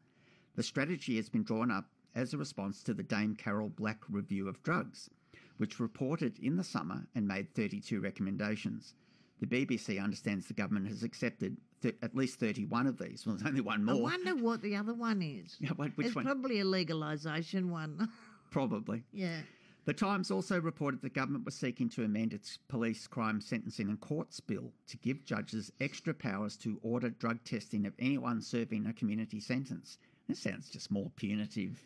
The 0.56 0.64
strategy 0.64 1.16
has 1.18 1.30
been 1.30 1.44
drawn 1.44 1.72
up 1.72 1.86
as 2.16 2.34
a 2.34 2.38
response 2.38 2.84
to 2.84 2.94
the 2.94 3.04
Dame 3.04 3.36
Carol 3.36 3.70
Black 3.70 4.00
Review 4.10 4.48
of 4.48 4.62
Drugs, 4.64 5.10
which 5.58 5.80
reported 5.80 6.38
in 6.40 6.56
the 6.58 6.64
summer 6.64 7.06
and 7.16 7.28
made 7.28 7.54
32 7.56 8.00
recommendations. 8.02 8.94
The 9.40 9.48
BBC 9.66 10.02
understands 10.02 10.48
the 10.48 10.54
government 10.54 10.88
has 10.88 11.04
accepted 11.04 11.58
th- 11.82 11.96
at 12.02 12.16
least 12.16 12.40
31 12.40 12.88
of 12.88 12.98
these. 12.98 13.26
Well, 13.26 13.36
there's 13.36 13.48
only 13.48 13.62
one 13.62 13.84
more. 13.84 13.96
I 13.96 14.00
wonder 14.02 14.36
what 14.36 14.62
the 14.62 14.76
other 14.76 14.94
one 14.94 15.22
is. 15.22 15.58
Yeah, 15.60 15.72
which 15.72 15.92
it's 16.08 16.16
one? 16.16 16.24
probably 16.26 16.60
a 16.60 16.66
legalisation 16.66 17.70
one. 17.70 18.10
Probably. 18.52 19.04
yeah. 19.12 19.40
The 19.86 19.94
Times 19.94 20.32
also 20.32 20.62
reported 20.62 21.02
the 21.02 21.10
government 21.10 21.44
was 21.44 21.56
seeking 21.56 21.90
to 21.90 22.04
amend 22.06 22.32
its 22.34 22.58
police 22.70 23.06
crime 23.08 23.42
sentencing 23.42 23.90
and 23.90 24.00
courts 24.00 24.40
bill 24.40 24.72
to 24.88 24.96
give 24.98 25.26
judges 25.26 25.74
extra 25.82 26.14
powers 26.14 26.56
to 26.58 26.80
order 26.84 27.10
drug 27.10 27.44
testing 27.44 27.86
of 27.86 27.94
anyone 28.00 28.42
serving 28.42 28.86
a 28.86 28.94
community 28.94 29.42
sentence. 29.42 29.98
This 30.30 30.40
sounds 30.40 30.70
just 30.70 30.90
more 30.92 31.12
punitive 31.18 31.82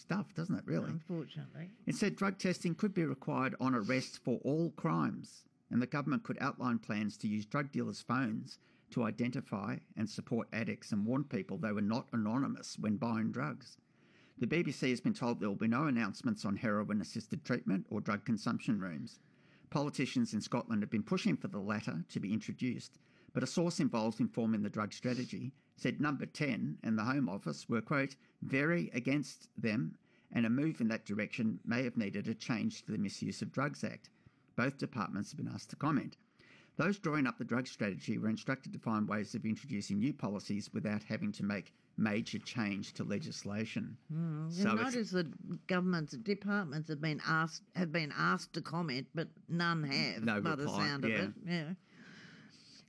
stuff, 0.00 0.34
doesn't 0.34 0.56
it, 0.56 0.66
really? 0.66 0.90
Unfortunately. 0.90 1.70
It 1.86 1.94
said 1.94 2.16
drug 2.16 2.38
testing 2.38 2.74
could 2.74 2.94
be 2.94 3.04
required 3.04 3.54
on 3.60 3.74
arrest 3.74 4.18
for 4.24 4.40
all 4.42 4.70
crimes, 4.70 5.44
and 5.70 5.80
the 5.80 5.86
government 5.86 6.24
could 6.24 6.38
outline 6.40 6.78
plans 6.78 7.16
to 7.18 7.28
use 7.28 7.44
drug 7.44 7.70
dealers' 7.70 8.00
phones 8.00 8.58
to 8.90 9.04
identify 9.04 9.76
and 9.96 10.08
support 10.08 10.48
addicts 10.52 10.90
and 10.90 11.06
warn 11.06 11.24
people 11.24 11.58
they 11.58 11.72
were 11.72 11.80
not 11.80 12.08
anonymous 12.12 12.76
when 12.78 12.96
buying 12.96 13.30
drugs. 13.30 13.76
The 14.38 14.46
BBC 14.46 14.90
has 14.90 15.00
been 15.00 15.14
told 15.14 15.38
there 15.38 15.48
will 15.48 15.56
be 15.56 15.68
no 15.68 15.84
announcements 15.84 16.44
on 16.44 16.56
heroin 16.56 17.00
assisted 17.00 17.44
treatment 17.44 17.86
or 17.90 18.00
drug 18.00 18.24
consumption 18.24 18.80
rooms. 18.80 19.20
Politicians 19.68 20.34
in 20.34 20.40
Scotland 20.40 20.82
have 20.82 20.90
been 20.90 21.02
pushing 21.02 21.36
for 21.36 21.48
the 21.48 21.58
latter 21.58 22.04
to 22.08 22.20
be 22.20 22.32
introduced, 22.32 22.98
but 23.32 23.42
a 23.42 23.46
source 23.46 23.80
involved 23.80 24.20
in 24.20 24.28
forming 24.28 24.62
the 24.62 24.70
drug 24.70 24.92
strategy 24.92 25.52
said 25.76 26.00
Number 26.00 26.26
10 26.26 26.78
and 26.82 26.98
the 26.98 27.04
Home 27.04 27.28
Office 27.28 27.68
were, 27.68 27.80
quote, 27.80 28.16
very 28.42 28.90
against 28.92 29.48
them, 29.56 29.96
and 30.32 30.44
a 30.44 30.50
move 30.50 30.80
in 30.80 30.88
that 30.88 31.06
direction 31.06 31.58
may 31.64 31.82
have 31.84 31.96
needed 31.96 32.28
a 32.28 32.34
change 32.34 32.84
to 32.84 32.92
the 32.92 32.98
Misuse 32.98 33.40
of 33.40 33.52
Drugs 33.52 33.82
Act. 33.82 34.10
Both 34.56 34.78
departments 34.78 35.30
have 35.30 35.38
been 35.38 35.52
asked 35.52 35.70
to 35.70 35.76
comment. 35.76 36.16
Those 36.76 36.98
drawing 36.98 37.26
up 37.26 37.38
the 37.38 37.44
drug 37.44 37.66
strategy 37.66 38.18
were 38.18 38.28
instructed 38.28 38.72
to 38.72 38.78
find 38.78 39.08
ways 39.08 39.34
of 39.34 39.44
introducing 39.44 39.98
new 39.98 40.12
policies 40.12 40.70
without 40.72 41.02
having 41.02 41.32
to 41.32 41.44
make 41.44 41.72
major 41.98 42.38
change 42.38 42.94
to 42.94 43.04
legislation. 43.04 43.96
Mm. 44.12 44.50
So 44.50 44.74
notice 44.74 45.10
that 45.10 45.66
governments, 45.66 46.12
departments 46.12 46.88
have 46.88 47.00
been 47.00 47.20
asked 47.26 47.62
have 47.74 47.92
been 47.92 48.12
asked 48.16 48.54
to 48.54 48.62
comment, 48.62 49.06
but 49.14 49.28
none 49.48 49.84
have 49.84 50.24
No 50.24 50.40
by 50.40 50.56
the 50.56 50.64
reply, 50.64 50.86
sound 50.86 51.04
yeah. 51.04 51.14
of 51.14 51.20
it. 51.20 51.30
Yeah. 51.46 51.68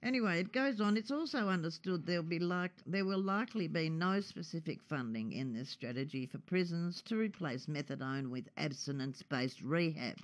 Anyway, 0.03 0.39
it 0.39 0.51
goes 0.51 0.81
on. 0.81 0.97
It's 0.97 1.11
also 1.11 1.47
understood 1.47 2.07
there'll 2.07 2.23
be 2.23 2.39
like 2.39 2.71
there 2.87 3.05
will 3.05 3.21
likely 3.21 3.67
be 3.67 3.87
no 3.87 4.19
specific 4.19 4.81
funding 4.81 5.31
in 5.31 5.53
this 5.53 5.69
strategy 5.69 6.25
for 6.25 6.39
prisons 6.39 7.03
to 7.03 7.15
replace 7.15 7.67
methadone 7.67 8.31
with 8.31 8.49
abstinence-based 8.57 9.61
rehab. 9.61 10.17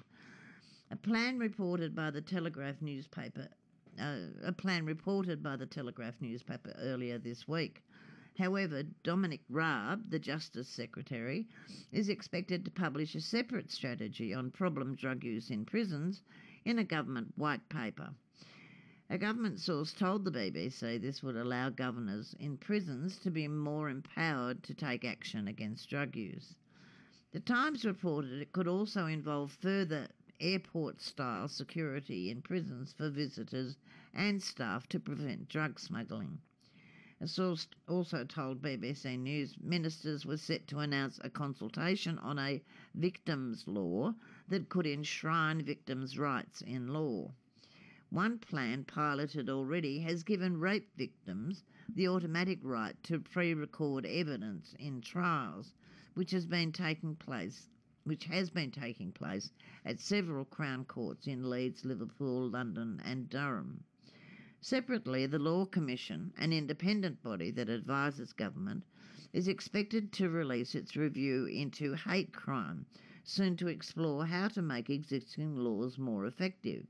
A 0.90 0.96
plan 0.96 1.38
reported 1.38 1.96
by 1.96 2.10
the 2.10 2.22
Telegraph 2.22 2.82
newspaper, 2.82 3.50
uh, 4.02 4.16
a 4.44 4.52
plan 4.52 4.84
reported 4.84 5.44
by 5.44 5.56
the 5.56 5.68
Telegraph 5.68 6.16
newspaper 6.22 6.74
earlier 6.80 7.20
this 7.20 7.48
week. 7.48 7.84
However, 8.40 8.82
Dominic 9.04 9.42
Raab, 9.48 10.10
the 10.10 10.20
Justice 10.20 10.70
Secretary, 10.70 11.48
is 11.92 12.10
expected 12.10 12.66
to 12.66 12.72
publish 12.72 13.14
a 13.14 13.22
separate 13.22 13.70
strategy 13.72 14.34
on 14.34 14.50
problem 14.50 14.96
drug 14.96 15.24
use 15.24 15.52
in 15.52 15.66
prisons 15.66 16.24
in 16.66 16.80
a 16.80 16.84
government 16.84 17.34
white 17.36 17.68
paper. 17.70 18.10
A 19.10 19.18
government 19.18 19.62
source 19.62 19.94
told 19.94 20.26
the 20.26 20.32
BBC 20.32 21.00
this 21.00 21.24
would 21.24 21.38
allow 21.38 21.70
governors 21.70 22.36
in 22.42 22.58
prisons 22.58 23.18
to 23.20 23.32
be 23.32 23.48
more 23.48 23.90
empowered 23.90 24.64
to 24.64 24.74
take 24.74 25.06
action 25.06 25.48
against 25.48 25.90
drug 25.90 26.14
use. 26.18 26.56
The 27.32 27.40
Times 27.40 27.86
reported 27.86 28.42
it 28.42 28.52
could 28.52 28.68
also 28.68 29.06
involve 29.06 29.54
further 29.54 30.10
airport 30.42 31.00
style 31.00 31.48
security 31.48 32.30
in 32.30 32.42
prisons 32.42 32.92
for 32.92 33.10
visitors 33.10 33.78
and 34.14 34.44
staff 34.44 34.90
to 34.90 35.00
prevent 35.00 35.48
drug 35.48 35.80
smuggling. 35.80 36.42
A 37.22 37.30
source 37.30 37.66
also 37.88 38.26
told 38.26 38.62
BBC 38.62 39.18
News 39.18 39.56
ministers 39.62 40.26
were 40.26 40.36
set 40.36 40.68
to 40.68 40.80
announce 40.80 41.18
a 41.24 41.30
consultation 41.30 42.20
on 42.20 42.38
a 42.38 42.62
victims' 42.94 43.70
law 43.70 44.14
that 44.50 44.68
could 44.68 44.86
enshrine 44.86 45.62
victims' 45.64 46.20
rights 46.20 46.62
in 46.62 46.90
law. 46.90 47.32
One 48.10 48.40
plan 48.40 48.86
piloted 48.86 49.50
already 49.50 50.00
has 50.00 50.24
given 50.24 50.62
rape 50.62 50.96
victims 50.96 51.66
the 51.90 52.08
automatic 52.08 52.60
right 52.64 52.96
to 53.04 53.20
pre-record 53.20 54.06
evidence 54.06 54.74
in 54.80 55.02
trials, 55.02 55.74
which 56.14 56.32
has 56.32 56.46
been 56.46 56.72
taking 56.72 57.18
place 57.18 57.70
which 58.06 58.24
has 58.24 58.50
been 58.50 58.72
taking 58.72 59.12
place 59.12 59.52
at 59.84 60.00
several 60.00 60.46
Crown 60.46 60.86
courts 60.86 61.28
in 61.28 61.50
Leeds, 61.50 61.84
Liverpool, 61.84 62.50
London, 62.50 63.02
and 63.04 63.30
Durham. 63.30 63.84
Separately, 64.62 65.26
the 65.26 65.38
Law 65.38 65.66
Commission, 65.66 66.32
an 66.38 66.54
independent 66.54 67.22
body 67.22 67.52
that 67.52 67.70
advises 67.70 68.32
government, 68.32 68.86
is 69.34 69.50
expected 69.50 70.14
to 70.14 70.30
release 70.30 70.74
its 70.74 70.96
review 70.96 71.46
into 71.48 71.94
hate 71.96 72.32
crime 72.32 72.86
soon 73.26 73.58
to 73.58 73.68
explore 73.68 74.26
how 74.26 74.48
to 74.48 74.62
make 74.62 74.90
existing 74.90 75.58
laws 75.58 75.98
more 75.98 76.26
effective. 76.26 76.88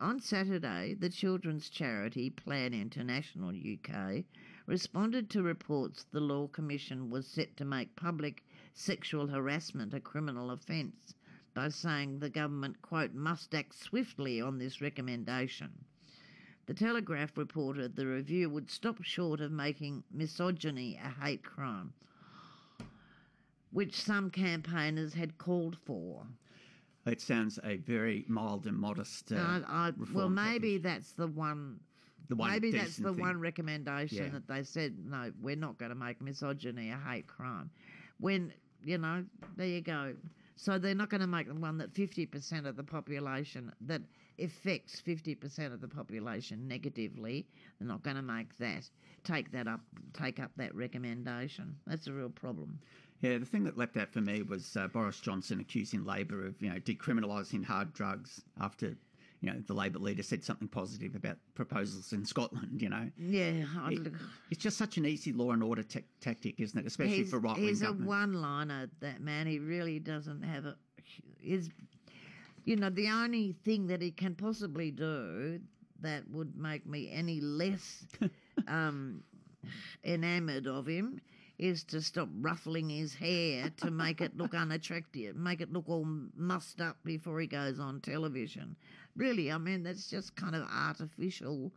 On 0.00 0.20
Saturday, 0.20 0.94
the 0.94 1.08
children's 1.08 1.68
charity 1.68 2.30
Plan 2.30 2.72
International 2.72 3.50
UK 3.50 4.24
responded 4.64 5.28
to 5.30 5.42
reports 5.42 6.04
the 6.04 6.20
Law 6.20 6.46
Commission 6.46 7.10
was 7.10 7.26
set 7.26 7.56
to 7.56 7.64
make 7.64 7.96
public 7.96 8.44
sexual 8.72 9.26
harassment 9.26 9.92
a 9.92 9.98
criminal 9.98 10.52
offence 10.52 11.14
by 11.52 11.68
saying 11.68 12.20
the 12.20 12.30
government, 12.30 12.80
quote, 12.80 13.12
must 13.12 13.52
act 13.56 13.74
swiftly 13.74 14.40
on 14.40 14.58
this 14.58 14.80
recommendation. 14.80 15.84
The 16.66 16.74
Telegraph 16.74 17.36
reported 17.36 17.96
the 17.96 18.06
review 18.06 18.50
would 18.50 18.70
stop 18.70 19.02
short 19.02 19.40
of 19.40 19.50
making 19.50 20.04
misogyny 20.12 20.96
a 21.02 21.08
hate 21.08 21.42
crime, 21.42 21.92
which 23.72 24.00
some 24.00 24.30
campaigners 24.30 25.14
had 25.14 25.38
called 25.38 25.76
for. 25.76 26.28
It 27.08 27.20
sounds 27.20 27.58
a 27.64 27.76
very 27.76 28.24
mild 28.28 28.66
and 28.66 28.76
modest. 28.76 29.32
Uh, 29.32 29.36
I, 29.36 29.62
I, 29.68 29.92
well, 30.12 30.28
maybe 30.28 30.78
package. 30.78 30.82
that's 30.82 31.12
the 31.12 31.26
one. 31.26 31.80
the 32.28 32.36
one 32.36 32.50
maybe 32.50 32.70
that's 32.70 32.96
the 32.96 33.12
thing. 33.12 33.20
one 33.20 33.40
recommendation 33.40 34.24
Yeah. 34.24 34.30
that 34.30 34.46
they 34.48 34.62
said 34.62 34.96
no, 35.04 35.32
we're 35.40 35.56
not 35.56 35.78
going 35.78 35.90
to 35.90 35.94
make 35.96 36.20
misogyny 36.20 36.90
a 36.90 36.96
hate 36.96 37.26
crime. 37.26 37.70
When 38.20 38.52
you 38.84 38.98
know, 38.98 39.24
there 39.56 39.66
you 39.66 39.80
go. 39.80 40.14
So 40.56 40.76
they're 40.78 40.94
not 40.94 41.08
going 41.08 41.20
to 41.20 41.26
make 41.26 41.46
the 41.48 41.54
one 41.54 41.78
that 41.78 41.92
fifty 41.94 42.26
percent 42.26 42.66
of 42.66 42.76
the 42.76 42.82
population 42.84 43.72
that 43.82 44.02
affects 44.40 45.00
fifty 45.00 45.34
percent 45.34 45.72
of 45.72 45.80
the 45.80 45.88
population 45.88 46.66
negatively. 46.68 47.46
They're 47.78 47.88
not 47.88 48.02
going 48.02 48.16
to 48.16 48.22
make 48.22 48.56
that 48.58 48.88
take 49.24 49.50
that 49.52 49.66
up, 49.68 49.80
take 50.14 50.40
up 50.40 50.50
that 50.56 50.74
recommendation. 50.74 51.76
That's 51.86 52.06
a 52.08 52.12
real 52.12 52.30
problem. 52.30 52.78
Yeah, 53.20 53.38
the 53.38 53.44
thing 53.46 53.64
that 53.64 53.76
leapt 53.76 53.96
out 53.96 54.12
for 54.12 54.20
me 54.20 54.42
was 54.42 54.76
uh, 54.76 54.86
Boris 54.88 55.18
Johnson 55.20 55.58
accusing 55.60 56.04
Labor 56.04 56.46
of, 56.46 56.60
you 56.62 56.70
know, 56.70 56.76
decriminalising 56.78 57.64
hard 57.64 57.92
drugs 57.92 58.40
after 58.60 58.96
you 59.40 59.52
know, 59.52 59.62
the 59.68 59.72
Labor 59.72 60.00
leader 60.00 60.22
said 60.24 60.42
something 60.42 60.66
positive 60.66 61.14
about 61.14 61.36
proposals 61.54 62.12
in 62.12 62.24
Scotland. 62.24 62.82
You 62.82 62.88
know, 62.88 63.08
Yeah, 63.16 63.64
It- 63.88 64.12
it's 64.50 64.60
just 64.60 64.76
such 64.76 64.96
an 64.98 65.06
easy 65.06 65.32
law 65.32 65.52
and 65.52 65.62
order 65.62 65.84
ta- 65.84 66.00
tactic, 66.20 66.58
isn't 66.58 66.76
it? 66.76 66.86
Especially 66.86 67.18
he's, 67.18 67.30
for 67.30 67.38
right 67.38 67.56
wing 67.56 67.68
he's 67.68 67.82
a 67.82 67.92
one-liner. 67.92 68.90
That 68.98 69.20
man, 69.20 69.46
he 69.46 69.60
really 69.60 70.00
doesn't 70.00 70.42
have 70.42 70.64
a. 70.66 70.76
Is, 71.40 71.70
you 72.64 72.74
know, 72.74 72.90
the 72.90 73.08
only 73.10 73.52
thing 73.64 73.86
that 73.86 74.02
he 74.02 74.10
can 74.10 74.34
possibly 74.34 74.90
do 74.90 75.60
that 76.00 76.28
would 76.30 76.56
make 76.56 76.84
me 76.84 77.08
any 77.08 77.40
less 77.40 78.06
um, 78.66 79.22
enamoured 80.04 80.66
of 80.66 80.86
him 80.86 81.20
is 81.58 81.82
to 81.84 82.00
stop 82.00 82.28
ruffling 82.40 82.88
his 82.88 83.14
hair 83.14 83.70
to 83.78 83.90
make 83.90 84.20
it 84.20 84.36
look 84.36 84.54
unattractive, 84.54 85.34
make 85.34 85.60
it 85.60 85.72
look 85.72 85.88
all 85.88 86.06
mussed 86.36 86.80
up 86.80 86.96
before 87.04 87.40
he 87.40 87.46
goes 87.46 87.80
on 87.80 88.00
television. 88.00 88.76
Really, 89.16 89.50
I 89.50 89.58
mean, 89.58 89.82
that's 89.82 90.08
just 90.08 90.36
kind 90.36 90.54
of 90.54 90.62
artificial 90.72 91.72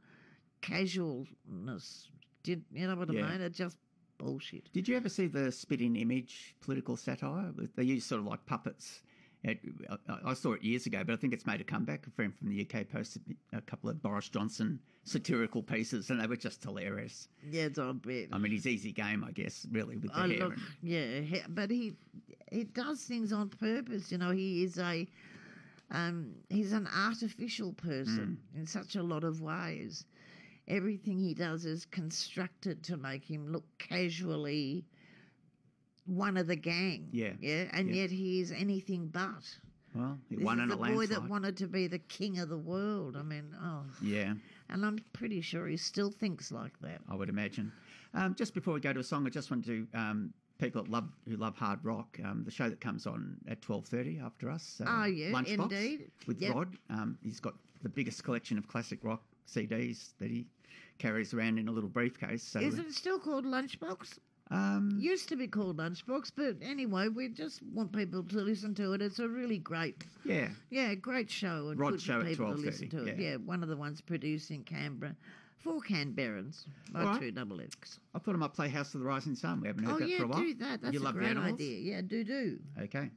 casualness. 0.62 2.10
Did 2.44 2.64
you 2.72 2.88
know 2.88 2.96
what 2.96 3.12
Yeah. 3.12 3.26
I 3.26 3.32
mean? 3.32 3.42
It's 3.42 3.58
just 3.58 3.78
bullshit. 4.18 4.72
Did 4.72 4.88
you 4.88 4.96
ever 4.96 5.10
see 5.10 5.28
the 5.28 5.52
spitting 5.52 5.96
image 5.96 6.56
political 6.62 6.96
satire? 6.96 7.52
They 7.76 7.84
use 7.84 8.06
sort 8.06 8.22
of 8.22 8.28
like 8.28 8.46
puppets. 8.46 9.02
It, 9.44 9.60
I, 10.08 10.30
I 10.32 10.34
saw 10.36 10.54
it 10.54 10.62
years 10.64 10.86
ago, 10.86 11.04
but 11.04 11.14
I 11.14 11.16
think 11.16 11.34
it's 11.34 11.48
made 11.48 11.62
a 11.62 11.64
comeback. 11.64 12.06
A 12.06 12.12
friend 12.12 12.32
from 12.38 12.50
the 12.50 12.62
UK 12.62 12.88
posted 12.90 13.24
a 13.54 13.62
couple 13.62 13.90
of 13.90 14.00
Boris 14.02 14.30
Johnson 14.30 14.80
satirical 15.04 15.64
pieces, 15.64 16.12
and 16.12 16.22
they 16.22 16.28
were 16.28 16.36
just 16.36 16.64
hilarious. 16.64 17.28
Yeah, 17.50 17.64
it's 17.64 17.80
a 17.80 17.92
bit. 17.94 18.30
I 18.32 18.38
mean, 18.38 18.52
he's 18.52 18.68
easy 18.68 18.92
game, 18.92 19.24
I 19.28 19.32
guess, 19.32 19.66
really, 19.72 19.98
with 19.98 20.14
the 20.14 20.20
Oh, 20.20 20.28
hair. 20.30 20.38
look, 20.38 20.54
and- 20.54 20.62
yeah, 20.84 21.22
but 21.50 21.72
he 21.72 21.94
he 22.52 22.66
does 22.66 23.02
things 23.02 23.34
on 23.34 23.50
purpose. 23.50 24.12
You 24.12 24.20
know, 24.20 24.30
he 24.32 24.64
is 24.64 24.78
a 24.78 25.08
um, 25.90 26.34
he's 26.50 26.72
an 26.72 26.88
artificial 26.96 27.74
person 27.74 28.38
Mm. 28.56 28.60
in 28.60 28.68
such 28.68 28.96
a 28.96 29.04
lot 29.04 29.24
of 29.24 29.42
ways. 29.42 30.06
Everything 30.68 31.18
he 31.20 31.34
does 31.34 31.66
is 31.66 31.86
constructed 31.86 32.84
to 32.84 32.96
make 32.96 33.24
him 33.24 33.52
look 33.52 33.66
casually 33.80 34.86
one 36.12 36.38
of 36.38 36.48
the 36.48 36.56
gang. 36.56 37.08
Yeah, 37.12 37.32
yeah, 37.40 37.66
and 37.74 37.90
yeah. 37.90 38.02
yet 38.04 38.12
he 38.12 38.42
is 38.42 38.52
anything 38.52 39.08
but. 39.08 39.44
well, 39.96 40.18
he 40.30 40.36
This 40.36 40.46
won 40.46 40.60
is 40.60 40.64
in 40.64 40.70
the 40.70 40.76
boy 40.78 40.84
landslide. 40.84 41.10
that 41.10 41.30
wanted 41.30 41.58
to 41.58 41.68
be 41.68 41.88
the 41.88 42.00
king 42.00 42.40
of 42.40 42.50
the 42.50 42.58
world. 42.58 43.16
I 43.18 43.24
mean, 43.24 43.56
oh, 43.62 43.84
yeah, 44.02 44.34
and 44.70 44.86
I'm 44.86 45.00
pretty 45.14 45.42
sure 45.42 45.68
he 45.68 45.78
still 45.78 46.12
thinks 46.12 46.52
like 46.52 46.80
that. 46.82 47.00
I 47.10 47.16
would 47.16 47.30
imagine. 47.30 47.72
Um, 48.14 48.36
just 48.36 48.54
before 48.54 48.74
we 48.74 48.80
go 48.82 48.92
to 48.94 49.00
a 49.00 49.04
song, 49.04 49.26
I 49.26 49.30
just 49.30 49.50
want 49.52 49.66
to 49.66 49.88
um, 49.94 50.34
people 50.60 50.84
that 50.84 50.92
love 50.92 51.08
who 51.28 51.38
love 51.38 51.56
hard 51.56 51.80
rock. 51.84 52.20
Um, 52.26 52.44
the 52.44 52.52
show 52.52 52.68
that 52.70 52.82
comes 52.82 53.08
on 53.08 53.38
at 53.48 53.62
twelve 53.62 53.86
thirty 53.86 54.20
after 54.20 54.50
us. 54.50 54.82
Uh, 54.86 54.90
Oh, 54.90 55.06
yeah, 55.06 55.32
Lunchbox 55.32 55.72
indeed. 55.72 56.12
With 56.28 56.42
Yep. 56.42 56.56
Rod, 56.56 56.78
um, 56.90 57.18
he's 57.24 57.40
got 57.40 57.54
the 57.84 57.90
biggest 57.90 58.24
collection 58.24 58.58
of 58.58 58.68
classic 58.68 59.00
rock 59.04 59.24
CDs 59.48 60.10
that 60.20 60.30
he 60.30 60.46
carries 61.00 61.34
around 61.34 61.58
in 61.58 61.68
a 61.68 61.72
little 61.72 61.90
briefcase. 61.90 62.44
So, 62.44 62.60
Is 62.60 62.78
it 62.78 62.92
still 62.94 63.18
called 63.18 63.44
Lunchbox? 63.46 64.20
Um, 64.52 64.98
used 65.00 65.30
to 65.30 65.36
be 65.36 65.48
called 65.48 65.78
Lunchbox, 65.78 66.32
but 66.36 66.58
anyway, 66.62 67.08
we 67.08 67.30
just 67.30 67.62
want 67.74 67.92
people 67.94 68.24
to 68.24 68.38
listen 68.38 68.76
to 68.76 68.94
it. 68.94 69.02
It's 69.02 69.20
a 69.20 69.28
really 69.28 69.58
great, 69.58 70.04
yeah, 70.26 70.50
yeah, 70.70 70.94
great 70.96 71.30
show. 71.30 71.70
And 71.70 71.80
Rod 71.80 71.92
good 71.92 72.02
show 72.02 72.20
for 72.22 72.28
people 72.28 72.52
to 72.56 72.58
listen 72.62 72.90
12:30, 72.90 72.92
to 72.92 73.06
it. 73.08 73.18
yeah. 73.20 73.30
Yeah, 73.32 73.36
one 73.38 73.64
of 73.64 73.70
the 73.70 73.78
ones 73.78 74.02
produced 74.02 74.52
in 74.52 74.64
Canberra 74.64 75.16
for 75.58 75.80
Canberrans 75.82 76.66
by 76.92 77.04
right. 77.04 77.20
two 77.20 77.32
double 77.32 77.62
X. 77.62 78.00
I 78.14 78.20
thought 78.20 78.36
I 78.36 78.38
might 78.40 78.54
play 78.54 78.68
House 78.68 78.94
of 78.94 79.00
the 79.00 79.06
Rising 79.06 79.36
Sun. 79.36 79.62
We 79.62 79.68
haven't 79.68 79.86
heard 79.86 79.96
Oh 79.96 80.00
that 80.00 80.10
yeah, 80.10 80.18
for 80.18 80.24
a 80.26 80.28
while. 80.28 80.40
do 80.42 80.54
that. 80.56 80.82
That's 80.82 80.94
you 80.94 81.00
a 81.00 81.04
love 81.04 81.16
great 81.16 81.38
idea. 81.38 81.80
Yeah, 81.80 82.02
do 82.02 82.24
do. 82.24 82.60
Okay. 82.82 83.10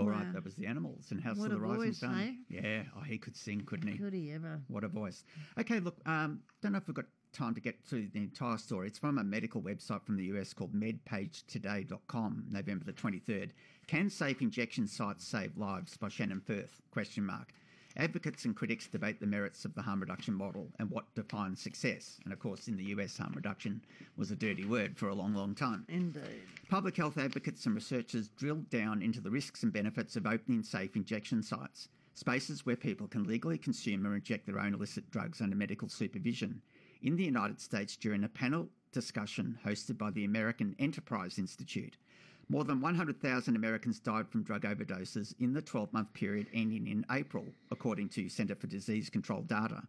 All 0.00 0.08
right, 0.08 0.24
Wow. 0.24 0.32
that 0.32 0.42
was 0.44 0.54
the 0.54 0.66
animals 0.66 1.10
and 1.10 1.20
House 1.20 1.36
What 1.36 1.50
of 1.50 1.60
the 1.60 1.60
Rising 1.60 1.76
voice, 1.88 1.98
Sun. 1.98 2.14
hey? 2.14 2.36
Yeah, 2.48 2.84
oh, 2.96 3.02
he 3.02 3.18
could 3.18 3.36
sing, 3.36 3.60
couldn't 3.66 3.88
he? 3.88 3.98
Could 3.98 4.14
he 4.14 4.32
ever? 4.32 4.62
What 4.68 4.84
a 4.84 4.88
voice. 4.88 5.22
Okay, 5.60 5.80
look, 5.80 5.98
um, 6.06 6.40
don't 6.62 6.72
know 6.72 6.78
if 6.78 6.86
we've 6.88 6.94
got 6.94 7.04
time 7.32 7.54
to 7.54 7.60
get 7.60 7.84
to 7.88 8.08
the 8.12 8.20
entire 8.20 8.58
story. 8.58 8.88
It's 8.88 8.98
from 8.98 9.18
a 9.18 9.24
medical 9.24 9.62
website 9.62 10.04
from 10.04 10.16
the 10.16 10.24
US 10.24 10.52
called 10.52 10.74
medpagetoday.com, 10.74 12.44
November 12.50 12.84
the 12.84 12.92
23rd. 12.92 13.50
Can 13.86 14.10
safe 14.10 14.42
injection 14.42 14.86
sites 14.86 15.26
save 15.26 15.56
lives 15.56 15.96
by 15.96 16.08
Shannon 16.08 16.40
Firth? 16.40 16.80
Question 16.90 17.26
mark. 17.26 17.52
Advocates 17.96 18.46
and 18.46 18.56
critics 18.56 18.86
debate 18.86 19.20
the 19.20 19.26
merits 19.26 19.66
of 19.66 19.74
the 19.74 19.82
harm 19.82 20.00
reduction 20.00 20.32
model 20.32 20.68
and 20.78 20.90
what 20.90 21.14
defines 21.14 21.60
success. 21.60 22.18
And 22.24 22.32
of 22.32 22.38
course, 22.38 22.68
in 22.68 22.76
the 22.76 22.84
US, 22.84 23.18
harm 23.18 23.32
reduction 23.34 23.82
was 24.16 24.30
a 24.30 24.36
dirty 24.36 24.64
word 24.64 24.96
for 24.96 25.08
a 25.08 25.14
long, 25.14 25.34
long 25.34 25.54
time. 25.54 25.84
Indeed. 25.88 26.22
Public 26.70 26.96
health 26.96 27.18
advocates 27.18 27.66
and 27.66 27.74
researchers 27.74 28.28
drilled 28.28 28.70
down 28.70 29.02
into 29.02 29.20
the 29.20 29.30
risks 29.30 29.62
and 29.62 29.72
benefits 29.72 30.16
of 30.16 30.26
opening 30.26 30.62
safe 30.62 30.96
injection 30.96 31.42
sites, 31.42 31.88
spaces 32.14 32.64
where 32.64 32.76
people 32.76 33.08
can 33.08 33.24
legally 33.24 33.58
consume 33.58 34.06
or 34.06 34.14
inject 34.14 34.46
their 34.46 34.58
own 34.58 34.72
illicit 34.72 35.10
drugs 35.10 35.42
under 35.42 35.56
medical 35.56 35.88
supervision, 35.88 36.62
in 37.02 37.16
the 37.16 37.24
United 37.24 37.60
States 37.60 37.96
during 37.96 38.24
a 38.24 38.28
panel 38.28 38.68
discussion 38.92 39.58
hosted 39.64 39.98
by 39.98 40.10
the 40.10 40.24
American 40.24 40.76
Enterprise 40.78 41.38
Institute. 41.38 41.96
More 42.48 42.64
than 42.64 42.80
100,000 42.80 43.56
Americans 43.56 43.98
died 43.98 44.28
from 44.28 44.42
drug 44.42 44.62
overdoses 44.62 45.34
in 45.40 45.52
the 45.52 45.62
12 45.62 45.92
month 45.92 46.12
period 46.12 46.48
ending 46.52 46.86
in 46.86 47.06
April, 47.10 47.46
according 47.70 48.08
to 48.10 48.28
Centre 48.28 48.54
for 48.54 48.66
Disease 48.66 49.08
Control 49.08 49.42
data, 49.42 49.82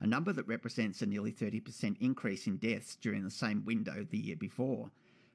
a 0.00 0.06
number 0.06 0.32
that 0.32 0.46
represents 0.46 1.02
a 1.02 1.06
nearly 1.06 1.32
30% 1.32 1.96
increase 2.00 2.46
in 2.46 2.56
deaths 2.56 2.96
during 2.96 3.22
the 3.22 3.30
same 3.30 3.64
window 3.64 4.06
the 4.10 4.18
year 4.18 4.36
before. 4.36 4.90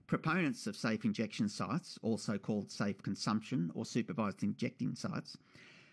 Proponents 0.07 0.67
of 0.67 0.75
safe 0.75 1.05
injection 1.05 1.47
sites, 1.47 1.97
also 2.01 2.37
called 2.37 2.71
safe 2.71 3.01
consumption 3.01 3.71
or 3.73 3.85
supervised 3.85 4.43
injecting 4.43 4.95
sites, 4.95 5.37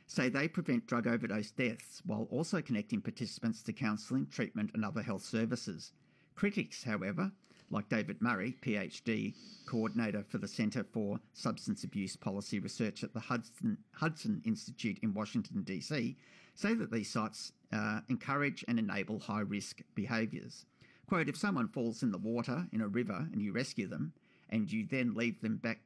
say 0.08 0.28
they 0.28 0.48
prevent 0.48 0.86
drug 0.86 1.06
overdose 1.06 1.50
deaths 1.50 2.02
while 2.06 2.26
also 2.30 2.60
connecting 2.60 3.00
participants 3.00 3.62
to 3.62 3.72
counselling, 3.72 4.26
treatment, 4.26 4.70
and 4.74 4.84
other 4.84 5.02
health 5.02 5.22
services. 5.22 5.92
Critics, 6.34 6.82
however, 6.82 7.30
like 7.70 7.90
David 7.90 8.22
Murray, 8.22 8.56
PhD, 8.62 9.34
coordinator 9.66 10.24
for 10.26 10.38
the 10.38 10.48
Centre 10.48 10.84
for 10.92 11.20
Substance 11.34 11.84
Abuse 11.84 12.16
Policy 12.16 12.58
Research 12.58 13.04
at 13.04 13.12
the 13.12 13.20
Hudson, 13.20 13.76
Hudson 13.92 14.40
Institute 14.46 14.98
in 15.02 15.12
Washington, 15.12 15.62
D.C., 15.62 16.16
say 16.54 16.74
that 16.74 16.90
these 16.90 17.10
sites 17.10 17.52
uh, 17.72 18.00
encourage 18.08 18.64
and 18.66 18.78
enable 18.78 19.20
high 19.20 19.40
risk 19.40 19.82
behaviours. 19.94 20.64
Quote, 21.06 21.28
if 21.28 21.36
someone 21.36 21.68
falls 21.68 22.02
in 22.02 22.10
the 22.10 22.18
water 22.18 22.66
in 22.72 22.80
a 22.80 22.88
river 22.88 23.28
and 23.32 23.42
you 23.42 23.52
rescue 23.52 23.86
them 23.86 24.12
and 24.48 24.72
you 24.72 24.86
then 24.90 25.14
leave 25.14 25.40
them 25.42 25.56
back 25.56 25.80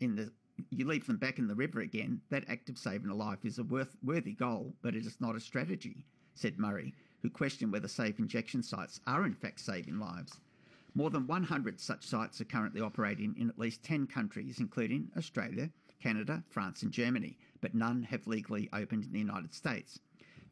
in 0.00 0.14
the 0.14 0.30
you 0.70 0.86
leave 0.86 1.06
them 1.06 1.16
back 1.16 1.38
in 1.38 1.46
the 1.46 1.54
river 1.54 1.80
again, 1.80 2.20
that 2.30 2.48
act 2.48 2.68
of 2.68 2.78
saving 2.78 3.10
a 3.10 3.14
life 3.14 3.44
is 3.44 3.58
a 3.58 3.64
worth, 3.64 3.96
worthy 4.02 4.32
goal, 4.32 4.74
but 4.82 4.94
it 4.94 5.06
is 5.06 5.20
not 5.20 5.36
a 5.36 5.40
strategy, 5.40 6.04
said 6.34 6.58
Murray, 6.58 6.94
who 7.22 7.30
questioned 7.30 7.72
whether 7.72 7.88
safe 7.88 8.18
injection 8.18 8.62
sites 8.62 9.00
are 9.06 9.26
in 9.26 9.34
fact 9.34 9.60
saving 9.60 9.98
lives. 9.98 10.40
More 10.94 11.10
than 11.10 11.26
100 11.26 11.80
such 11.80 12.06
sites 12.06 12.40
are 12.40 12.44
currently 12.44 12.80
operating 12.80 13.34
in 13.38 13.48
at 13.48 13.58
least 13.58 13.82
10 13.84 14.06
countries, 14.06 14.58
including 14.58 15.10
Australia, 15.16 15.70
Canada, 16.02 16.42
France, 16.48 16.82
and 16.82 16.92
Germany, 16.92 17.38
but 17.60 17.74
none 17.74 18.02
have 18.04 18.26
legally 18.26 18.68
opened 18.72 19.04
in 19.04 19.12
the 19.12 19.18
United 19.18 19.54
States. 19.54 20.00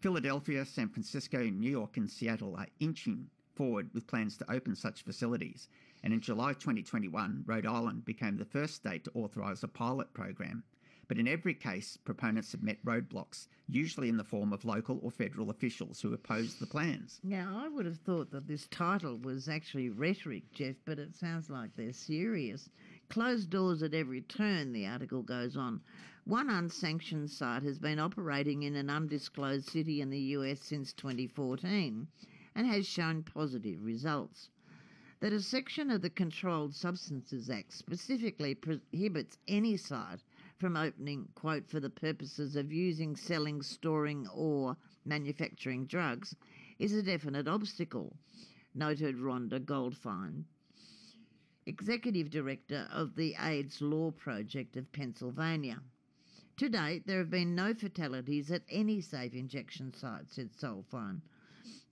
Philadelphia, 0.01 0.65
San 0.65 0.89
Francisco, 0.89 1.43
New 1.43 1.71
York, 1.71 1.97
and 1.97 2.11
Seattle 2.11 2.57
are 2.57 2.69
inching 2.81 3.29
forward 3.55 3.89
with 3.95 4.07
plans 4.07 4.37
to 4.37 4.53
open 4.53 4.77
such 4.77 5.03
facilities. 5.03 5.69
And 6.07 6.15
in 6.15 6.21
July 6.21 6.53
2021, 6.53 7.43
Rhode 7.47 7.67
Island 7.67 8.05
became 8.05 8.37
the 8.37 8.45
first 8.45 8.77
state 8.77 9.03
to 9.03 9.11
authorise 9.17 9.65
a 9.65 9.67
pilot 9.67 10.15
program. 10.15 10.63
But 11.09 11.19
in 11.19 11.27
every 11.27 11.53
case, 11.53 11.97
proponents 11.97 12.53
have 12.53 12.63
met 12.63 12.85
roadblocks, 12.85 13.49
usually 13.67 14.09
in 14.09 14.17
the 14.17 14.23
form 14.23 14.53
of 14.53 14.65
local 14.65 15.01
or 15.03 15.11
federal 15.11 15.51
officials 15.51 16.01
who 16.01 16.15
oppose 16.15 16.55
the 16.55 16.67
plans. 16.69 17.19
Now, 17.25 17.61
I 17.61 17.67
would 17.67 17.87
have 17.87 17.99
thought 17.99 18.31
that 18.31 18.47
this 18.47 18.69
title 18.69 19.19
was 19.19 19.49
actually 19.49 19.89
rhetoric, 19.89 20.53
Jeff, 20.53 20.77
but 20.85 21.01
it 21.01 21.17
sounds 21.17 21.51
like 21.51 21.75
they're 21.75 21.93
serious. 21.93 22.71
Closed 23.09 23.51
doors 23.51 23.83
at 23.83 23.93
every 23.93 24.21
turn, 24.21 24.73
the 24.73 24.87
article 24.87 25.23
goes 25.23 25.57
on. 25.57 25.81
One 26.23 26.49
unsanctioned 26.49 27.33
site 27.33 27.65
has 27.65 27.81
been 27.81 27.99
operating 27.99 28.63
in 28.63 28.77
an 28.77 28.91
undisclosed 28.91 29.69
city 29.69 30.01
in 30.01 30.11
the 30.11 30.21
US 30.37 30.61
since 30.61 30.93
2014 30.93 32.07
and 32.55 32.67
has 32.69 32.87
shown 32.87 33.25
positive 33.25 33.83
results. 33.83 34.51
That 35.21 35.33
a 35.33 35.41
section 35.41 35.91
of 35.91 36.03
the 36.03 36.11
Controlled 36.11 36.75
Substances 36.75 37.49
Act 37.49 37.73
specifically 37.73 38.55
prohibits 38.55 39.39
any 39.49 39.79
site 39.79 40.23
from 40.59 40.77
opening, 40.77 41.29
quote, 41.35 41.67
for 41.67 41.81
the 41.81 41.89
purposes 41.89 42.55
of 42.55 42.71
using, 42.71 43.17
selling, 43.17 43.63
storing, 43.63 44.29
or 44.29 44.77
manufacturing 45.07 45.87
drugs 45.87 46.37
is 46.79 46.93
a 46.93 47.03
definite 47.03 47.49
obstacle, 47.49 48.15
noted 48.75 49.19
Ronda 49.19 49.59
Goldfein, 49.59 50.45
Executive 51.65 52.29
Director 52.29 52.87
of 52.93 53.17
the 53.17 53.35
AIDS 53.41 53.81
Law 53.81 54.11
Project 54.11 54.77
of 54.77 54.93
Pennsylvania. 54.93 55.81
To 56.59 56.69
date, 56.69 57.07
there 57.07 57.19
have 57.19 57.31
been 57.31 57.55
no 57.55 57.73
fatalities 57.73 58.51
at 58.51 58.63
any 58.69 59.01
safe 59.01 59.33
injection 59.33 59.95
site, 59.95 60.31
said 60.31 60.51
Solfine, 60.53 61.23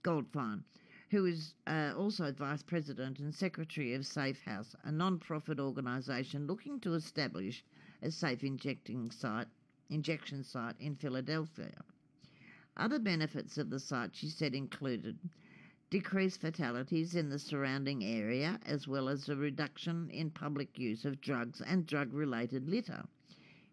Goldfein, 0.02 0.62
who 1.10 1.26
is 1.26 1.54
uh, 1.66 1.92
also 1.96 2.32
Vice 2.32 2.62
President 2.62 3.18
and 3.18 3.34
Secretary 3.34 3.94
of 3.94 4.02
Safehouse, 4.02 4.74
a 4.84 4.90
non 4.92 5.18
profit 5.18 5.60
organisation 5.60 6.46
looking 6.46 6.80
to 6.80 6.94
establish 6.94 7.64
a 8.02 8.10
safe 8.10 8.42
injecting 8.42 9.10
site, 9.10 9.48
injection 9.90 10.42
site 10.42 10.76
in 10.80 10.96
Philadelphia. 10.96 11.82
Other 12.76 12.98
benefits 12.98 13.58
of 13.58 13.70
the 13.70 13.78
site, 13.78 14.16
she 14.16 14.28
said, 14.28 14.54
included 14.54 15.18
decreased 15.90 16.40
fatalities 16.40 17.14
in 17.14 17.28
the 17.28 17.38
surrounding 17.38 18.02
area, 18.02 18.58
as 18.66 18.88
well 18.88 19.08
as 19.08 19.28
a 19.28 19.36
reduction 19.36 20.10
in 20.10 20.28
public 20.28 20.76
use 20.76 21.04
of 21.04 21.20
drugs 21.20 21.60
and 21.60 21.86
drug 21.86 22.12
related 22.12 22.68
litter. 22.68 23.04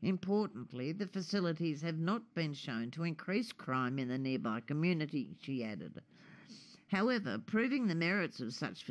Importantly, 0.04 0.92
the 0.92 1.08
facilities 1.08 1.82
have 1.82 1.98
not 1.98 2.22
been 2.36 2.54
shown 2.54 2.92
to 2.92 3.04
increase 3.04 3.52
crime 3.52 3.98
in 3.98 4.08
the 4.08 4.20
nearby 4.20 4.60
community, 4.60 5.36
she 5.42 5.64
added. 5.64 6.02
However, 6.92 7.38
proving 7.38 7.88
the 7.88 7.96
merits 7.96 8.42
of 8.42 8.54
such 8.54 8.84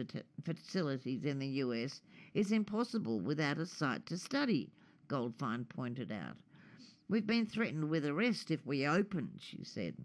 facilities 0.42 1.22
in 1.26 1.38
the 1.38 1.61
US 1.64 2.01
is 2.32 2.51
impossible 2.51 3.20
without 3.20 3.59
a 3.59 3.66
site 3.66 4.07
to 4.07 4.16
study, 4.16 4.72
Goldfein 5.07 5.68
pointed 5.68 6.11
out. 6.11 6.38
We've 7.11 7.26
been 7.26 7.44
threatened 7.44 7.90
with 7.90 8.07
arrest 8.07 8.51
if 8.51 8.64
we 8.64 8.86
open, 8.86 9.32
she 9.38 9.64
said. 9.64 9.96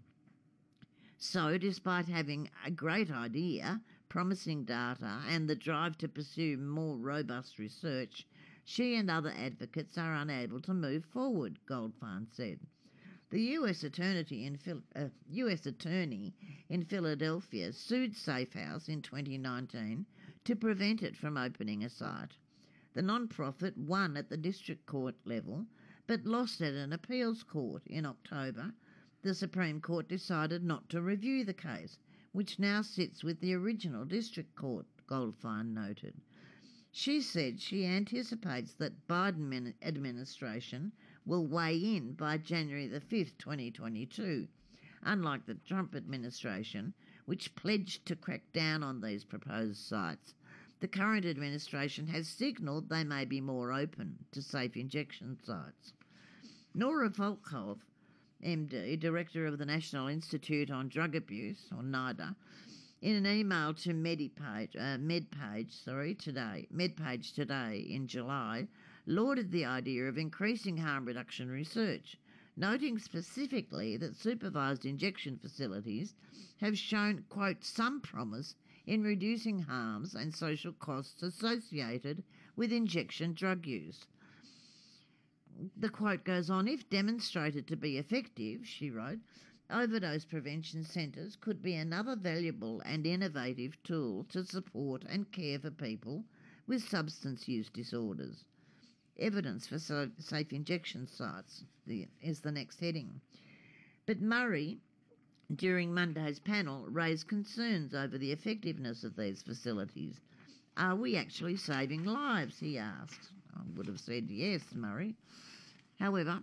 So, 1.16 1.56
despite 1.56 2.06
having 2.06 2.50
a 2.66 2.70
great 2.70 3.10
idea, 3.10 3.80
promising 4.10 4.64
data, 4.64 5.22
and 5.30 5.48
the 5.48 5.56
drive 5.56 5.96
to 5.98 6.08
pursue 6.08 6.58
more 6.58 6.98
robust 6.98 7.58
research, 7.58 8.26
she 8.62 8.96
and 8.96 9.10
other 9.10 9.32
advocates 9.34 9.96
are 9.96 10.12
unable 10.12 10.60
to 10.60 10.74
move 10.74 11.06
forward, 11.06 11.58
Goldfein 11.66 12.26
said. 12.30 12.58
The 13.36 13.52
U.S. 13.60 13.84
attorney 13.84 14.46
in, 14.46 14.58
uh, 14.96 15.08
US 15.28 15.66
attorney 15.66 16.34
in 16.70 16.86
Philadelphia 16.86 17.70
sued 17.70 18.14
Safehouse 18.14 18.88
in 18.88 19.02
2019 19.02 20.06
to 20.44 20.56
prevent 20.56 21.02
it 21.02 21.18
from 21.18 21.36
opening 21.36 21.84
a 21.84 21.90
site. 21.90 22.38
The 22.94 23.02
non-profit 23.02 23.76
won 23.76 24.16
at 24.16 24.30
the 24.30 24.38
district 24.38 24.86
court 24.86 25.16
level 25.26 25.66
but 26.06 26.24
lost 26.24 26.62
at 26.62 26.72
an 26.72 26.94
appeals 26.94 27.42
court 27.42 27.86
in 27.86 28.06
October. 28.06 28.72
The 29.20 29.34
Supreme 29.34 29.82
Court 29.82 30.08
decided 30.08 30.64
not 30.64 30.88
to 30.88 31.02
review 31.02 31.44
the 31.44 31.52
case, 31.52 31.98
which 32.32 32.58
now 32.58 32.80
sits 32.80 33.22
with 33.22 33.40
the 33.40 33.52
original 33.52 34.06
district 34.06 34.56
court, 34.56 34.86
Goldfein 35.06 35.74
noted. 35.74 36.14
She 36.90 37.20
said 37.20 37.60
she 37.60 37.84
anticipates 37.84 38.72
that 38.76 39.06
Biden 39.06 39.74
administration 39.82 40.92
will 41.26 41.44
weigh 41.44 41.76
in 41.76 42.12
by 42.12 42.38
January 42.38 42.86
the 42.86 43.00
5th, 43.00 43.36
2022, 43.38 44.46
unlike 45.02 45.44
the 45.44 45.58
Trump 45.66 45.94
administration, 45.94 46.94
which 47.26 47.54
pledged 47.56 48.06
to 48.06 48.16
crack 48.16 48.42
down 48.52 48.82
on 48.82 49.00
these 49.00 49.24
proposed 49.24 49.84
sites. 49.84 50.34
The 50.80 50.88
current 50.88 51.26
administration 51.26 52.06
has 52.08 52.28
signalled 52.28 52.88
they 52.88 53.02
may 53.02 53.24
be 53.24 53.40
more 53.40 53.72
open 53.72 54.16
to 54.32 54.40
safe 54.40 54.76
injection 54.76 55.36
sites. 55.42 55.92
Nora 56.74 57.10
Volkow, 57.10 57.78
MD, 58.44 59.00
Director 59.00 59.46
of 59.46 59.58
the 59.58 59.64
National 59.64 60.08
Institute 60.08 60.70
on 60.70 60.88
Drug 60.88 61.16
Abuse, 61.16 61.66
or 61.74 61.82
NIDA, 61.82 62.36
in 63.02 63.16
an 63.16 63.26
email 63.26 63.74
to 63.74 63.90
Medipage, 63.90 64.76
uh, 64.76 64.98
MedPage, 64.98 65.84
sorry, 65.84 66.14
today, 66.14 66.66
MedPage 66.74 67.34
today 67.34 67.86
in 67.90 68.06
July, 68.06 68.68
lauded 69.06 69.50
the 69.50 69.64
idea 69.64 70.04
of 70.04 70.18
increasing 70.18 70.76
harm 70.76 71.04
reduction 71.04 71.48
research, 71.48 72.18
noting 72.56 72.98
specifically 72.98 73.96
that 73.96 74.16
supervised 74.16 74.84
injection 74.84 75.38
facilities 75.38 76.14
have 76.60 76.76
shown, 76.76 77.24
quote, 77.28 77.64
some 77.64 78.00
promise 78.00 78.54
in 78.86 79.02
reducing 79.02 79.60
harms 79.60 80.14
and 80.14 80.34
social 80.34 80.72
costs 80.72 81.22
associated 81.22 82.22
with 82.56 82.72
injection 82.72 83.32
drug 83.32 83.66
use 83.66 84.06
the 85.74 85.88
quote 85.88 86.22
goes 86.22 86.50
on 86.50 86.68
if 86.68 86.88
demonstrated 86.90 87.66
to 87.66 87.76
be 87.76 87.96
effective, 87.96 88.66
she 88.66 88.90
wrote, 88.90 89.20
overdose 89.70 90.26
prevention 90.26 90.84
centres 90.84 91.34
could 91.34 91.62
be 91.62 91.74
another 91.74 92.14
valuable 92.14 92.80
and 92.80 93.06
innovative 93.06 93.82
tool 93.82 94.24
to 94.24 94.44
support 94.44 95.04
and 95.08 95.32
care 95.32 95.58
for 95.58 95.70
people 95.70 96.24
with 96.66 96.86
substance 96.86 97.48
use 97.48 97.70
disorders. 97.70 98.44
Evidence 99.18 99.66
for 99.66 99.78
safe 99.78 100.52
injection 100.52 101.06
sites 101.06 101.64
is 102.20 102.40
the 102.40 102.52
next 102.52 102.80
heading. 102.80 103.20
But 104.04 104.20
Murray, 104.20 104.78
during 105.54 105.94
Monday's 105.94 106.38
panel, 106.38 106.86
raised 106.88 107.26
concerns 107.26 107.94
over 107.94 108.18
the 108.18 108.32
effectiveness 108.32 109.04
of 109.04 109.16
these 109.16 109.42
facilities. 109.42 110.20
Are 110.76 110.94
we 110.94 111.16
actually 111.16 111.56
saving 111.56 112.04
lives? 112.04 112.60
he 112.60 112.76
asked. 112.76 113.32
I 113.56 113.62
would 113.74 113.86
have 113.86 114.00
said 114.00 114.30
yes, 114.30 114.74
Murray. 114.74 115.14
However, 115.98 116.42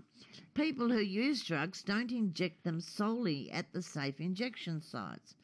people 0.56 0.90
who 0.90 1.00
use 1.00 1.44
drugs 1.44 1.84
don't 1.84 2.12
inject 2.12 2.64
them 2.64 2.82
solely 2.82 3.52
at 3.52 3.72
the 3.72 3.84
safe 3.84 4.20
injection 4.20 4.82
sites. 4.82 5.36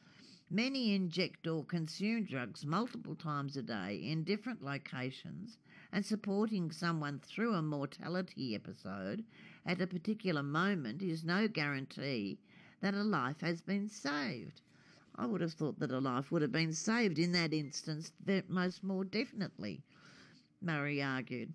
Many 0.50 0.96
inject 0.96 1.46
or 1.46 1.64
consume 1.64 2.24
drugs 2.24 2.66
multiple 2.66 3.14
times 3.14 3.56
a 3.56 3.62
day 3.62 4.00
in 4.02 4.24
different 4.24 4.64
locations, 4.64 5.58
and 5.92 6.04
supporting 6.04 6.70
someone 6.70 7.18
through 7.18 7.54
a 7.54 7.62
mortality 7.62 8.54
episode 8.54 9.24
at 9.66 9.80
a 9.80 9.86
particular 9.86 10.42
moment 10.42 11.02
is 11.02 11.24
no 11.24 11.48
guarantee 11.48 12.38
that 12.80 12.94
a 12.94 13.02
life 13.02 13.40
has 13.40 13.60
been 13.60 13.88
saved. 13.88 14.62
I 15.16 15.26
would 15.26 15.40
have 15.40 15.52
thought 15.52 15.78
that 15.80 15.90
a 15.90 15.98
life 15.98 16.30
would 16.32 16.42
have 16.42 16.52
been 16.52 16.72
saved 16.72 17.18
in 17.18 17.32
that 17.32 17.52
instance, 17.52 18.12
most 18.48 18.82
more 18.82 19.04
definitely, 19.04 19.82
Murray 20.62 21.02
argued. 21.02 21.52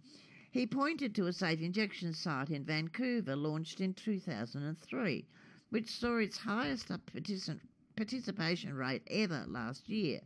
He 0.51 0.67
pointed 0.67 1.15
to 1.15 1.27
a 1.27 1.33
safe 1.33 1.61
injection 1.61 2.13
site 2.13 2.49
in 2.49 2.63
Vancouver 2.63 3.35
launched 3.35 3.81
in 3.81 3.93
2003, 3.93 5.25
which 5.69 5.89
saw 5.89 6.17
its 6.17 6.37
highest 6.37 6.91
participation 7.95 8.73
rate 8.73 9.03
ever 9.07 9.45
last 9.47 9.89
year. 9.89 10.21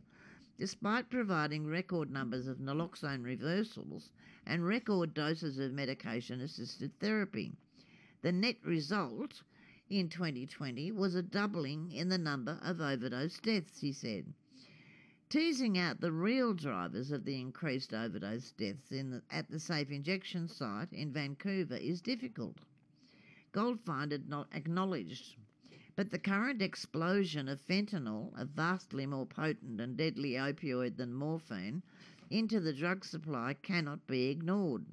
Despite 0.60 1.08
providing 1.08 1.66
record 1.66 2.10
numbers 2.10 2.46
of 2.46 2.58
naloxone 2.58 3.24
reversals 3.24 4.10
and 4.44 4.62
record 4.62 5.14
doses 5.14 5.58
of 5.58 5.72
medication 5.72 6.42
assisted 6.42 6.92
therapy, 7.00 7.54
the 8.20 8.30
net 8.30 8.58
result 8.62 9.42
in 9.88 10.10
2020 10.10 10.92
was 10.92 11.14
a 11.14 11.22
doubling 11.22 11.90
in 11.90 12.10
the 12.10 12.18
number 12.18 12.58
of 12.62 12.78
overdose 12.78 13.40
deaths, 13.40 13.80
he 13.80 13.90
said. 13.90 14.34
Teasing 15.30 15.78
out 15.78 16.02
the 16.02 16.12
real 16.12 16.52
drivers 16.52 17.10
of 17.10 17.24
the 17.24 17.40
increased 17.40 17.94
overdose 17.94 18.52
deaths 18.52 18.92
the, 19.12 19.22
at 19.30 19.50
the 19.50 19.58
safe 19.58 19.90
injection 19.90 20.46
site 20.46 20.92
in 20.92 21.10
Vancouver 21.10 21.76
is 21.76 22.02
difficult. 22.02 22.58
Goldfein 23.54 24.12
not 24.28 24.48
acknowledged, 24.52 25.36
but 26.00 26.10
the 26.10 26.18
current 26.18 26.62
explosion 26.62 27.46
of 27.46 27.60
fentanyl, 27.60 28.32
a 28.34 28.46
vastly 28.46 29.04
more 29.04 29.26
potent 29.26 29.78
and 29.82 29.98
deadly 29.98 30.30
opioid 30.30 30.96
than 30.96 31.12
morphine, 31.12 31.82
into 32.30 32.58
the 32.58 32.72
drug 32.72 33.04
supply 33.04 33.54
cannot 33.60 34.06
be 34.06 34.30
ignored. 34.30 34.86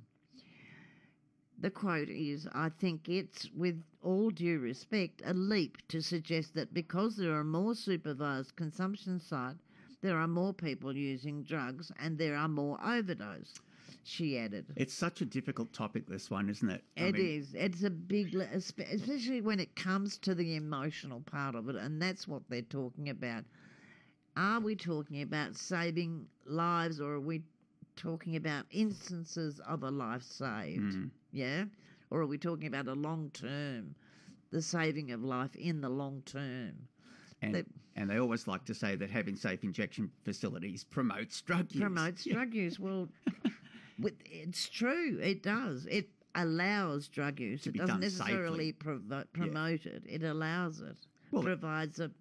The 1.58 1.72
quote 1.72 2.10
is 2.10 2.46
I 2.54 2.68
think 2.68 3.08
it's, 3.08 3.50
with 3.56 3.82
all 4.02 4.32
due 4.32 4.60
respect, 4.60 5.22
a 5.24 5.34
leap 5.34 5.78
to 5.88 6.02
suggest 6.02 6.56
that 6.56 6.74
because 6.74 7.16
there 7.16 7.40
are 7.40 7.44
more 7.46 7.74
supervised 7.74 8.58
consumption 8.58 9.18
sites 9.22 9.64
there 10.02 10.18
are 10.18 10.28
more 10.28 10.54
people 10.54 10.96
using 10.96 11.42
drugs 11.42 11.90
and 12.00 12.18
there 12.18 12.36
are 12.36 12.50
more 12.50 12.78
overdose. 12.86 13.54
She 14.04 14.38
added. 14.38 14.66
It's 14.76 14.94
such 14.94 15.22
a 15.22 15.26
difficult 15.26 15.74
topic, 15.74 16.08
this 16.08 16.30
one, 16.30 16.50
isn't 16.50 16.70
it? 16.70 16.84
I 16.98 17.02
it 17.06 17.16
mean, 17.16 17.40
is. 17.40 17.54
It's 17.54 17.84
a 17.84 17.90
big, 17.90 18.36
especially 18.36 19.42
when 19.42 19.60
it 19.60 19.76
comes 19.76 20.18
to 20.20 20.36
the 20.36 20.56
emotional 20.56 21.22
part 21.22 21.56
of 21.56 21.70
it, 21.70 21.76
and 21.76 22.02
that's 22.02 22.28
what 22.28 22.44
they're 22.50 22.62
talking 22.62 23.10
about. 23.10 23.44
Are 24.36 24.60
we 24.60 24.76
talking 24.76 25.22
about 25.22 25.56
saving 25.56 26.28
lives, 26.46 27.02
or 27.02 27.14
are 27.14 27.20
we 27.20 27.42
talking 27.96 28.36
about 28.36 28.66
instances 28.72 29.60
of 29.68 29.84
a 29.84 29.90
life 29.90 30.24
saved? 30.24 30.96
Mm. 30.96 31.10
Yeah, 31.32 31.66
or 32.10 32.22
are 32.22 32.28
we 32.28 32.38
talking 32.38 32.68
about 32.68 32.88
a 32.88 32.94
long 32.94 33.32
term, 33.34 33.96
the 34.52 34.62
saving 34.62 35.12
of 35.12 35.24
life 35.24 35.56
in 35.56 35.82
the 35.82 35.90
long 35.90 36.22
term? 36.26 36.74
And, 37.42 37.66
and 37.96 38.10
they 38.10 38.20
always 38.20 38.48
like 38.48 38.66
to 38.66 38.74
say 38.74 38.96
that 38.96 39.10
having 39.10 39.36
safe 39.36 39.64
injection 39.64 40.10
facilities 40.24 40.84
promotes 40.84 41.42
drug 41.42 41.72
use. 41.72 41.82
Promotes 41.82 42.26
yeah. 42.26 42.34
drug 42.34 42.54
use. 42.54 42.80
Well, 42.80 43.10
it's 44.00 44.70
true. 44.70 45.20
It 45.22 45.44
does. 45.44 45.86
It 45.90 46.10
allows 46.36 47.08
drug 47.08 47.40
use. 47.40 47.64
To 47.64 47.70
it 47.70 47.78
doesn't 47.78 48.00
necessarily 48.00 48.72
provo- 48.72 49.26
promote 49.34 49.86
yeah. 49.86 49.94
it. 49.94 50.04
It 50.08 50.24
allows 50.24 50.82
it. 50.82 50.98
Well, 51.32 51.44
provides 51.44 52.00
a 52.00 52.12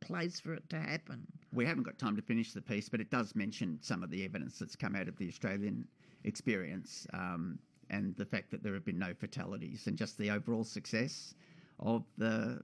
place 0.00 0.40
for 0.40 0.54
it 0.54 0.68
to 0.70 0.78
happen. 0.78 1.26
We 1.52 1.66
haven't 1.66 1.84
got 1.84 1.98
time 1.98 2.16
to 2.16 2.22
finish 2.22 2.52
the 2.52 2.62
piece, 2.62 2.88
but 2.88 3.00
it 3.00 3.10
does 3.10 3.34
mention 3.34 3.78
some 3.80 4.02
of 4.02 4.10
the 4.10 4.24
evidence 4.24 4.58
that's 4.58 4.76
come 4.76 4.94
out 4.94 5.08
of 5.08 5.16
the 5.16 5.28
Australian 5.28 5.86
experience 6.24 7.06
um, 7.14 7.58
and 7.90 8.14
the 8.16 8.24
fact 8.24 8.50
that 8.50 8.62
there 8.62 8.74
have 8.74 8.84
been 8.84 8.98
no 8.98 9.14
fatalities 9.14 9.86
and 9.86 9.96
just 9.96 10.18
the 10.18 10.30
overall 10.30 10.64
success 10.64 11.34
of 11.80 12.04
the 12.18 12.60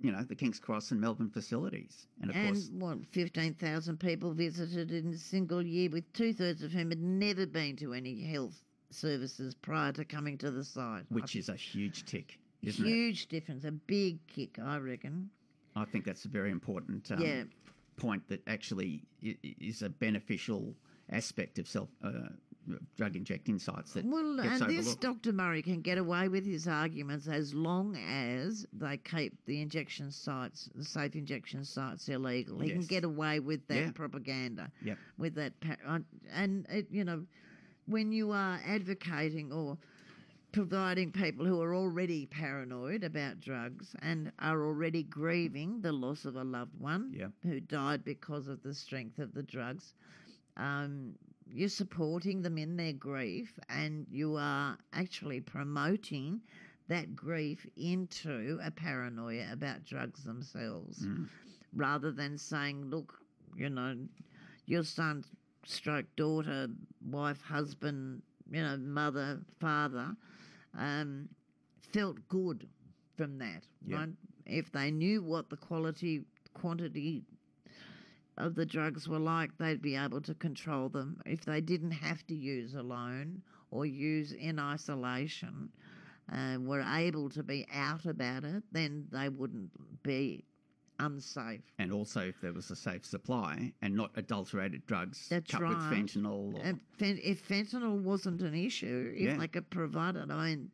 you 0.00 0.12
know 0.12 0.22
the 0.22 0.34
King's 0.34 0.58
Cross 0.58 0.90
and 0.90 1.00
Melbourne 1.00 1.30
facilities. 1.30 2.06
And 2.20 2.30
of 2.30 2.36
and 2.36 2.46
course, 2.54 2.70
what 2.72 2.98
fifteen 3.12 3.54
thousand 3.54 3.98
people 4.00 4.32
visited 4.32 4.90
in 4.90 5.12
a 5.12 5.18
single 5.18 5.62
year, 5.62 5.90
with 5.90 6.10
two 6.12 6.32
thirds 6.32 6.62
of 6.62 6.72
whom 6.72 6.90
had 6.90 7.00
never 7.00 7.46
been 7.46 7.76
to 7.76 7.92
any 7.94 8.22
health 8.22 8.62
services 8.90 9.54
prior 9.54 9.92
to 9.92 10.04
coming 10.04 10.36
to 10.38 10.50
the 10.50 10.64
site. 10.64 11.04
Which 11.10 11.36
is 11.36 11.48
a 11.48 11.54
huge 11.54 12.04
tick, 12.04 12.38
isn't 12.62 12.84
huge 12.84 12.90
it? 12.92 12.94
Huge 12.96 13.26
difference, 13.28 13.64
a 13.64 13.72
big 13.72 14.26
kick, 14.26 14.58
I 14.58 14.78
reckon. 14.78 15.30
I 15.76 15.84
think 15.84 16.04
that's 16.04 16.24
a 16.24 16.28
very 16.28 16.50
important 16.50 17.10
um, 17.12 17.20
Yeah. 17.22 17.44
point 17.96 18.26
that 18.28 18.42
actually 18.48 19.04
i- 19.24 19.36
i- 19.44 19.54
is 19.60 19.82
a 19.82 19.88
beneficial 19.88 20.74
aspect 21.10 21.58
of 21.58 21.68
self 21.68 21.88
uh, 22.02 22.28
drug 22.96 23.16
injecting 23.16 23.58
sites 23.58 23.92
that 23.94 24.04
Well, 24.04 24.40
and 24.40 24.62
this. 24.70 24.94
Dr. 24.96 25.32
Murray 25.32 25.62
can 25.62 25.80
get 25.80 25.98
away 25.98 26.28
with 26.28 26.44
his 26.46 26.68
arguments 26.68 27.26
as 27.28 27.54
long 27.54 27.96
as 27.96 28.66
they 28.72 28.96
keep 28.98 29.34
the 29.46 29.60
injection 29.60 30.10
sites, 30.10 30.68
the 30.74 30.84
safe 30.84 31.16
injection 31.16 31.64
sites, 31.64 32.08
illegal. 32.08 32.60
He 32.60 32.70
can 32.70 32.86
get 32.86 33.04
away 33.04 33.40
with 33.40 33.66
that 33.68 33.76
Yeah. 33.76 33.90
propaganda, 33.92 34.70
Yep. 34.82 34.98
with 35.18 35.34
that, 35.34 35.52
uh, 35.86 36.00
and 36.30 36.66
it, 36.68 36.88
you 36.90 37.04
know, 37.04 37.26
when 37.86 38.12
you 38.12 38.30
are 38.30 38.60
advocating 38.64 39.52
or 39.52 39.78
providing 40.52 41.12
people 41.12 41.46
who 41.46 41.60
are 41.62 41.74
already 41.74 42.26
paranoid 42.26 43.04
about 43.04 43.40
drugs 43.40 43.94
and 44.02 44.32
are 44.40 44.64
already 44.64 45.02
grieving 45.04 45.80
the 45.80 45.92
loss 45.92 46.24
of 46.24 46.36
a 46.36 46.42
loved 46.44 46.74
one 46.78 47.12
Yep. 47.12 47.32
who 47.44 47.60
died 47.60 48.04
because 48.04 48.48
of 48.48 48.62
the 48.62 48.74
strength 48.74 49.18
of 49.18 49.32
the 49.32 49.42
drugs. 49.44 49.94
Um, 50.56 51.14
you're 51.52 51.68
supporting 51.68 52.42
them 52.42 52.58
in 52.58 52.76
their 52.76 52.92
grief 52.92 53.58
and 53.68 54.06
you 54.10 54.36
are 54.36 54.78
actually 54.92 55.40
promoting 55.40 56.40
that 56.88 57.14
grief 57.14 57.66
into 57.76 58.58
a 58.62 58.70
paranoia 58.70 59.46
about 59.52 59.84
drugs 59.84 60.24
themselves 60.24 61.06
Mm. 61.06 61.28
rather 61.74 62.10
than 62.10 62.36
saying, 62.38 62.90
look, 62.90 63.20
you 63.56 63.70
know, 63.70 63.96
your 64.66 64.82
son, 64.84 65.24
stroke 65.64 66.06
daughter, 66.16 66.68
wife, 67.04 67.40
husband, 67.42 68.22
you 68.50 68.62
know, 68.62 68.76
mother, 68.76 69.40
father, 69.60 70.16
um, 70.76 71.28
felt 71.92 72.16
good 72.28 72.68
from 73.16 73.38
that, 73.38 73.66
Yeah. 73.86 73.98
right? 73.98 74.08
If 74.46 74.72
they 74.72 74.90
knew 74.90 75.22
what 75.22 75.48
the 75.50 75.56
quality, 75.56 76.24
quantity 76.54 77.24
of 78.36 78.54
the 78.54 78.66
drugs 78.66 79.08
were 79.08 79.18
like, 79.18 79.56
they'd 79.58 79.82
be 79.82 79.96
able 79.96 80.20
to 80.22 80.34
control 80.34 80.88
them. 80.88 81.20
If 81.26 81.44
they 81.44 81.60
didn't 81.60 81.90
have 81.92 82.26
to 82.28 82.34
use 82.34 82.74
alone 82.74 83.42
or 83.70 83.86
use 83.86 84.32
in 84.32 84.58
isolation, 84.58 85.70
uh, 86.32 86.56
were 86.60 86.82
able 86.82 87.28
to 87.30 87.42
be 87.42 87.66
out 87.72 88.06
about 88.06 88.44
it, 88.44 88.62
then 88.72 89.06
they 89.10 89.28
wouldn't 89.28 89.70
be 90.02 90.44
unsafe. 90.98 91.62
And 91.78 91.92
also, 91.92 92.20
if 92.20 92.40
there 92.40 92.52
was 92.52 92.70
a 92.70 92.76
safe 92.76 93.04
supply 93.04 93.72
and 93.82 93.94
not 93.94 94.10
adulterated 94.16 94.86
drugs 94.86 95.28
That's 95.28 95.50
cut 95.50 95.62
with 95.62 95.72
right. 95.78 95.92
fentanyl. 95.92 96.54
Or, 96.54 96.78
if 97.00 97.48
fentanyl 97.48 98.00
wasn't 98.02 98.42
an 98.42 98.54
issue, 98.54 99.12
if 99.16 99.22
Yeah. 99.22 99.36
they 99.38 99.48
could 99.48 99.68
provide 99.70 100.16
it, 100.16 100.30
I 100.30 100.50
mean, 100.50 100.70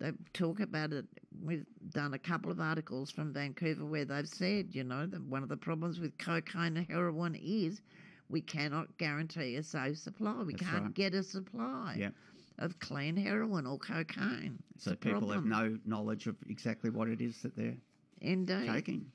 they 0.00 0.12
talk 0.34 0.60
about 0.60 0.92
it. 0.92 1.06
We've 1.42 1.66
done 1.90 2.14
a 2.14 2.18
couple 2.18 2.50
of 2.50 2.60
articles 2.60 3.10
from 3.10 3.32
Vancouver 3.32 3.84
where 3.86 4.04
they've 4.04 4.28
said, 4.28 4.74
you 4.74 4.84
know, 4.84 5.06
that 5.06 5.22
one 5.22 5.42
of 5.44 5.48
the 5.48 5.56
problems 5.56 6.00
with 6.00 6.18
cocaine 6.18 6.76
and 6.78 6.86
heroin 6.88 7.34
is 7.36 7.82
we 8.28 8.40
cannot 8.42 8.98
guarantee 8.98 9.56
a 9.56 9.62
safe 9.62 9.98
supply. 9.98 10.42
We 10.42 10.54
That's 10.54 10.62
can't 10.64 10.84
right. 10.84 10.94
get 10.94 11.14
a 11.14 11.22
supply 11.22 11.96
Yeah. 11.98 12.10
of 12.58 12.78
clean 12.80 13.16
heroin 13.16 13.66
or 13.66 13.78
cocaine. 13.78 14.62
It's 14.76 14.84
so 14.84 14.96
people 14.96 15.30
have 15.30 15.44
no 15.44 15.78
knowledge 15.84 16.26
of 16.26 16.36
exactly 16.48 16.90
what 16.90 17.08
it 17.08 17.20
is 17.20 17.42
that 17.42 17.56
they're 17.56 17.76
Indeed. 18.20 18.66
taking. 18.72 19.12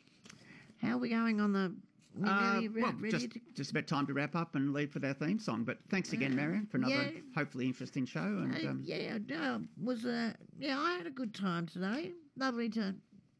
How 0.81 0.95
are 0.95 0.97
we 0.99 1.09
going 1.09 1.39
on 1.41 1.53
the? 1.53 1.75
We 2.17 2.29
Uh, 2.29 2.53
nearly 2.53 2.67
re- 2.69 2.81
well, 2.83 2.93
ready 2.93 3.11
just, 3.11 3.31
to- 3.31 3.41
just 3.53 3.71
about 3.71 3.87
time 3.87 4.05
to 4.07 4.13
wrap 4.13 4.35
up 4.35 4.55
and 4.55 4.73
leave 4.73 4.91
for 4.91 5.05
our 5.05 5.13
theme 5.13 5.39
song. 5.39 5.63
But 5.63 5.79
thanks 5.89 6.13
again, 6.13 6.35
Marion, 6.35 6.65
for 6.65 6.77
another 6.77 6.93
yeah. 6.95 7.09
hopefully 7.35 7.65
interesting 7.67 8.05
show. 8.05 8.21
And 8.21 8.53
Uh, 8.55 8.69
um, 8.69 8.81
yeah, 8.85 9.17
no, 9.27 9.63
was 9.81 10.05
uh, 10.05 10.33
yeah, 10.57 10.79
I 10.79 10.93
had 10.97 11.07
a 11.07 11.11
good 11.11 11.33
time 11.33 11.65
today. 11.67 12.13
Lovely 12.37 12.69
to 12.69 12.95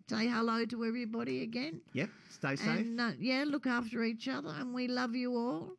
say 0.10 0.28
hello 0.28 0.66
to 0.66 0.86
everybody 0.86 1.42
again. 1.42 1.82
yep, 1.94 2.10
stay 2.30 2.56
safe. 2.56 2.68
And 2.68 3.00
uh, 3.02 3.12
yeah, 3.20 3.44
look 3.48 3.66
after 3.66 4.04
each 4.04 4.28
other, 4.28 4.50
and 4.50 4.74
we 4.74 4.88
love 4.88 5.16
you 5.16 5.36
all. 5.36 5.72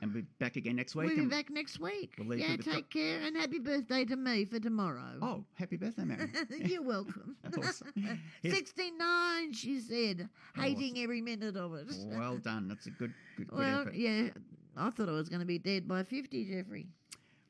And 0.00 0.12
we'll 0.12 0.22
be 0.22 0.28
back 0.38 0.56
again 0.56 0.76
next 0.76 0.94
week. 0.94 1.08
We'll 1.08 1.16
be 1.24 1.26
back 1.26 1.50
next 1.50 1.78
week. 1.80 2.14
we'll 2.18 2.28
leave 2.28 2.40
yeah, 2.40 2.56
take 2.56 2.90
care, 2.90 3.20
and 3.20 3.36
happy 3.36 3.58
birthday 3.58 4.04
to 4.06 4.16
me 4.16 4.44
for 4.44 4.58
tomorrow. 4.58 5.18
Oh, 5.20 5.44
happy 5.54 5.76
birthday, 5.76 6.04
Mary. 6.04 6.30
You're 6.50 6.82
welcome. 6.82 7.36
Awesome. 7.58 7.92
Here's- 8.42 8.56
69, 8.56 9.52
she 9.52 9.80
said, 9.80 10.28
oh, 10.56 10.60
hating 10.60 10.98
every 10.98 11.20
minute 11.20 11.56
of 11.56 11.74
it. 11.74 11.86
well 12.06 12.36
done. 12.38 12.68
That's 12.68 12.86
a 12.86 12.90
good, 12.90 13.12
good, 13.36 13.48
good 13.48 13.58
well, 13.58 13.80
effort. 13.82 13.94
yeah, 13.94 14.28
I 14.76 14.90
thought 14.90 15.08
I 15.08 15.12
was 15.12 15.28
going 15.28 15.40
to 15.40 15.46
be 15.46 15.58
dead 15.58 15.86
by 15.88 16.02
50, 16.02 16.44
Jeffrey. 16.44 16.86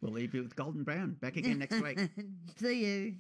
We'll 0.00 0.12
leave 0.12 0.34
you 0.34 0.42
with 0.42 0.56
Golden 0.56 0.82
Brown. 0.82 1.16
Back 1.20 1.36
again 1.36 1.58
next 1.58 1.80
week. 1.80 2.00
See 2.56 2.84
you. 2.84 3.14